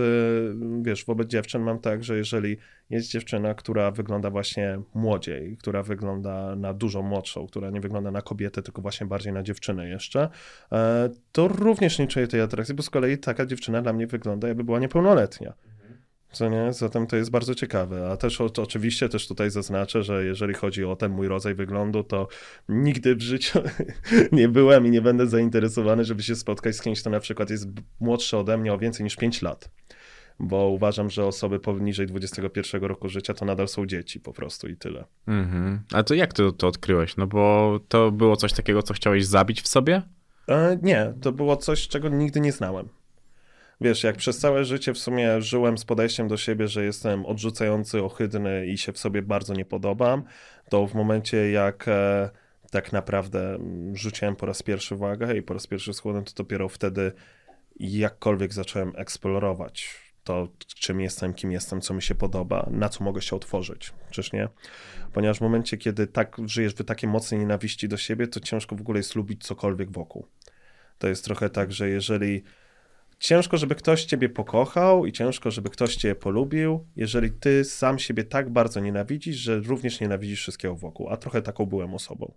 [0.82, 2.57] wiesz, wobec dziewczyn mam tak, że jeżeli
[2.89, 8.22] jest dziewczyna, która wygląda właśnie młodziej, która wygląda na dużo młodszą, która nie wygląda na
[8.22, 10.30] kobietę, tylko właśnie bardziej na dziewczynę jeszcze,
[10.72, 14.47] e, to również nie czuję tej atrakcji, bo z kolei taka dziewczyna dla mnie wygląda,
[14.47, 15.54] jakby była niepełnoletnia.
[16.36, 16.74] Co nie?
[16.74, 18.09] Zatem to jest bardzo ciekawe.
[18.12, 22.03] A też o, oczywiście też tutaj zaznaczę, że jeżeli chodzi o ten mój rodzaj wyglądu,
[22.03, 22.28] to
[22.70, 23.59] nigdy w życiu
[24.32, 27.67] nie byłem i nie będę zainteresowany, żeby się spotkać z kimś, kto na przykład jest
[27.99, 29.70] młodszy ode mnie o więcej niż 5 lat.
[30.39, 34.75] Bo uważam, że osoby poniżej 21 roku życia to nadal są dzieci po prostu i
[34.78, 35.05] tyle.
[35.28, 35.79] Mhm.
[35.93, 37.17] A to jak ty to odkryłeś?
[37.17, 40.01] No bo to było coś takiego, co chciałeś zabić w sobie?
[40.47, 42.89] E, nie, to było coś, czego nigdy nie znałem.
[43.81, 48.03] Wiesz, jak przez całe życie w sumie żyłem z podejściem do siebie, że jestem odrzucający,
[48.03, 50.23] ohydny i się w sobie bardzo nie podobam,
[50.69, 52.29] to w momencie jak e,
[52.71, 56.69] tak naprawdę mm, rzuciłem po raz pierwszy wagę i po raz pierwszy schudłem, to dopiero
[56.69, 57.11] wtedy
[57.79, 63.21] jakkolwiek zacząłem eksplorować to, czym jestem, kim jestem, co mi się podoba, na co mogę
[63.21, 64.49] się otworzyć, czyż nie?
[65.13, 68.81] Ponieważ w momencie, kiedy tak żyjesz w takiej mocnej nienawiści do siebie, to ciężko w
[68.81, 70.27] ogóle jest lubić cokolwiek wokół.
[70.97, 72.43] To jest trochę tak, że jeżeli
[73.20, 78.24] ciężko, żeby ktoś ciebie pokochał i ciężko, żeby ktoś cię polubił, jeżeli ty sam siebie
[78.24, 81.09] tak bardzo nienawidzisz, że również nienawidzisz wszystkiego wokół.
[81.09, 82.33] A trochę taką byłem osobą.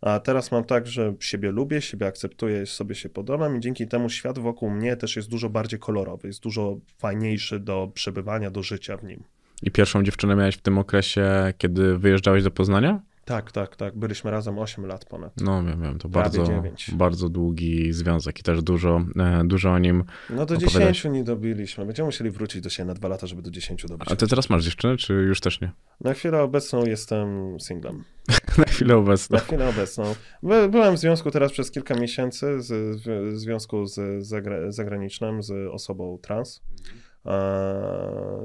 [0.00, 4.08] A teraz mam tak, że siebie lubię, siebie akceptuję, sobie się podobam i dzięki temu
[4.08, 8.96] świat wokół mnie też jest dużo bardziej kolorowy, jest dużo fajniejszy do przebywania, do życia
[8.96, 9.24] w nim.
[9.62, 13.00] I pierwszą dziewczynę miałeś w tym okresie, kiedy wyjeżdżałeś do Poznania?
[13.24, 13.96] Tak, tak, tak.
[13.96, 15.32] Byliśmy razem 8 lat ponad.
[15.40, 19.78] No wiem, wiem, to Prawie bardzo, bardzo długi związek i też dużo, e, dużo o
[19.78, 20.96] nim No do opowiadać.
[20.96, 21.86] 10 nie dobiliśmy.
[21.86, 24.12] Będziemy musieli wrócić do siebie na dwa lata, żeby do 10 dobić.
[24.12, 25.72] A ty teraz masz dziewczynę, czy już też nie?
[26.00, 28.04] Na chwilę obecną jestem singlem.
[28.58, 29.34] Na chwilę obecną.
[29.34, 30.14] Na chwilę obecną.
[30.42, 35.50] By, byłem w związku teraz przez kilka miesięcy, z, w związku z zagra, zagranicznym, z
[35.72, 36.62] osobą trans,
[37.26, 37.30] e,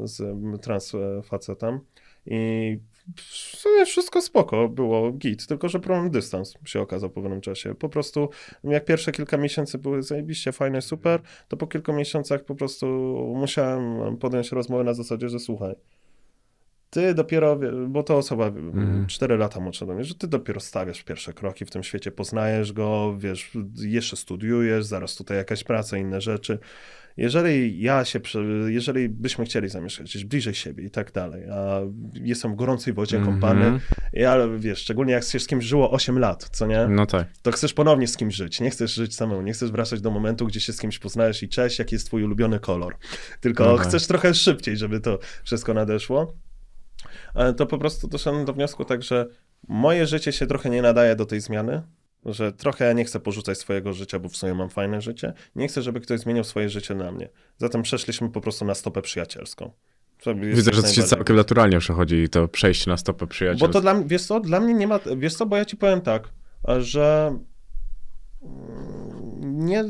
[0.04, 0.22] z
[0.62, 1.80] trans e, facetem
[2.26, 2.80] i
[3.16, 7.76] w sumie wszystko spoko, było git, tylko że problem dystans się okazał po pewnym czasie.
[7.76, 8.30] Po prostu
[8.64, 12.86] jak pierwsze kilka miesięcy były zajebiście fajne, super, to po kilku miesiącach po prostu
[13.36, 15.76] musiałem podjąć rozmowę na zasadzie, że słuchaj,
[16.90, 19.08] ty dopiero, bo to osoba Mhm.
[19.08, 22.74] 4 lata młodsza do mnie, że ty dopiero stawiasz pierwsze kroki w tym świecie, poznajesz
[22.74, 26.60] go, wiesz, jeszcze studiujesz, zaraz tutaj jakaś praca, inne rzeczy.
[27.18, 28.20] Jeżeli ja się,
[28.68, 31.80] jeżeli byśmy chcieli zamieszkać gdzieś bliżej siebie i tak dalej, a
[32.14, 33.34] jestem w gorącej wodzie Mhm.
[33.40, 33.80] kąpany,
[34.28, 36.88] ale wiesz, szczególnie jak się z kimś żyło 8 lat, co nie?
[36.88, 37.28] No tak.
[37.42, 38.60] to chcesz ponownie z kimś żyć.
[38.62, 41.50] Nie chcesz żyć samemu, nie chcesz wracać do momentu, gdzie się z kimś poznajesz i
[41.50, 42.96] cześć, jaki jest twój ulubiony kolor.
[43.42, 43.88] Tylko tak.
[43.88, 46.34] chcesz trochę szybciej, żeby to wszystko nadeszło.
[47.36, 49.28] E, To po prostu doszedłem do wniosku tak, że
[49.68, 51.82] moje życie się trochę nie nadaje do tej zmiany,
[52.26, 55.34] że trochę ja nie chcę porzucać swojego życia, bo w sumie mam fajne życie.
[55.56, 57.30] Nie chcę, żeby ktoś zmienił swoje życie na mnie.
[57.58, 59.72] Zatem przeszliśmy po prostu na stopę przyjacielską.
[60.42, 63.68] Widzę, że to się całkiem naturalnie przechodzi to przejście na stopę przyjaciół.
[63.68, 65.78] bo to dla mnie, wiesz co, dla mnie nie ma, wiesz co, bo ja ci
[65.78, 66.30] powiem tak,
[66.80, 67.38] że
[68.42, 69.84] mm, nie,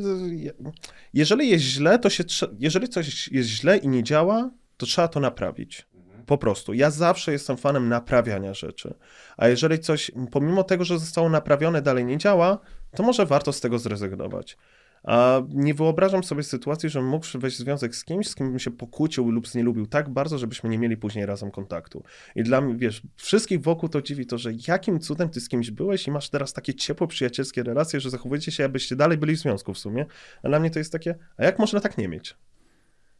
[1.14, 2.24] jeżeli jest źle, to się,
[2.60, 5.88] jeżeli coś jest źle i nie działa, to trzeba to naprawić.
[6.30, 6.74] Po prostu.
[6.74, 8.94] Ja zawsze jestem fanem naprawiania rzeczy.
[9.38, 12.58] A jeżeli coś, pomimo tego, że zostało naprawione, dalej nie działa,
[12.96, 14.58] to może warto z tego zrezygnować.
[15.04, 18.60] A nie wyobrażam sobie sytuacji, żebym mógł wejść w związek z kimś, z kim bym
[18.60, 22.04] się pokłócił lub znielubił tak bardzo, żebyśmy nie mieli później razem kontaktu.
[22.36, 25.72] I dla mnie, wiesz, wszystkich wokół to dziwi to, że jakim cudem ty z kimś
[25.72, 29.40] byłeś i masz teraz takie ciepłe, przyjacielskie relacje, że zachowujecie się, jakbyście dalej byli w
[29.40, 30.06] związku w sumie.
[30.44, 32.36] A dla mnie to jest takie, a jak można tak nie mieć?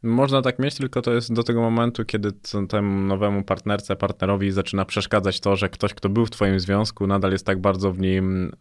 [0.02, 2.32] Można tak mieć, tylko to jest do tego momentu, kiedy
[2.68, 7.32] temu nowemu partnerce, partnerowi zaczyna przeszkadzać to, że ktoś, kto był w twoim związku, nadal
[7.32, 8.52] jest tak bardzo w nim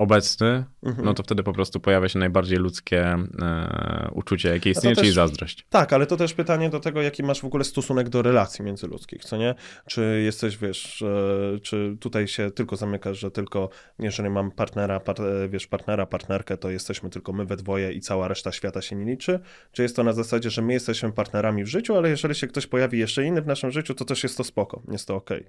[0.00, 1.04] obecny, Mhm.
[1.04, 3.02] no to wtedy po prostu pojawia się najbardziej ludzkie
[3.42, 5.66] e, uczucie, jakie istnieje, też- czyli zazdrość.
[5.70, 9.24] Tak, ale to też pytanie do tego, jaki masz w ogóle stosunek do relacji międzyludzkich,
[9.24, 9.54] co nie?
[9.86, 13.68] Czy jesteś, wiesz, e, czy tutaj się tylko zamykasz, że tylko,
[13.98, 18.00] jeżeli mam partnera, part, e, wiesz, partnera, partnerkę, to jesteśmy tylko my we dwoje i
[18.00, 19.40] cała reszta świata się nie liczy?
[19.72, 22.66] Czy jest to na zasadzie, że my jesteśmy partnerami w życiu, ale jeżeli się ktoś
[22.66, 25.44] pojawi jeszcze inny w naszym życiu, to też jest to spoko, jest to okej.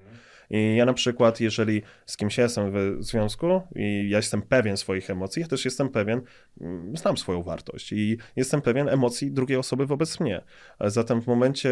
[0.49, 5.09] I ja na przykład, jeżeli z kimś jestem w związku i ja jestem pewien swoich
[5.09, 6.21] emocji, ja też jestem pewien,
[6.61, 10.41] mm, znam swoją wartość i jestem pewien emocji drugiej osoby wobec mnie.
[10.79, 11.71] Zatem w momencie,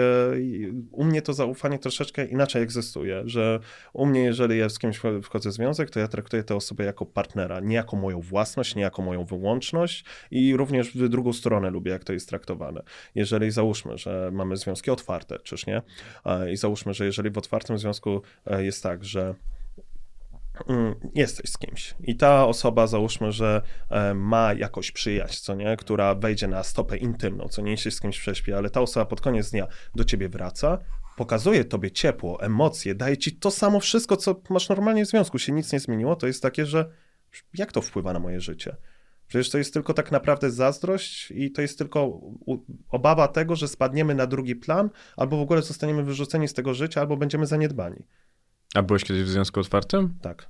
[0.91, 3.59] u mnie to zaufanie troszeczkę inaczej egzystuje, że
[3.93, 6.83] u mnie, jeżeli ja z kimś wcho- wchodzę w związek, to ja traktuję tę osobę
[6.83, 11.69] jako partnera, nie jako moją własność, nie jako moją wyłączność i również w drugą stronę
[11.69, 12.81] lubię, jak to jest traktowane.
[13.15, 15.81] Jeżeli załóżmy, że mamy związki otwarte, czyż nie?
[16.51, 19.35] I załóżmy, że jeżeli w otwartym związku e, jest tak, że
[20.69, 25.77] mm, jesteś z kimś i ta osoba, załóżmy, że e, ma jakąś przyjaźń, co nie,
[25.77, 29.21] która wejdzie na stopę intymną, co nie się z kimś prześpi, ale ta osoba pod
[29.21, 30.77] koniec dnia do ciebie wraca,
[31.17, 35.51] pokazuje tobie ciepło, emocje, daje ci to samo wszystko, co masz normalnie w związku, się
[35.51, 36.89] nic nie zmieniło, to jest takie, że
[37.53, 38.75] jak to wpływa na moje życie?
[39.27, 42.21] Przecież to jest tylko tak naprawdę zazdrość i to jest tylko
[42.89, 47.01] obawa tego, że spadniemy na drugi plan, albo w ogóle zostaniemy wyrzuceni z tego życia,
[47.01, 48.03] albo będziemy zaniedbani.
[48.75, 50.13] A byłeś kiedyś w związku otwartym?
[50.21, 50.49] Tak.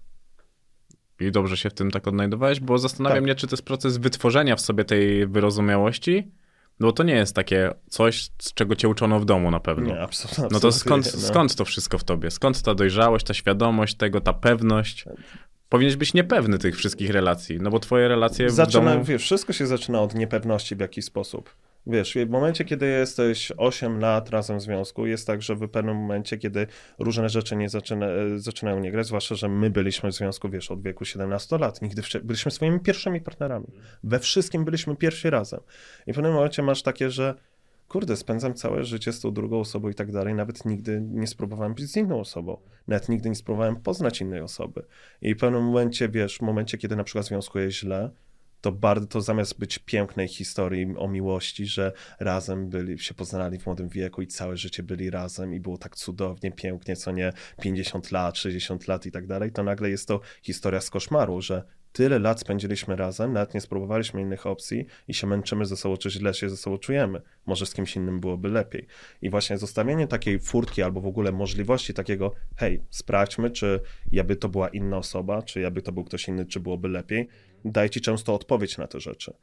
[1.19, 2.59] I dobrze się w tym tak odnajdowałeś?
[2.59, 3.23] Bo zastanawiam Tak.
[3.23, 6.31] mnie, czy to jest proces wytworzenia w sobie tej wyrozumiałości,
[6.79, 9.85] no bo to nie jest takie coś, z czego cię uczono w domu na pewno.
[9.85, 10.47] Nie, absolutnie.
[10.51, 11.19] No to skąd, no.
[11.21, 12.31] skąd to wszystko w tobie?
[12.31, 15.05] Skąd ta dojrzałość, ta świadomość tego, ta pewność?
[15.69, 19.03] Powinieneś być niepewny tych wszystkich relacji, no bo twoje relacje w Zaczyna, domu...
[19.03, 21.55] wiesz, wszystko się zaczyna od niepewności w jakiś sposób.
[21.88, 25.97] Wiesz, w momencie, kiedy jesteś 8 lat razem w związku, jest tak, że w pewnym
[25.97, 26.68] momencie, kiedy
[26.99, 30.72] różne rzeczy nie zaczyna, e, zaczynają nie grać, zwłaszcza, że my byliśmy w związku, wiesz,
[30.72, 33.68] od wieku 17 lat, nigdy byliśmy swoimi pierwszymi partnerami.
[34.03, 35.60] We wszystkim byliśmy pierwsi razem.
[36.07, 37.35] I w pewnym momencie masz takie, że
[37.88, 41.73] kurde, spędzam całe życie z tą drugą osobą i tak dalej, nawet nigdy nie spróbowałem
[41.73, 42.57] być z inną osobą.
[42.88, 44.85] Nawet nigdy nie spróbowałem poznać innej osoby.
[45.22, 48.11] I w pewnym momencie, wiesz, w momencie, kiedy na przykład w związku jest źle,
[48.61, 53.65] to bardzo, to zamiast być pięknej historii o miłości, że razem byli, się poznali w
[53.65, 58.11] młodym wieku i całe życie byli razem i było tak cudownie, pięknie, co nie 50
[58.11, 62.19] lat, 60 lat i tak dalej, to nagle jest to historia z koszmaru, że tyle
[62.19, 66.34] lat spędziliśmy razem, nawet nie spróbowaliśmy innych opcji i się męczymy ze sobą, czy źle
[66.34, 67.22] się ze sobą czujemy.
[67.45, 68.88] Może z kimś innym byłoby lepiej.
[69.22, 73.80] I właśnie zostawienie takiej furtki albo w ogóle możliwości takiego, hej, sprawdźmy, czy
[74.11, 77.27] jakby to była inna osoba, czy jakby to był ktoś inny, czy byłoby lepiej,
[77.65, 79.34] daje ci często odpowiedź na te rzeczy.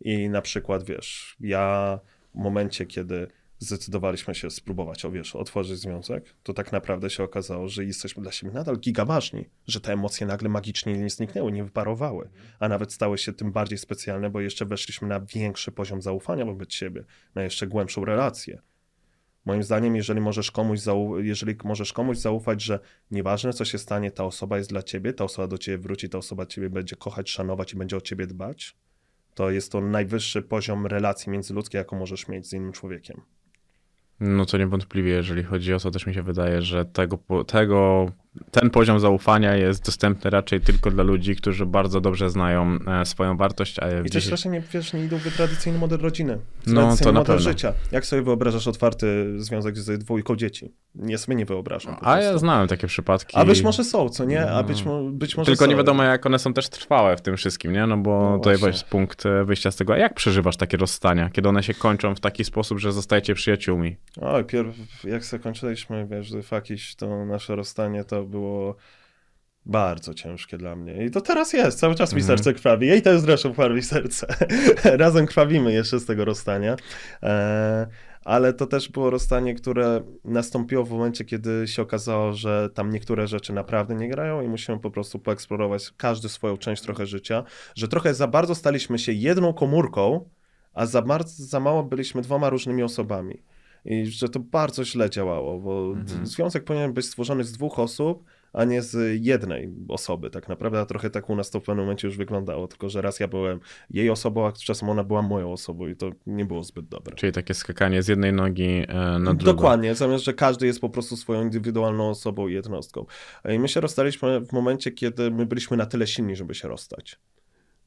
[0.00, 1.98] I na przykład, wiesz, ja
[2.34, 3.28] w momencie, kiedy
[3.58, 8.32] zdecydowaliśmy się spróbować, o wiesz, otworzyć związek, to tak naprawdę się okazało, że jesteśmy dla
[8.32, 13.18] siebie nadal gigaważni, że te emocje nagle magicznie nie zniknęły, nie wyparowały, a nawet stały
[13.18, 17.04] się tym bardziej specjalne, bo jeszcze weszliśmy na większy poziom zaufania wobec siebie,
[17.34, 18.62] na jeszcze głębszą relację.
[19.44, 20.80] Moim zdaniem, jeżeli możesz komuś,
[21.18, 25.24] jeżeli możesz komuś zaufać, że nieważne co się stanie, ta osoba jest dla ciebie, ta
[25.24, 28.76] osoba do ciebie wróci, ta osoba ciebie będzie kochać, szanować i będzie o ciebie dbać,
[29.34, 33.20] to jest to najwyższy poziom relacji międzyludzkiej, jaką możesz mieć z innym człowiekiem.
[34.20, 38.12] No to niewątpliwie, jeżeli chodzi o to, też mi się wydaje, że tego, tego,
[38.50, 43.36] ten poziom zaufania jest dostępny raczej tylko dla ludzi, którzy bardzo dobrze znają e, swoją
[43.36, 46.38] wartość, a I też raczej nie, wiesz, nie idą w tradycyjny model rodziny.
[46.66, 47.72] No, Tradycyjny to na model życia.
[47.92, 50.72] Jak sobie wyobrażasz otwarty związek z dwójką dzieci?
[50.94, 51.96] Nie sobie nie wyobrażam.
[52.00, 53.36] A ja znałem takie przypadki.
[53.36, 54.50] A być może są, co nie?
[54.50, 54.64] A No.
[54.64, 55.70] być, mo- być może Tylko są.
[55.70, 57.86] nie wiadomo, jak one są też trwałe w tym wszystkim, nie?
[57.86, 59.92] No bo No tutaj jest punkt e, wyjścia z tego.
[59.92, 63.96] A jak przeżywasz takie rozstania, kiedy one się kończą w taki sposób, że zostajecie przyjaciółmi?
[64.20, 68.76] Oj, pierw, jak zakończyliśmy, wiesz, fakiś, to nasze rozstanie to było
[69.66, 71.04] bardzo ciężkie dla mnie.
[71.04, 72.38] I to teraz jest, cały czas mi Mhm.
[72.38, 72.86] serce krwawi.
[72.86, 74.26] Jej też zresztą krwawi serce.
[74.84, 76.76] Razem krwawimy jeszcze z tego rozstania.
[77.22, 77.86] E,
[78.24, 83.26] ale to też było rozstanie, które nastąpiło w momencie, kiedy się okazało, że tam niektóre
[83.26, 87.44] rzeczy naprawdę nie grają i musimy po prostu poeksplorować każdy swoją część trochę życia,
[87.74, 90.28] że trochę za bardzo staliśmy się jedną komórką,
[90.74, 93.42] a za, bardzo, za mało byliśmy dwoma różnymi osobami.
[93.84, 96.26] I że to bardzo źle działało, bo Mhm.
[96.26, 100.86] związek powinien być stworzony z dwóch osób, a nie z jednej osoby tak naprawdę, a
[100.86, 103.60] trochę tak u nas to w pewnym momencie już wyglądało, tylko że raz ja byłem
[103.90, 107.16] jej osobą, a czasem ona była moją osobą i to nie było zbyt dobre.
[107.16, 109.44] Czyli takie skakanie z jednej nogi e, na drugą.
[109.52, 113.06] Dokładnie, zamiast, że każdy jest po prostu swoją indywidualną osobą i jednostką.
[113.48, 117.18] I my się rozstaliśmy w momencie, kiedy my byliśmy na tyle silni, żeby się rozstać.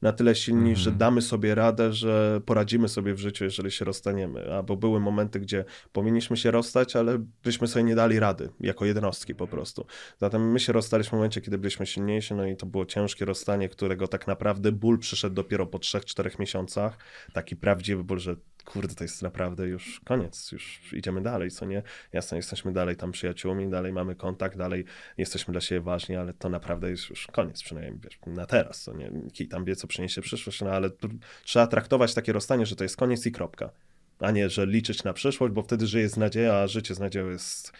[0.02, 0.76] Na tyle silni, Mhm.
[0.76, 4.52] że damy sobie radę, że poradzimy sobie w życiu, jeżeli się rozstaniemy.
[4.54, 9.34] Albo były momenty, gdzie powinniśmy się rozstać, ale byśmy sobie nie dali rady, jako jednostki
[9.34, 9.86] po prostu.
[10.18, 13.68] Zatem my się rozstaliśmy w momencie, kiedy byliśmy silniejsi, no i to było ciężkie rozstanie,
[13.68, 16.98] którego tak naprawdę ból przyszedł dopiero po 3-4 miesiącach.
[17.32, 18.36] Taki prawdziwy ból, że
[18.66, 21.82] kurde, to jest naprawdę już koniec, już idziemy dalej, co nie?
[22.12, 24.84] Jasne, jesteśmy dalej tam przyjaciółmi, dalej mamy kontakt, dalej
[25.18, 28.94] jesteśmy dla siebie ważni, ale to naprawdę jest już koniec, przynajmniej wiesz, na teraz, co
[28.94, 29.12] nie?
[29.32, 30.90] Kij tam wie, co przyniesie przyszłość, no ale
[31.44, 33.70] trzeba traktować takie rozstanie, że to jest koniec i kropka,
[34.18, 37.30] a nie, że liczyć na przyszłość, bo wtedy żyje z nadzieją, a życie z nadzieją
[37.30, 37.72] jest...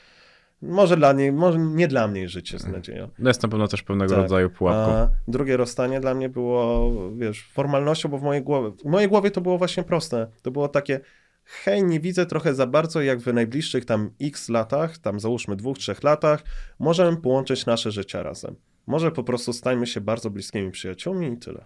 [0.62, 3.08] Może dla niej, może nie dla mnie życie z nadzieją.
[3.18, 4.22] No jest na pewno też pewnego Tak.
[4.22, 4.92] rodzaju pułapką.
[4.92, 9.30] A drugie rozstanie dla mnie było, wiesz, formalnością, bo w mojej głowie, w mojej głowie
[9.30, 10.26] to było właśnie proste.
[10.42, 11.00] To było takie,
[11.44, 15.78] hej, nie widzę trochę za bardzo, jak w najbliższych tam x latach, tam załóżmy dwóch,
[15.78, 16.42] trzech latach,
[16.78, 18.54] możemy połączyć nasze życia razem.
[18.86, 21.64] Może po prostu stańmy się bardzo bliskimi przyjaciółmi i tyle.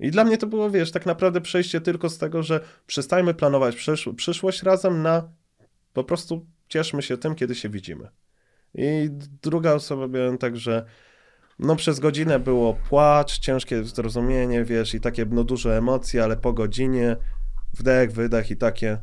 [0.00, 3.76] I dla mnie to było, wiesz, tak naprawdę przejście tylko z tego, że przestajmy planować
[3.76, 5.28] przysz- przyszłość razem na
[5.92, 8.08] po prostu cieszmy się tym, kiedy się widzimy.
[8.74, 9.08] I
[9.42, 10.84] druga osoba miałem tak, że
[11.58, 16.52] no przez godzinę było płacz, ciężkie zrozumienie, wiesz, i takie no duże emocje, ale po
[16.52, 17.16] godzinie
[17.72, 18.98] wdech, wydech i takie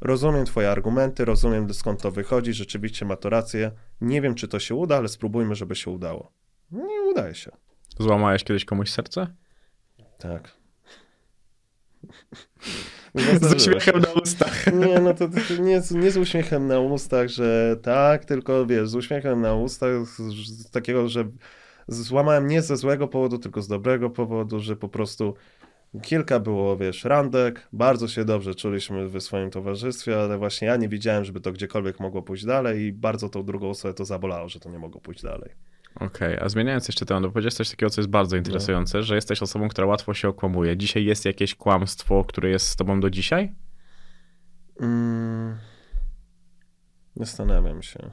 [0.00, 3.72] rozumiem twoje argumenty, rozumiem skąd to wychodzi, rzeczywiście ma to rację.
[4.00, 6.32] Nie wiem, czy to się uda, ale spróbujmy, żeby się udało.
[6.70, 7.50] Nie udaje się.
[7.98, 9.26] Złamałeś kiedyś komuś serce?
[10.18, 10.56] Tak.
[13.40, 14.66] Z uśmiechem na ustach.
[14.72, 18.88] Nie, no to, to nie, z- nie z uśmiechem na ustach, że tak, tylko wiesz,
[18.88, 20.16] z uśmiechem na ustach, z,
[20.46, 21.24] z takiego, że
[21.88, 25.34] złamałem nie ze złego powodu, tylko z dobrego powodu, że po prostu
[26.02, 30.88] kilka było, wiesz, randek, bardzo się dobrze czuliśmy w swoim towarzystwie, ale właśnie ja nie
[30.88, 34.60] wiedziałem, żeby to gdziekolwiek mogło pójść dalej i bardzo tą drugą osobę to zabolało, że
[34.60, 35.50] to nie mogło pójść dalej.
[36.00, 39.42] Okej, a zmieniając jeszcze temat, bo powiedziałeś coś takiego, co jest bardzo interesujące, że jesteś
[39.42, 40.76] osobą, która łatwo się okłamuje.
[40.76, 43.52] Dzisiaj jest jakieś kłamstwo, które jest z tobą do dzisiaj?
[44.80, 45.56] Mm,
[47.16, 48.10] zastanawiam się.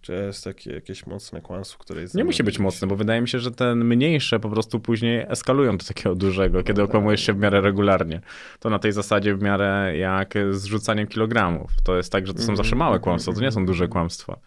[0.00, 2.14] Czy jest takie jakieś mocne kłamstwo, które jest...
[2.14, 5.76] Nie musi być mocne, bo wydaje mi się, że te mniejsze po prostu później eskalują
[5.78, 8.20] do takiego dużego, kiedy okłamujesz się w miarę regularnie.
[8.60, 11.70] To na tej zasadzie w miarę jak z rzucaniem kilogramów.
[11.84, 14.40] To jest tak, że to są zawsze małe kłamstwa, to nie są duże kłamstwa.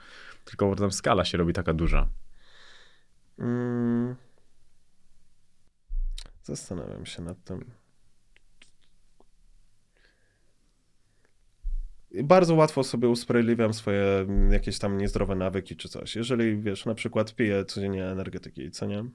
[0.46, 2.10] Tylko potem skala się robi taka duża.
[3.40, 4.16] Mm,
[6.44, 7.83] zastanawiam się nad tym.
[12.14, 16.16] Bardzo łatwo sobie usprawiedliwiam swoje mm, jakieś tam niezdrowe nawyki czy coś.
[16.16, 19.06] Jeżeli, wiesz, na przykład piję codziennie energetyki, co nie?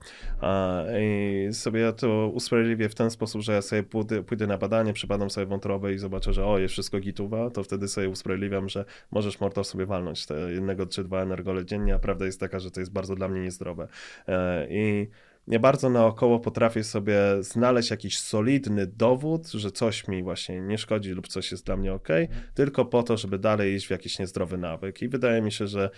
[0.40, 4.92] A, I sobie to usprawiedliwię w ten sposób, że ja sobie pójdę, pójdę na badanie,
[4.92, 8.84] przybadam sobie wątrobę i zobaczę, że o, jest wszystko gituwa, to wtedy sobie usprawiedliwiam, że
[9.10, 12.70] możesz mordo sobie walnąć te jednego czy dwa energole dziennie, a prawda jest taka, że
[12.70, 13.88] to jest bardzo dla mnie niezdrowe.
[14.28, 15.08] E, I
[15.48, 21.10] nie bardzo naokoło potrafię sobie znaleźć jakiś solidny dowód, że coś mi właśnie nie szkodzi
[21.10, 22.08] lub coś jest dla mnie ok,
[22.54, 25.02] tylko po to, żeby dalej iść w jakiś niezdrowy nawyk.
[25.02, 25.90] I wydaje mi się, że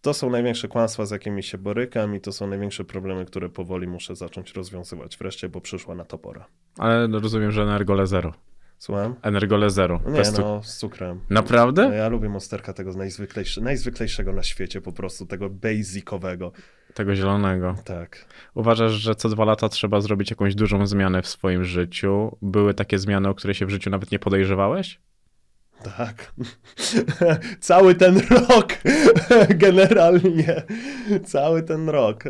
[0.00, 3.86] to są największe kłamstwa, z jakimi się borykam i to są największe problemy, które powoli
[3.86, 6.46] muszę zacząć rozwiązywać wreszcie, bo przyszła na to pora.
[6.78, 8.32] Ale rozumiem, że Energole zero.
[8.78, 9.14] Słucham?
[9.22, 10.00] Energole zero.
[10.06, 11.20] Nie, Bez no, z cukrem.
[11.30, 11.88] Naprawdę?
[11.88, 16.52] No, Ja lubię monsterka tego najzwyklejsze, najzwyklejszego na świecie po prostu, tego basicowego.
[16.94, 17.74] Tego zielonego.
[17.84, 18.24] Tak.
[18.54, 22.36] Uważasz, że co dwa lata trzeba zrobić jakąś dużą zmianę w swoim życiu?
[22.42, 25.00] Były takie zmiany, o które się w życiu nawet nie podejrzewałeś?
[25.82, 26.32] Tak.
[27.60, 28.68] Cały ten rok.
[29.54, 30.62] Generalnie.
[31.24, 32.24] Cały ten rok.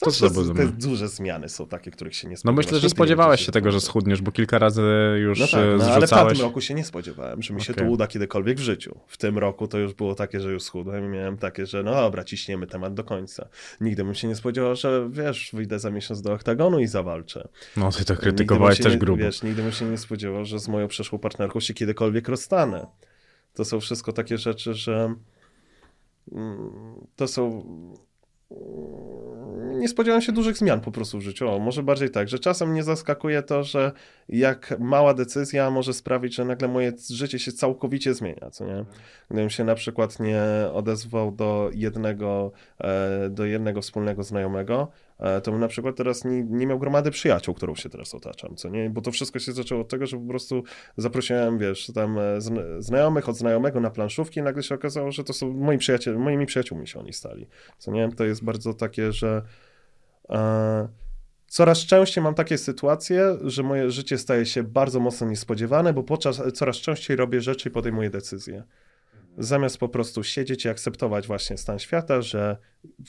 [0.00, 2.64] To za te duże zmiany są takie, których się nie No spodziewasz.
[2.66, 4.82] myślę, że spodziewałeś się tego, że to schudniesz, bo kilka razy
[5.18, 6.10] już No tak, e, no, ale w zrzucałeś.
[6.10, 7.84] tamtym roku się nie spodziewałem, że mi się Okej.
[7.84, 9.00] to uda kiedykolwiek w życiu.
[9.06, 11.90] W tym roku to już było takie, że już schudłem i miałem takie, że no
[11.94, 13.48] dobra, ciśniemy temat do końca.
[13.80, 17.48] Nigdy bym się nie spodziewał, że wiesz, wyjdę za miesiąc do oktagonu i zawalczę.
[17.76, 19.22] No ty to krytykowałeś się też nie, grubo.
[19.22, 22.86] Wiesz, nigdy bym się nie spodziewał, że z moją przeszłą partnerką się kiedykolwiek rozstanę.
[23.54, 25.14] To są wszystko takie rzeczy, że
[26.32, 27.64] mm, to są
[28.50, 31.48] mm, nie spodziewałem się dużych zmian po prostu w życiu.
[31.48, 33.92] O, może bardziej tak, że czasem mnie zaskakuje to, że
[34.28, 38.84] jak mała decyzja może sprawić, że nagle moje życie się całkowicie zmienia, co nie?
[39.30, 40.42] Gdybym się na przykład nie
[40.72, 44.88] odezwał do jednego, e, do jednego wspólnego znajomego,
[45.42, 48.68] to bym na przykład teraz nie, nie miał gromady przyjaciół, którą się teraz otaczam, co
[48.68, 48.90] nie?
[48.90, 50.62] Bo to wszystko się zaczęło od tego, że po prostu
[50.96, 55.24] zaprosiłem, wiesz, tam e, zna- znajomych od znajomego na planszówki i nagle się okazało, że
[55.24, 57.46] to są moi przyjaciele, moimi przyjaciółmi się oni stali,
[57.78, 58.12] co nie?
[58.12, 59.42] To jest bardzo takie, że
[60.30, 60.88] e,
[61.46, 66.42] coraz częściej mam takie sytuacje, że moje życie staje się bardzo mocno niespodziewane, bo podczas,
[66.54, 68.64] coraz częściej robię rzeczy i podejmuję decyzje.
[69.38, 72.56] Zamiast po prostu siedzieć i akceptować właśnie stan świata, że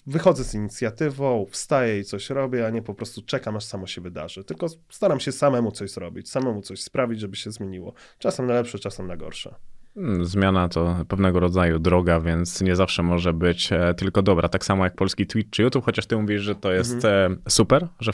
[0.07, 4.02] wychodzę z inicjatywą, wstaję i coś robię, a nie po prostu czekam, aż samo się
[4.02, 4.43] wydarzy.
[4.43, 7.93] Tylko staram się samemu coś zrobić, samemu coś sprawić, żeby się zmieniło.
[8.19, 9.56] Czasem na lepsze, czasem na gorsze.
[9.98, 14.49] Mm, Zmiana to pewnego rodzaju droga, więc nie zawsze może być e, tylko dobra.
[14.49, 17.41] Tak samo jak polski Twitch czy YouTube, chociaż ty mówisz, że to jest Mhm.
[17.49, 18.11] super, że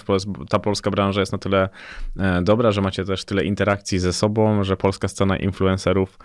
[0.50, 1.70] ta polska branża jest na tyle
[2.20, 6.20] e, dobra, że macie też tyle interakcji ze sobą, że polska scena influencerów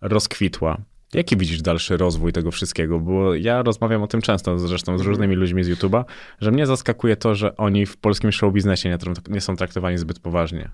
[0.00, 0.78] rozkwitła.
[1.14, 3.00] Jaki widzisz dalszy rozwój tego wszystkiego?
[3.00, 5.08] Bo ja rozmawiam o tym często zresztą z Mhm.
[5.08, 6.04] różnymi ludźmi z YouTube'a,
[6.40, 10.18] że mnie zaskakuje to, że oni w polskim show biznesie nie, nie są traktowani zbyt
[10.18, 10.70] poważnie.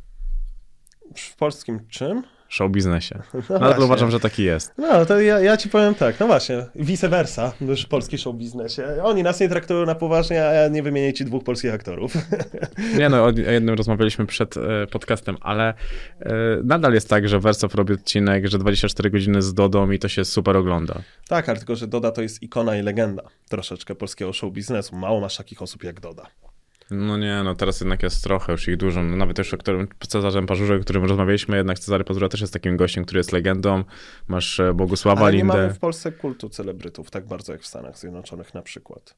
[1.16, 2.22] W polskim czym?
[2.50, 3.22] Show biznesie.
[3.50, 4.72] No ale uważam, że taki jest.
[4.78, 8.82] No, to ja, ja ci powiem tak, no właśnie, vice versa, już polski show biznesie.
[9.02, 12.14] Oni nas nie traktują na poważnie, a ja nie wymienię ci dwóch polskich aktorów.
[12.98, 15.74] Nie no, o o jednym rozmawialiśmy przed e, podcastem, ale
[16.20, 16.32] e,
[16.64, 20.24] nadal jest tak, że Wersow robi odcinek, że 24 godziny z Dodą i to się
[20.24, 20.94] super ogląda.
[21.28, 24.96] tak, ale tylko, że Doda to jest ikona i legenda troszeczkę polskiego show biznesu.
[24.96, 26.26] Mało masz takich osób jak Doda.
[26.90, 29.02] No nie, no teraz jednak jest trochę już ich dużo.
[29.02, 32.52] No, nawet już o którym Cezarzem Pażurze, o którym rozmawialiśmy, jednak Cezary Pazura też jest
[32.52, 33.84] takim gościem, który jest legendą.
[34.28, 35.56] Masz e, Bogusława Ale nie Lindę.
[35.56, 39.14] mamy w Polsce kultu celebrytów, tak bardzo jak w Stanach Zjednoczonych na przykład.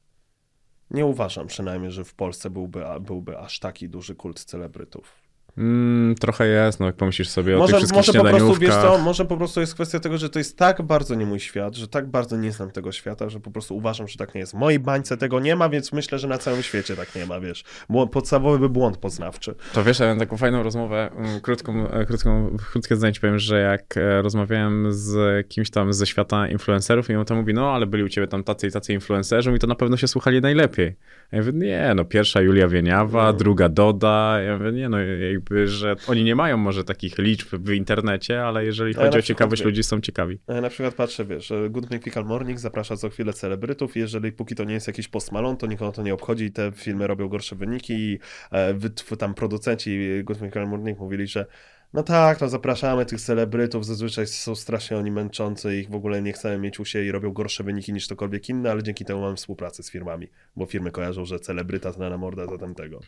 [0.91, 5.22] Nie uważam przynajmniej, że w Polsce byłby, byłby aż taki duży kult celebrytów.
[5.57, 8.75] Mm, trochę jest, no jak pomyślisz sobie o Może, tych wszystkich może po prostu, wiesz
[8.75, 11.75] co, może po prostu jest kwestia tego, że to jest tak bardzo nie mój świat,
[11.75, 14.53] że tak bardzo nie znam tego świata, że po prostu uważam, że tak nie jest.
[14.53, 17.39] W mojej bańce tego nie ma, więc myślę, że na całym świecie tak nie ma,
[17.39, 17.63] wiesz.
[17.89, 19.55] Błą- Podstawowy błąd poznawczy.
[19.73, 23.39] To wiesz, ja miałem taką fajną rozmowę, mm, krótką, e, krótką, krótkie zdanie ci powiem,
[23.39, 27.71] że jak e, rozmawiałem z kimś tam ze świata influencerów i on to mówi, no
[27.71, 30.41] ale byli u ciebie tam tacy i tacy influencerzy i to na pewno się słuchali
[30.41, 30.95] najlepiej.
[31.31, 34.97] Ja mówię, nie, no pierwsza Julia Wieniawa, druga Doda, ja mówię, nie no
[35.43, 39.19] jakby, że oni nie mają może takich liczb w internecie, ale jeżeli ja chodzi na
[39.19, 39.69] o ciekawość wiem.
[39.69, 40.39] ludzi, są ciekawi.
[40.47, 44.63] Ja na przykład patrzę, wiesz, Good Mythical Morning zaprasza co chwilę celebrytów jeżeli póki to
[44.63, 47.55] nie jest jakiś Post Malone, to nikogo to nie obchodzi i te filmy robią gorsze
[47.55, 48.19] wyniki i
[48.51, 51.45] e, tam producenci Good Mythical Morning mówili, że
[51.93, 56.33] No tak, no zapraszamy tych celebrytów, zazwyczaj są strasznie oni męczący, ich w ogóle nie
[56.33, 59.35] chcemy mieć u siebie i robią gorsze wyniki niż ktokolwiek inny, ale dzięki temu mamy
[59.35, 62.99] współpracę z firmami, bo firmy kojarzą, że celebryta to na morda za tamtego.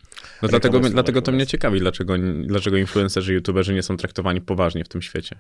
[0.42, 2.14] No dlatego, dlatego to mnie ciekawi, dlaczego,
[2.44, 5.40] dlaczego influencerzy, youtuberzy nie są traktowani poważnie w tym świecie.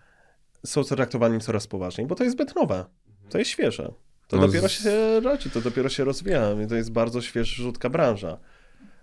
[0.65, 2.85] Są traktowani coraz poważniej, bo to jest zbyt nowe,
[3.30, 3.91] to jest świeże.
[4.27, 7.89] To No dopiero z- się rodzi, to dopiero się rozwija i to jest bardzo świeżutka
[7.89, 8.38] branża.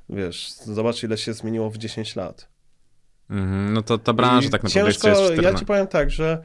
[0.08, 2.51] Wiesz, zobacz ile się zmieniło w 10 lat.
[3.32, 5.58] Mhm, no to ta branża I tak naprawdę ciężko, jest Ja 14.
[5.58, 6.42] ci powiem tak, że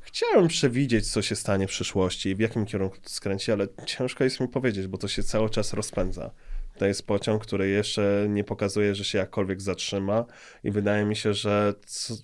[0.00, 4.24] chciałem przewidzieć, co się stanie w przyszłości i w jakim kierunku to skręci, ale ciężko
[4.24, 6.30] jest mi powiedzieć, bo to się cały czas rozpędza.
[6.78, 10.24] To jest pociąg, który jeszcze nie pokazuje, że się jakkolwiek zatrzyma
[10.64, 12.14] i wydaje mi się, że, c-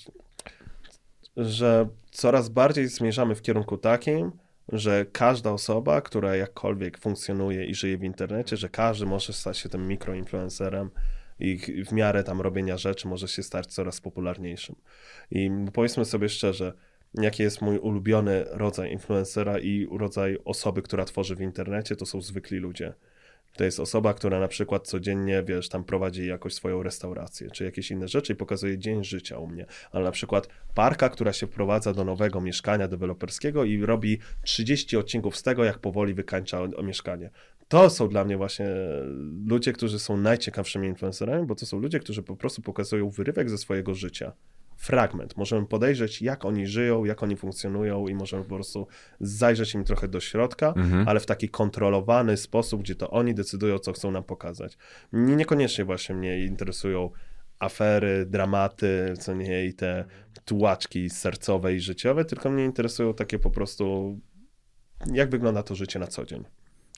[1.36, 4.32] że coraz bardziej zmierzamy w kierunku takim,
[4.72, 9.68] że każda osoba, która jakkolwiek funkcjonuje i żyje w internecie, że każdy może stać się
[9.68, 10.90] tym mikroinfluencerem
[11.40, 14.76] i w miarę tam robienia rzeczy może się stać coraz popularniejszym.
[15.30, 16.72] I powiedzmy sobie szczerze,
[17.14, 22.20] jaki jest mój ulubiony rodzaj influencera i rodzaj osoby, która tworzy w internecie, to są
[22.20, 22.94] zwykli ludzie.
[23.56, 27.90] To jest osoba, która na przykład codziennie, wiesz, tam prowadzi jakoś swoją restaurację, czy jakieś
[27.90, 29.66] inne rzeczy i pokazuje dzień życia u mnie.
[29.92, 35.36] Ale na przykład parka, która się wprowadza do nowego mieszkania deweloperskiego i robi 30 odcinków
[35.36, 37.30] z tego, jak powoli wykańcza mieszkanie.
[37.70, 38.66] To są dla mnie właśnie
[39.46, 43.58] ludzie, którzy są najciekawszymi influencerami, bo to są ludzie, którzy po prostu pokazują wyrywek ze
[43.58, 44.32] swojego życia.
[44.76, 45.36] Fragment.
[45.36, 48.86] Możemy podejrzeć, jak oni żyją, jak oni funkcjonują i możemy po prostu
[49.20, 51.08] zajrzeć im trochę do środka, Mhm.
[51.08, 54.78] ale w taki kontrolowany sposób, gdzie to oni decydują, co chcą nam pokazać.
[55.12, 57.10] Nie, niekoniecznie właśnie mnie interesują
[57.58, 60.04] afery, dramaty, co nie, i te
[60.44, 64.18] tułaczki sercowe i życiowe, tylko mnie interesują takie po prostu,
[65.14, 66.44] jak wygląda to życie na co dzień.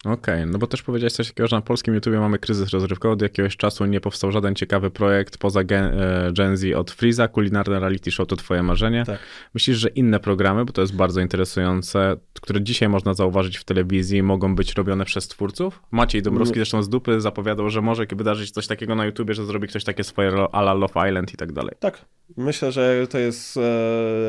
[0.05, 3.13] Okej, no bo też powiedziałeś coś takiego, że na polskim YouTubie mamy kryzys rozrywkowy.
[3.15, 7.29] Od jakiegoś czasu nie powstał żaden ciekawy projekt poza Gen, e, Gen Z od Freeza.
[7.29, 9.05] Kulinarne reality show to twoje marzenie.
[9.07, 9.19] Tak.
[9.55, 14.23] Myślisz, że inne programy, bo to jest bardzo interesujące, które dzisiaj można zauważyć w telewizji,
[14.23, 15.83] mogą być robione przez twórców?
[15.91, 19.69] Maciej Dąbrowski zresztą z dupy zapowiadał, że może wydarzyć coś takiego na YouTubie, że zrobi
[19.69, 21.75] ktoś takie swoje lo- a la Love Island i tak dalej.
[21.81, 22.05] Tak.
[22.37, 23.61] Myślę, że to jest, e,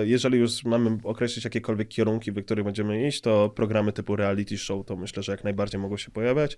[0.05, 4.85] jeżeli już mamy określić jakiekolwiek kierunki, w których będziemy iść, to programy typu reality show
[4.85, 6.57] to myślę, że jak najbardziej mogą się pojawiać,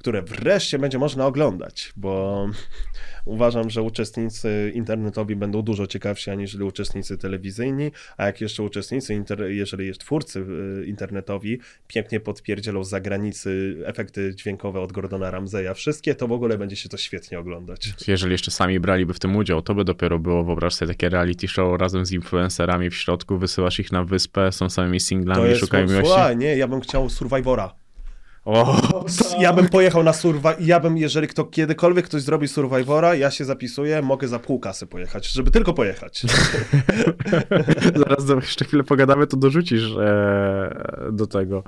[0.00, 2.46] które wreszcie będzie można oglądać, bo
[3.24, 9.42] uważam, że uczestnicy internetowi będą dużo ciekawsi aniżeli uczestnicy telewizyjni, a jak jeszcze uczestnicy, inter,
[9.50, 10.46] jeżeli jest twórcy
[10.82, 16.58] e, internetowi pięknie podpierdzielą z zagranicy efekty dźwiękowe od Gordona Ramseya, wszystkie, to w ogóle
[16.58, 17.92] będzie się to świetnie oglądać.
[18.06, 21.48] Jeżeli jeszcze sami braliby w tym udział, to by dopiero było, wyobraź sobie takie reality
[21.48, 25.60] show razem z influencerami w środku, wysyłasz ich na wyspę, są samymi singlami, To jest,
[25.60, 26.06] szukają miłości.
[26.06, 27.79] słuchaj, nie, ja bym chciał Survivora.
[28.50, 28.80] O,
[29.40, 33.44] Ja bym pojechał na Survivor, ja bym, jeżeli kto kiedykolwiek ktoś zrobi Survivora, ja się
[33.44, 36.22] zapisuję, mogę za pół kasy pojechać, żeby tylko pojechać.
[37.96, 41.64] Zaraz jeszcze chwilę pogadamy, to dorzucisz e, do tego.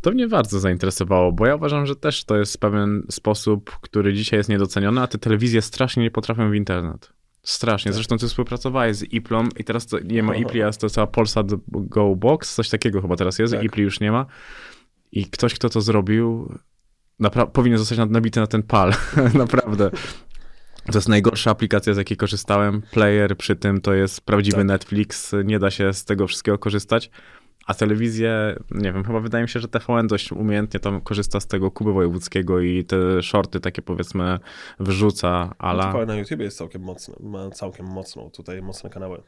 [0.00, 4.38] To mnie bardzo zainteresowało, bo ja uważam, że też to jest pewien sposób, który dzisiaj
[4.38, 7.12] jest niedoceniony, a te telewizje strasznie nie potrafią w internet.
[7.46, 7.92] Strasznie.
[7.92, 10.36] Zresztą ty współpracowałeś z Iplą i teraz to, nie ma.
[10.36, 13.64] Ipli, a to cała Polsat Go Box, coś takiego chyba teraz jest, Tak.
[13.64, 14.26] Ipli już nie ma.
[15.12, 16.54] I ktoś, kto to zrobił,
[17.52, 18.92] powinien zostać nabity na ten pal.
[19.34, 19.90] Naprawdę.
[20.92, 22.82] To jest najgorsza aplikacja, z jakiej korzystałem.
[22.90, 24.66] Player przy tym to jest prawdziwy Tak.
[24.66, 27.10] Netflix, nie da się z tego wszystkiego korzystać.
[27.66, 31.46] A telewizję, nie wiem, chyba wydaje mi się, że TVN dość umiejętnie tam korzysta z
[31.46, 34.38] tego Kuby Wojewódzkiego i te shorty takie powiedzmy
[34.80, 35.82] wrzuca, Ale...
[35.82, 36.06] ale...
[36.06, 39.22] na YouTubie jest całkiem mocny, ma całkiem mocną, tutaj mocne kanały.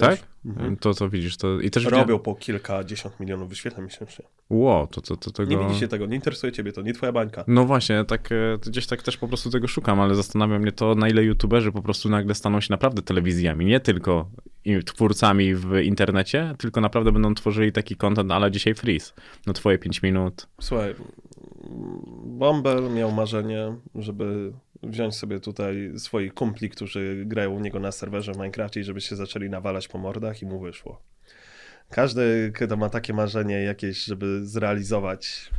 [0.00, 0.18] Tak?
[0.44, 0.76] Mhm.
[0.76, 4.24] To co widzisz, to i też Robią po kilkadziesiąt milionów wyświetleń miesięcznie.
[4.50, 5.50] Wow, to, to, to tego...
[5.50, 7.44] Nie widzicie tego, nie interesuje ciebie to, nie twoja bańka.
[7.48, 10.94] No właśnie, tak e, gdzieś tak też po prostu tego szukam, ale zastanawia mnie to,
[10.94, 14.30] na ile youtuberzy po prostu nagle staną się naprawdę telewizjami, nie tylko
[14.84, 19.12] twórcami w internecie, tylko naprawdę będą tworzyli taki content, ale dzisiaj freeze.
[19.46, 20.46] No twoje 5 minut.
[20.60, 20.94] Słuchaj,
[22.24, 24.52] Bomber miał marzenie, żeby
[24.90, 29.00] wziąć sobie tutaj swoich kumpli, którzy grają u niego na serwerze w Minecrafcie i żeby
[29.00, 31.02] się zaczęli nawalać po mordach i mu wyszło.
[31.90, 35.50] Każdy, kto ma takie marzenie jakieś, żeby zrealizować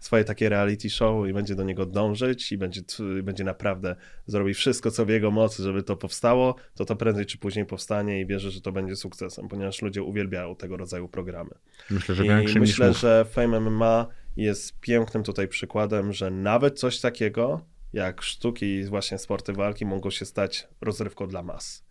[0.00, 2.80] swoje takie reality show i będzie do niego dążyć i będzie,
[3.22, 3.96] będzie naprawdę
[4.26, 8.20] zrobić wszystko, co w jego mocy, żeby to powstało, to to prędzej czy później powstanie
[8.20, 11.50] i wierzę, że to będzie sukcesem, ponieważ ludzie uwielbiają tego rodzaju programy.
[11.90, 14.06] Myślę, że I myślę, że Fame MMA
[14.36, 17.60] jest pięknym tutaj przykładem, że nawet coś takiego
[17.92, 21.84] jak sztuki i właśnie sporty walki mogą się stać rozrywką dla mas.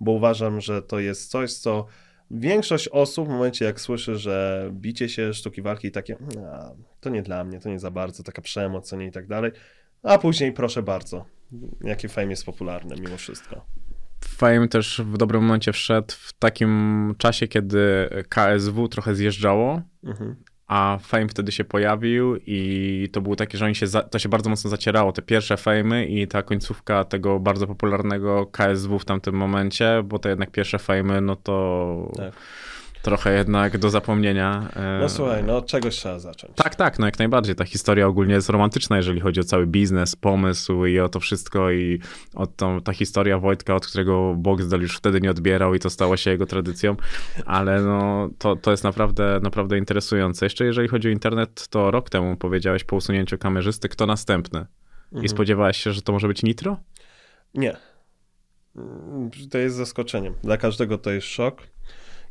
[0.00, 1.86] Bo uważam, że to jest coś, co
[2.30, 6.16] większość osób w momencie jak słyszy, że bicie się, sztuki walki i takie,
[7.00, 9.52] to nie dla mnie, to nie za bardzo, taka przemoc, co nie i tak dalej.
[10.02, 11.24] A później proszę bardzo,
[11.80, 13.64] jaki fame jest popularny mimo wszystko.
[14.24, 20.36] Fame też w dobrym momencie wszedł w takim czasie, kiedy KSW trochę zjeżdżało, Mhm.
[20.72, 24.28] A Fame wtedy się pojawił i to było takie, że oni się za, to się
[24.28, 29.34] bardzo mocno zacierało, te pierwsze Fame'y i ta końcówka tego bardzo popularnego KSW w tamtym
[29.34, 32.32] momencie, bo te jednak pierwsze Fame'y, no to Tak.
[33.02, 34.68] Trochę jednak do zapomnienia.
[34.76, 36.56] e, No słuchaj, no od czegoś trzeba zacząć.
[36.56, 37.54] Tak, tak, no jak najbardziej.
[37.54, 41.70] Ta historia ogólnie jest romantyczna, jeżeli chodzi o cały biznes, pomysł i o to wszystko
[41.70, 42.00] i
[42.34, 46.16] o tą, ta historia Wojtka, od którego Boxdel już wtedy nie odbierał i to stało
[46.16, 46.96] się jego tradycją,
[47.46, 50.46] ale no to, to jest naprawdę, naprawdę interesujące.
[50.46, 54.66] Jeszcze jeżeli chodzi o internet, to rok temu powiedziałeś po usunięciu kamerzysty, kto następny?
[55.22, 56.76] I spodziewałeś się, że to może być Nitro?
[57.54, 57.76] Nie.
[59.50, 60.34] To jest zaskoczeniem.
[60.42, 61.62] Dla każdego to jest szok.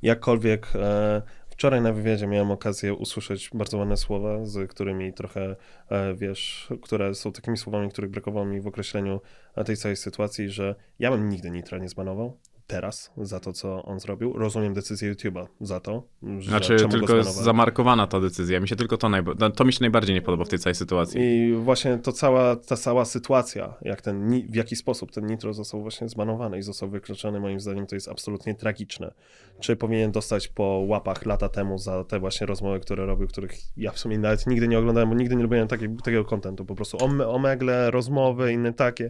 [0.02, 5.56] Jakkolwiek e, wczoraj na wywiadzie miałem okazję usłyszeć bardzo ładne słowa, z którymi trochę,
[5.90, 9.22] e, wiesz, które są takimi słowami, których brakowało mi w określeniu
[9.56, 12.38] e, tej całej sytuacji, że ja bym nigdy Nitra nie zbanował.
[12.72, 14.34] Teraz za to, co on zrobił.
[14.34, 16.04] Rozumiem decyzję YouTube'a za to,
[16.40, 18.60] że Znaczy, tylko jest zamarkowana ta decyzja.
[18.60, 20.76] Mi się tylko to, najba- no, to mi się najbardziej nie podoba w tej całej
[20.76, 21.22] sytuacji.
[21.22, 25.82] I właśnie to cała, ta cała sytuacja, jak ten, w jaki sposób ten Nitro został
[25.82, 29.14] właśnie zbanowany i został wykluczony, moim zdaniem to jest absolutnie tragiczne.
[29.60, 33.92] Czy powinien dostać po łapach lata temu za te właśnie rozmowy, które robił, których ja
[33.92, 36.98] w sumie nawet nigdy nie oglądałem, bo nigdy nie lubiłem takiego, takiego kontentu, po prostu
[36.98, 39.10] ome- omegle, rozmowy, inne takie.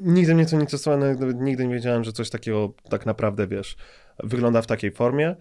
[0.00, 1.02] Nigdy mnie to nie interesowało,
[1.40, 3.76] nigdy nie wiedziałem, że coś takiego tak naprawdę, wiesz,
[4.22, 5.36] wygląda w takiej formie.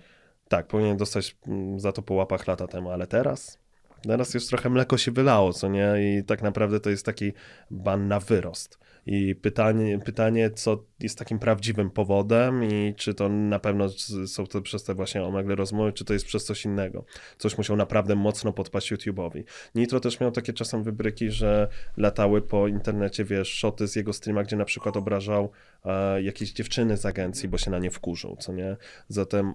[0.48, 3.60] Tak, powinien dostać mm, za to po łapach lata temu, ale teraz?
[4.02, 5.94] Teraz już trochę mleko się wylało, co nie?
[6.00, 7.34] I tak naprawdę to jest taki
[7.72, 8.80] ban na wyrost.
[9.06, 13.90] I pytanie, pytanie, co jest takim prawdziwym powodem i czy to na pewno
[14.28, 17.06] są to przez te właśnie omegle rozmowy, czy to jest przez coś innego.
[17.38, 19.44] Coś musiał naprawdę mocno podpaść YouTube'owi.
[19.76, 21.68] Nitro też miał takie czasem wybryki, że
[21.98, 25.52] latały po internecie, wiesz, szoty z jego streama, gdzie na przykład obrażał
[25.86, 28.78] e, jakieś dziewczyny z agencji, bo się na nie wkurzył, co nie?
[29.08, 29.54] Zatem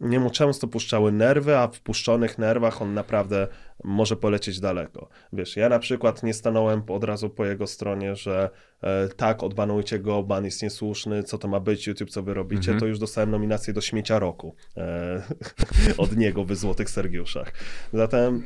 [0.00, 3.48] niemu często puszczały nerwy, a w puszczonych nerwach on naprawdę
[3.84, 5.08] może polecieć daleko.
[5.32, 8.50] Wiesz, ja na przykład nie stanąłem od razu po jego stronie, że
[8.82, 12.74] e, tak, odbanujcie go, ban jest niesłuszny, co to ma być, YouTube, co wy robicie,
[12.74, 15.22] to już dostałem nominację do śmiecia roku e,
[15.98, 17.52] od niego w Złotych Sergiuszach.
[17.92, 18.44] Zatem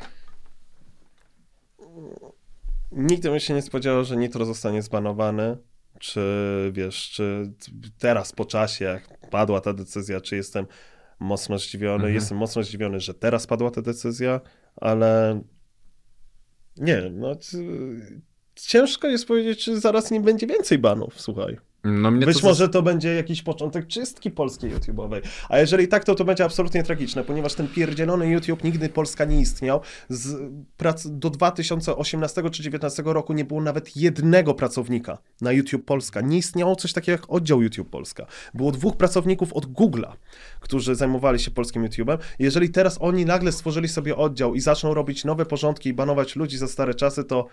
[2.91, 5.57] nigdy bym się nie spodziewał, że Nitro zostanie zbanowany.
[5.99, 6.21] Czy
[6.73, 7.51] wiesz, czy
[7.99, 10.65] teraz po czasie, jak padła ta decyzja, czy jestem
[11.21, 12.13] mocno zdziwiony?
[12.13, 14.41] Jestem mocno zdziwiony, że teraz padła ta decyzja,
[14.75, 15.41] ale
[16.77, 17.35] nie no
[18.55, 21.57] ciężko jest powiedzieć, czy zaraz nie będzie więcej banów, słuchaj.
[21.83, 25.21] No Być to może to będzie jakiś początek czystki polskiej YouTube'owej.
[25.49, 29.39] A jeżeli tak, to to będzie absolutnie tragiczne, ponieważ ten pierdzielony YouTube nigdy Polska nie
[29.39, 29.81] istniał.
[30.09, 36.21] Z prac do 2018 czy 2019 roku nie było nawet jednego pracownika na YouTube Polska.
[36.21, 38.25] Nie istniało coś takiego jak oddział YouTube Polska.
[38.53, 40.11] Było dwóch pracowników od Google'a,
[40.59, 42.17] którzy zajmowali się polskim YouTube'em.
[42.39, 46.57] Jeżeli teraz oni nagle stworzyli sobie oddział i zaczną robić nowe porządki i banować ludzi
[46.57, 47.47] za stare czasy, to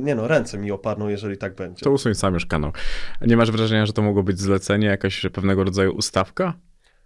[0.00, 1.84] nie no, ręce mi opadną, jeżeli tak będzie.
[1.84, 2.72] To usuń sam już kanał.
[3.20, 6.54] Nie masz wrażenia, że to mogło być zlecenie, jakaś pewnego rodzaju ustawka?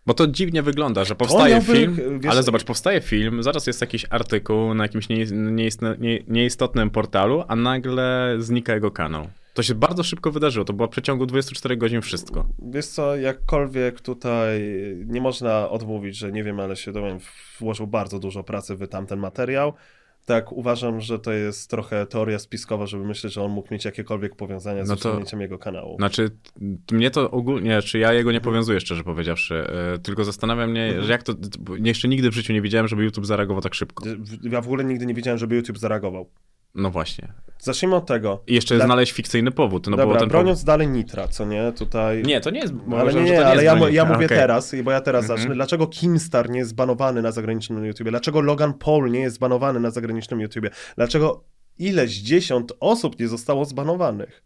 [0.06, 3.80] Bo to dziwnie wygląda, że powstaje miałby, film, wiesz- ale zobacz, powstaje film, zaraz jest
[3.80, 5.08] jakiś artykuł na jakimś
[6.28, 9.26] nieistotnym portalu, a nagle znika jego kanał.
[9.54, 12.46] To się bardzo szybko wydarzyło, to było w przeciągu 24 godzin wszystko.
[12.70, 14.62] Wiesz co, jakkolwiek tutaj
[15.06, 17.18] nie można odmówić, że nie wiem, ale się dowiem,
[17.60, 19.72] włożył bardzo dużo pracy w tamten materiał.
[20.24, 24.36] Tak, uważam, że to jest trochę teoria spiskowa, żeby myśleć, że on mógł mieć jakiekolwiek
[24.36, 25.96] powiązania z No usunięciem jego kanału.
[25.96, 26.30] Znaczy,
[26.92, 29.54] mnie to ogólnie, czy ja jego nie powiązuję, szczerze powiedziawszy,
[29.92, 31.04] yy, tylko zastanawia mnie, Mhm.
[31.04, 31.34] że jak to,
[31.82, 34.04] jeszcze nigdy w życiu nie widziałem, żeby YouTube zareagował tak szybko.
[34.42, 36.30] Ja w ogóle nigdy nie wiedziałem, żeby YouTube zareagował.
[36.74, 37.32] No właśnie.
[37.58, 38.42] Zacznijmy od tego.
[38.46, 41.72] I jeszcze Dla- znaleźć fikcyjny powód, no Dobra, bo ten broniąc dalej Nitra, co nie,
[41.72, 42.16] tutaj...
[42.16, 42.28] powód...
[42.28, 42.74] Nie, to nie jest...
[42.92, 44.38] ale uważam, nie, że nie, to ale jest ja, ja mówię okej.
[44.38, 45.38] teraz, bo ja teraz Mhm.
[45.40, 45.54] zacznę.
[45.54, 48.10] Dlaczego Kimstar nie jest zbanowany na zagranicznym YouTubie?
[48.10, 50.70] Dlaczego Logan Paul nie jest zbanowany na zagranicznym YouTubie?
[50.96, 51.44] Dlaczego
[51.78, 54.42] ileś dziesiąt osób nie zostało zbanowanych?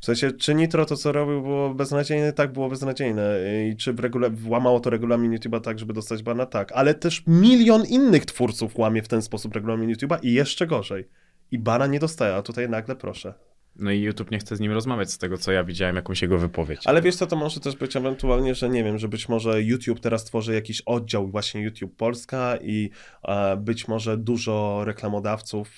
[0.00, 2.32] W sensie, czy Nitro to, co robił, było beznadziejne?
[2.32, 3.34] Tak, było beznadziejne.
[3.70, 6.46] I czy w regula- łamało to regulamin YouTube'a tak, żeby dostać bana?
[6.46, 6.72] Tak.
[6.72, 11.08] Ale też milion innych twórców łamie w ten sposób regulamin YouTube'a i jeszcze gorzej.
[11.54, 13.34] I bana nie dostaje, a tutaj nagle proszę.
[13.76, 16.38] No i YouTube nie chce z nim rozmawiać z tego, co ja widziałem, jakąś jego
[16.38, 16.80] wypowiedź.
[16.84, 20.00] Ale wiesz co, to może też być ewentualnie, że nie wiem, że być może YouTube
[20.00, 22.90] teraz tworzy jakiś oddział właśnie YouTube Polska i
[23.22, 25.70] e, być może dużo reklamodawców,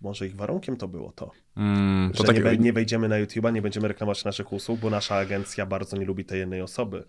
[0.00, 2.42] może ich warunkiem to było to, Mm, to że takie...
[2.42, 6.04] nie, nie wejdziemy na YouTube'a, nie będziemy reklamować naszych usług, bo nasza agencja bardzo nie
[6.04, 7.04] lubi tej jednej osoby.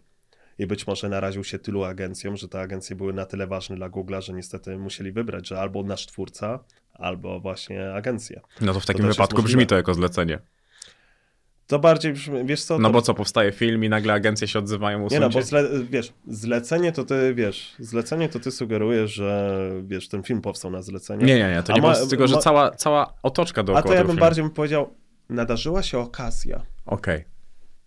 [0.60, 3.90] I być może naraził się tylu agencjom, że te agencje były na tyle ważne dla
[3.90, 6.60] Google'a, że niestety musieli wybrać, że albo nasz twórca,
[7.02, 8.42] albo właśnie agencja.
[8.62, 10.40] No to w takim jest wypadku brzmi to jako zlecenie.
[11.68, 12.80] To bardziej brzmi, wiesz co?
[12.80, 12.94] No to...
[12.94, 15.20] bo co, powstaje film i nagle agencje się odzywają, Nie usuńcie.
[15.22, 20.24] no, bo zle, wiesz, zlecenie to ty, wiesz, zlecenie to ty sugerujesz, że, wiesz, ten
[20.24, 21.26] film powstał na zlecenie.
[21.26, 23.84] Nie, nie, nie, to A nie ma- tylko że ma- cała, cała otoczka A dookoła
[23.84, 24.94] to ja bym bardziej bym powiedział,
[25.30, 26.66] nadarzyła się okazja.
[26.86, 27.26] Okej.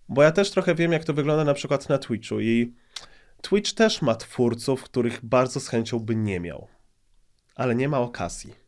[0.09, 2.73] Bo ja też trochę wiem, jak to wygląda na przykład na Twitchu i
[3.43, 6.69] Twitch też ma twórców, których bardzo z chęcią by nie miał.
[7.55, 8.64] Ale nie ma okazji.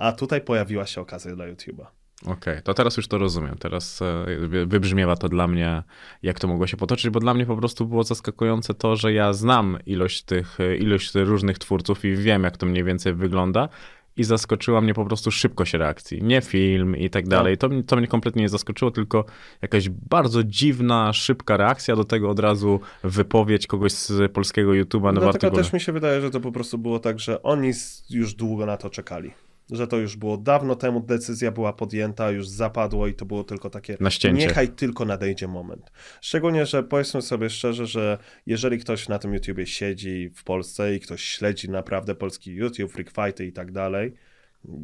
[0.00, 1.86] A tutaj pojawiła się okazja dla YouTube'a.
[2.26, 3.56] Okej, to teraz już to rozumiem.
[3.58, 5.82] Teraz e, wy- wybrzmiewa to dla mnie,
[6.22, 9.32] jak to mogło się potoczyć, bo dla mnie po prostu było zaskakujące to, że ja
[9.32, 13.68] znam ilość tych, e, ilość różnych twórców i wiem, jak to mniej więcej wygląda.
[14.16, 16.22] I zaskoczyła mnie po prostu szybkość reakcji.
[16.22, 17.58] Nie film i tak dalej.
[17.58, 19.24] To, mnie- to mnie kompletnie nie zaskoczyło, tylko
[19.62, 25.12] jakaś bardzo dziwna, szybka reakcja, do tego od razu wypowiedź kogoś z polskiego YouTube'a.
[25.14, 27.72] No Dlatego też mi się wydaje, że to po prostu było tak, że oni
[28.10, 29.30] już długo na to czekali.
[29.72, 33.70] Że to już było dawno temu, decyzja była podjęta, już zapadło i to było tylko
[33.70, 34.46] takie, Na ścięcie.
[34.46, 35.92] niechaj tylko nadejdzie moment.
[36.20, 41.00] Szczególnie, że powiedzmy sobie szczerze, że jeżeli ktoś na tym YouTubie siedzi w Polsce i
[41.00, 44.14] ktoś śledzi naprawdę polski YouTube, freak fighty i tak dalej,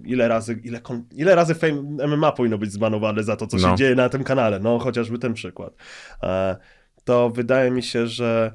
[0.05, 0.81] ile razy, ile,
[1.13, 3.71] ile razy Fame MMA powinno być zbanowane za to, co No.
[3.71, 5.75] się dzieje na tym kanale, no chociażby ten przykład.
[6.23, 6.57] E,
[7.05, 8.53] To wydaje mi się, że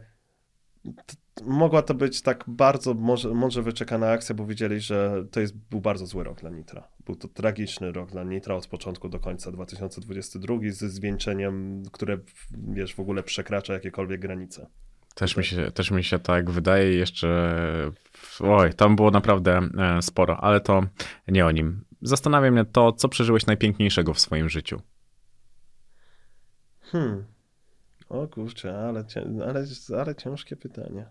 [1.45, 5.81] mogła to być tak bardzo może, może wyczekana akcja, bo wiedzieli, że to jest, był
[5.81, 6.87] bardzo zły rok dla Nitra.
[7.05, 12.17] Był to tragiczny rok dla Nitra od początku do końca 2022 ze zwieńczeniem, które
[12.51, 14.67] wiesz, w ogóle przekracza jakiekolwiek granice.
[15.15, 17.91] Też mi, się, też mi się tak wydaje jeszcze,
[18.39, 20.83] oj, tam było naprawdę e, sporo, ale to
[21.27, 21.85] nie o nim.
[22.01, 24.81] Zastanawia mnie to, co przeżyłeś najpiękniejszego w swoim życiu.
[26.81, 27.23] Hmm.
[28.09, 29.05] O kurczę, ale,
[29.47, 29.65] ale,
[29.99, 31.05] ale ciężkie pytanie.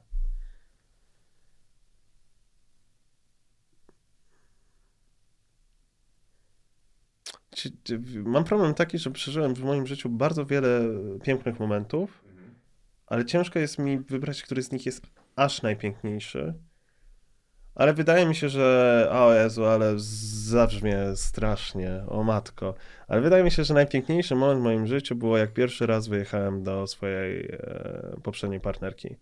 [8.25, 10.81] Mam problem taki, że przeżyłem w moim życiu bardzo wiele
[11.23, 12.25] pięknych momentów,
[13.07, 15.07] ale ciężko jest mi wybrać, który z nich jest
[15.37, 16.55] aż najpiękniejszy.
[17.75, 22.75] Ale wydaje mi się, że o Jezu, ale zabrzmie strasznie, o matko.
[23.09, 26.63] Ale wydaje mi się, że najpiękniejszy moment w moim życiu było, jak pierwszy raz wyjechałem
[26.63, 29.17] do swojej e, poprzedniej partnerki.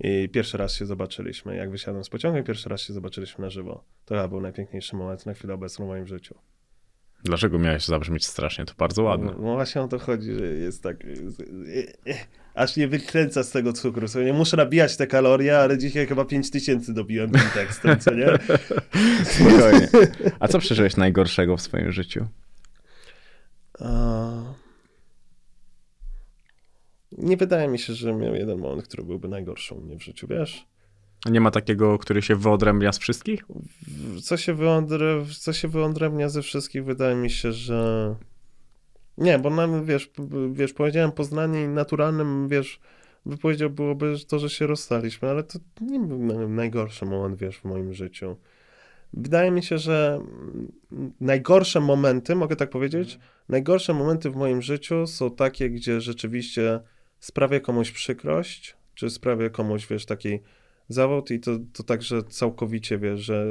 [0.00, 1.56] I pierwszy raz się zobaczyliśmy.
[1.56, 3.84] Jak wysiadłem z pociągu pierwszy raz się zobaczyliśmy na żywo.
[4.04, 6.34] To chyba był najpiękniejszy moment na chwilę obecną w moim życiu.
[7.24, 8.64] Dlaczego miałeś zabrzmieć strasznie?
[8.64, 9.26] To bardzo ładne.
[9.26, 10.96] No, no właśnie o to chodzi, że jest tak...
[12.54, 14.08] Aż nie wykręca z tego cukru.
[14.08, 18.26] Sobie nie muszę nabijać te kalorie, ale dzisiaj chyba 5000 dobiłem tym tekstem, co nie?
[19.34, 19.88] Spokojnie.
[20.40, 22.26] A co przeżyłeś najgorszego w swoim życiu?
[23.80, 24.28] A...
[27.12, 30.26] Nie wydaje mi się, że miał jeden moment, który byłby najgorszy u mnie w życiu,
[30.26, 30.66] wiesz?
[31.26, 33.44] Nie ma takiego, który się wyodrębnia z wszystkich?
[34.22, 35.24] Co się, wyodre...
[35.38, 38.14] co się wyodrębnia ze wszystkich, wydaje mi się, że...
[39.18, 40.10] Nie, bo nam, wiesz,
[40.52, 42.80] wiesz, powiedziałem Poznanie i naturalnym, wiesz,
[43.26, 47.64] wypowiedzią byłoby to, że się rozstaliśmy, ale to nie był na- najgorszy moment, wiesz, w
[47.64, 48.36] moim życiu.
[49.12, 50.20] Wydaje mi się, że
[50.92, 53.18] mm, najgorsze momenty, mogę tak powiedzieć,
[53.48, 56.80] najgorsze momenty w moim życiu są takie, gdzie rzeczywiście
[57.20, 60.38] sprawię komuś przykrość, czy sprawię komuś, wiesz, taki
[60.88, 63.46] zawód i to, to także całkowicie, wiesz, że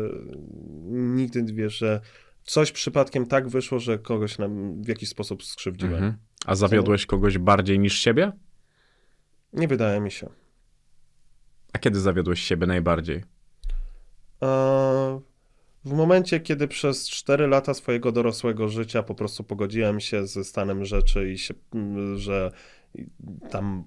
[0.89, 2.01] nigdy, wiesz, że
[2.43, 5.93] coś przypadkiem tak wyszło, że kogoś nam w jakiś sposób skrzywdziłem.
[5.93, 6.17] Mhm.
[6.45, 8.31] A zawiodłeś kogoś bardziej niż siebie?
[9.53, 10.29] Nie wydaje mi się.
[11.73, 13.23] A kiedy zawiodłeś siebie najbardziej?
[14.41, 15.19] Eee,
[15.85, 20.85] W momencie, kiedy przez 4 lata swojego dorosłego życia po prostu pogodziłem się ze stanem
[20.85, 21.53] rzeczy i się,
[22.15, 22.51] że
[23.49, 23.83] tam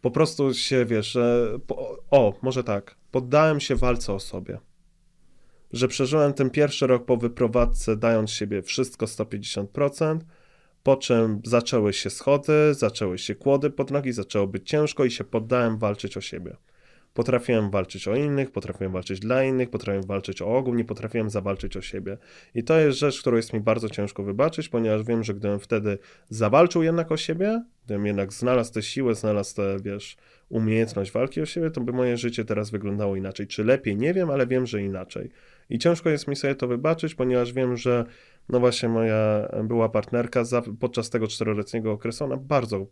[0.00, 4.58] po prostu się, wiesz, że po, o, może tak, poddałem się walce o sobie.
[5.72, 10.18] Że przeżyłem ten pierwszy rok po wyprowadzce, dając siebie wszystko 150%,
[10.82, 15.24] po czym zaczęły się schody, zaczęły się kłody pod nogi, zaczęło być ciężko i się
[15.24, 16.56] poddałem walczyć o siebie.
[17.14, 21.76] Potrafiłem walczyć o innych, potrafiłem walczyć dla innych, potrafiłem walczyć o ogół, nie potrafiłem zawalczyć
[21.76, 22.18] o siebie.
[22.54, 25.98] I to jest rzecz, którą jest mi bardzo ciężko wybaczyć, ponieważ wiem, że gdybym wtedy
[26.28, 30.16] zawalczył jednak o siebie, gdybym jednak znalazł tę siłę, znalazł tę, wiesz,
[30.48, 33.46] umiejętność walki o siebie, to by moje życie teraz wyglądało inaczej.
[33.46, 33.96] Czy lepiej?
[33.96, 35.30] Nie wiem, ale wiem, że inaczej.
[35.70, 38.04] I ciężko jest mi sobie to wybaczyć, ponieważ wiem, że
[38.48, 42.86] no właśnie moja była partnerka za, podczas tego czteroletniego okresu, ona bardzo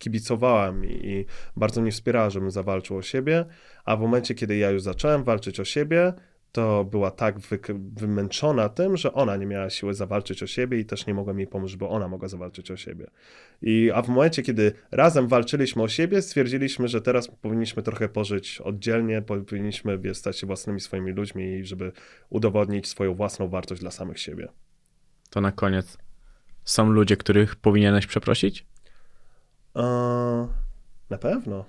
[0.00, 3.44] kibicowała mi i bardzo mnie wspierała, żebym zawalczył o siebie,
[3.84, 6.12] a w momencie, kiedy ja już zacząłem walczyć o siebie,
[6.52, 10.84] to była tak wyk- wymęczona tym, że ona nie miała siły zawalczyć o siebie i
[10.84, 13.06] też nie mogłem jej pomóc, bo ona mogła zawalczyć o siebie.
[13.62, 18.60] I, a w momencie, kiedy razem walczyliśmy o siebie, stwierdziliśmy, że teraz powinniśmy trochę pożyć
[18.60, 21.92] oddzielnie, powinniśmy wiesz, stać się własnymi swoimi ludźmi, żeby
[22.30, 24.48] udowodnić swoją własną wartość dla samych siebie.
[25.30, 25.98] To na koniec.
[26.64, 28.66] Są ludzie, których powinieneś przeprosić?
[31.10, 31.64] Na pewno.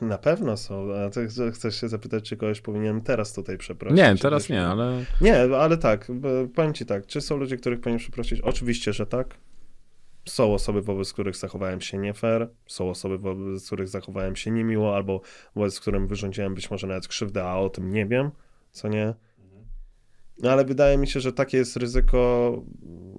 [0.00, 0.94] Na pewno są.
[0.94, 3.98] A ty ch- chcesz się zapytać, czy kogoś powinienem teraz tutaj przeprosić?
[3.98, 6.08] Nie, teraz nie, ale Nie, ale tak,
[6.54, 8.40] powiem ci tak, czy są ludzie, których powinien przeprosić?
[8.40, 9.34] Oczywiście, że tak.
[10.28, 14.96] Są osoby, wobec których zachowałem się nie fair, są osoby, wobec których zachowałem się niemiło,
[14.96, 15.20] albo
[15.56, 18.30] wobec którym wyrządziłem być może nawet krzywdę, a o tym nie wiem,
[18.72, 19.14] co nie.
[20.42, 22.52] No ale wydaje mi się, że takie jest ryzyko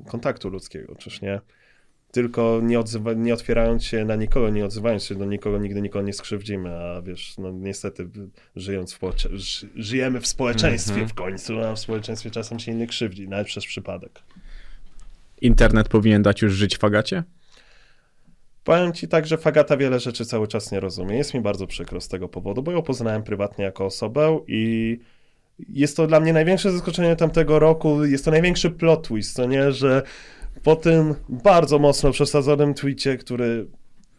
[0.08, 1.42] kontaktu ludzkiego, czyż nie?
[2.14, 6.06] Tylko nie, odzywa, nie otwierając się na nikogo, nie odzywając się do nikogo, nigdy nikogo
[6.06, 8.10] nie skrzywdzimy, a wiesz, no niestety
[8.56, 9.00] żyjąc w
[9.34, 13.66] ży- żyjemy w społeczeństwie w końcu, a w społeczeństwie czasem się inny krzywdzi, nawet przez
[13.66, 14.24] przypadek.
[15.42, 17.24] internet powinien dać już żyć fagacie?
[18.64, 21.16] Powiem ci tak, że Fagata wiele rzeczy cały czas nie rozumie.
[21.18, 25.00] Jest mi bardzo przykro z tego powodu, bo ją poznałem prywatnie jako osobę i
[25.70, 28.06] jest to dla mnie największe zaskoczenie tamtego roku.
[28.06, 30.04] Jest to największy plot twist, to nie, że
[30.64, 33.68] po tym bardzo mocno przesadzonym tweetie, który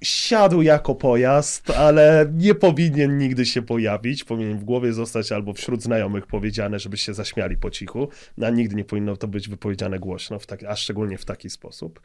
[0.03, 4.25] siadł jako pojazd, ale nie powinien nigdy się pojawić.
[4.25, 8.09] Powinien w głowie zostać albo wśród znajomych powiedziane, żeby się zaśmiali po cichu,
[8.43, 12.01] a nigdy nie powinno to być wypowiedziane głośno, tak, a szczególnie w taki sposób.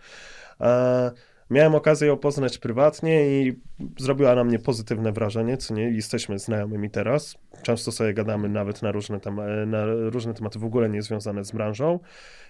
[0.62, 1.12] E,
[1.50, 3.60] Miałem okazję ją poznać prywatnie i
[4.00, 7.38] zrobiła na mnie pozytywne wrażenie, co nie, jesteśmy znajomymi teraz.
[7.64, 12.00] Często sobie gadamy nawet na różne, tema- na różne tematy w ogóle niezwiązane z branżą.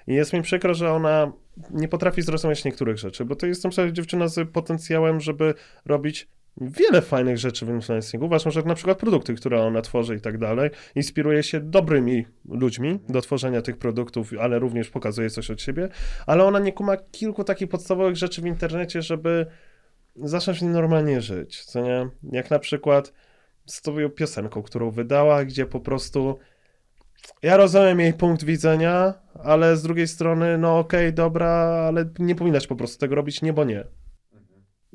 [0.10, 1.32] I jest mi przykro, że ona
[1.72, 5.54] nie potrafi zrozumieć niektórych rzeczy, bo to jest sobie dziewczyna z potencjałem, żeby
[5.86, 6.28] robić
[6.62, 8.26] wiele fajnych rzeczy w influencingu.
[8.26, 13.00] Uważam, że na przykład produkty, które ona tworzy i tak dalej, inspiruje się dobrymi ludźmi
[13.10, 15.90] do tworzenia tych produktów, ale również pokazuje coś od siebie,
[16.28, 19.46] ale ona nie kuma kilku takich podstawowych rzeczy w internecie, żeby
[20.16, 22.10] zacząć normalnie żyć, co nie?
[22.32, 23.14] Jak na przykład
[23.66, 26.40] z tą piosenką, którą wydała, gdzie po prostu
[27.44, 29.14] ja rozumiem jej punkt widzenia,
[29.44, 31.50] ale z drugiej strony, no okej, dobra,
[31.88, 33.84] ale nie powinnaś po prostu tego robić, nie bo nie.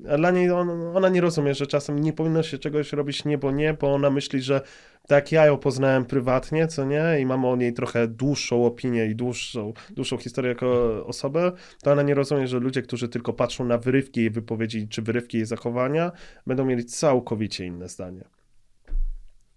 [0.09, 3.38] A dla niej on, ona nie rozumie, że czasem nie powinno się czegoś robić nie
[3.38, 4.60] bo nie, bo ona myśli, że
[5.09, 9.14] tak ja ją poznałem prywatnie, co nie, i mam o niej trochę dłuższą opinię i
[9.14, 11.52] dłuższą, dłuższą historię jako osobę,
[11.82, 15.36] to ona nie rozumie, że ludzie, którzy tylko patrzą na wyrywki jej wypowiedzi czy wyrywki
[15.36, 16.12] jej zachowania,
[16.46, 18.24] będą mieli całkowicie inne zdanie.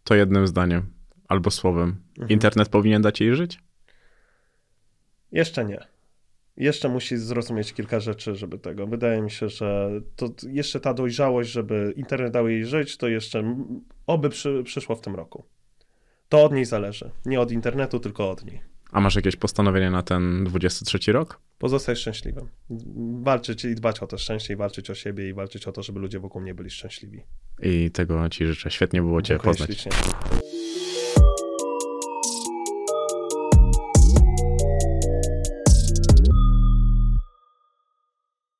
[0.03, 0.96] To jednym zdaniem
[1.27, 1.95] albo słowem.
[2.29, 3.59] Internet powinien dać jej żyć?
[5.31, 5.87] Jeszcze nie.
[6.57, 8.87] Jeszcze musi zrozumieć kilka rzeczy, żeby tego.
[8.87, 13.55] Wydaje mi się, że to jeszcze ta dojrzałość, żeby internet dał jej żyć, to jeszcze
[14.07, 15.43] oby przy, przyszło w tym roku.
[16.29, 17.11] To od niej zależy.
[17.25, 18.61] Nie od internetu, tylko od niej.
[18.91, 21.39] A masz jakieś postanowienie na ten 23 rok?
[21.57, 22.47] Pozostaj szczęśliwym.
[23.21, 25.99] Walczyć i dbać o to szczęście, i walczyć o siebie, i walczyć o to, żeby
[25.99, 27.23] ludzie wokół mnie byli szczęśliwi.
[27.61, 28.71] I tego ci życzę.
[28.71, 29.69] Świetnie było cię Dziękuję poznać.
[29.69, 29.91] ślicznie.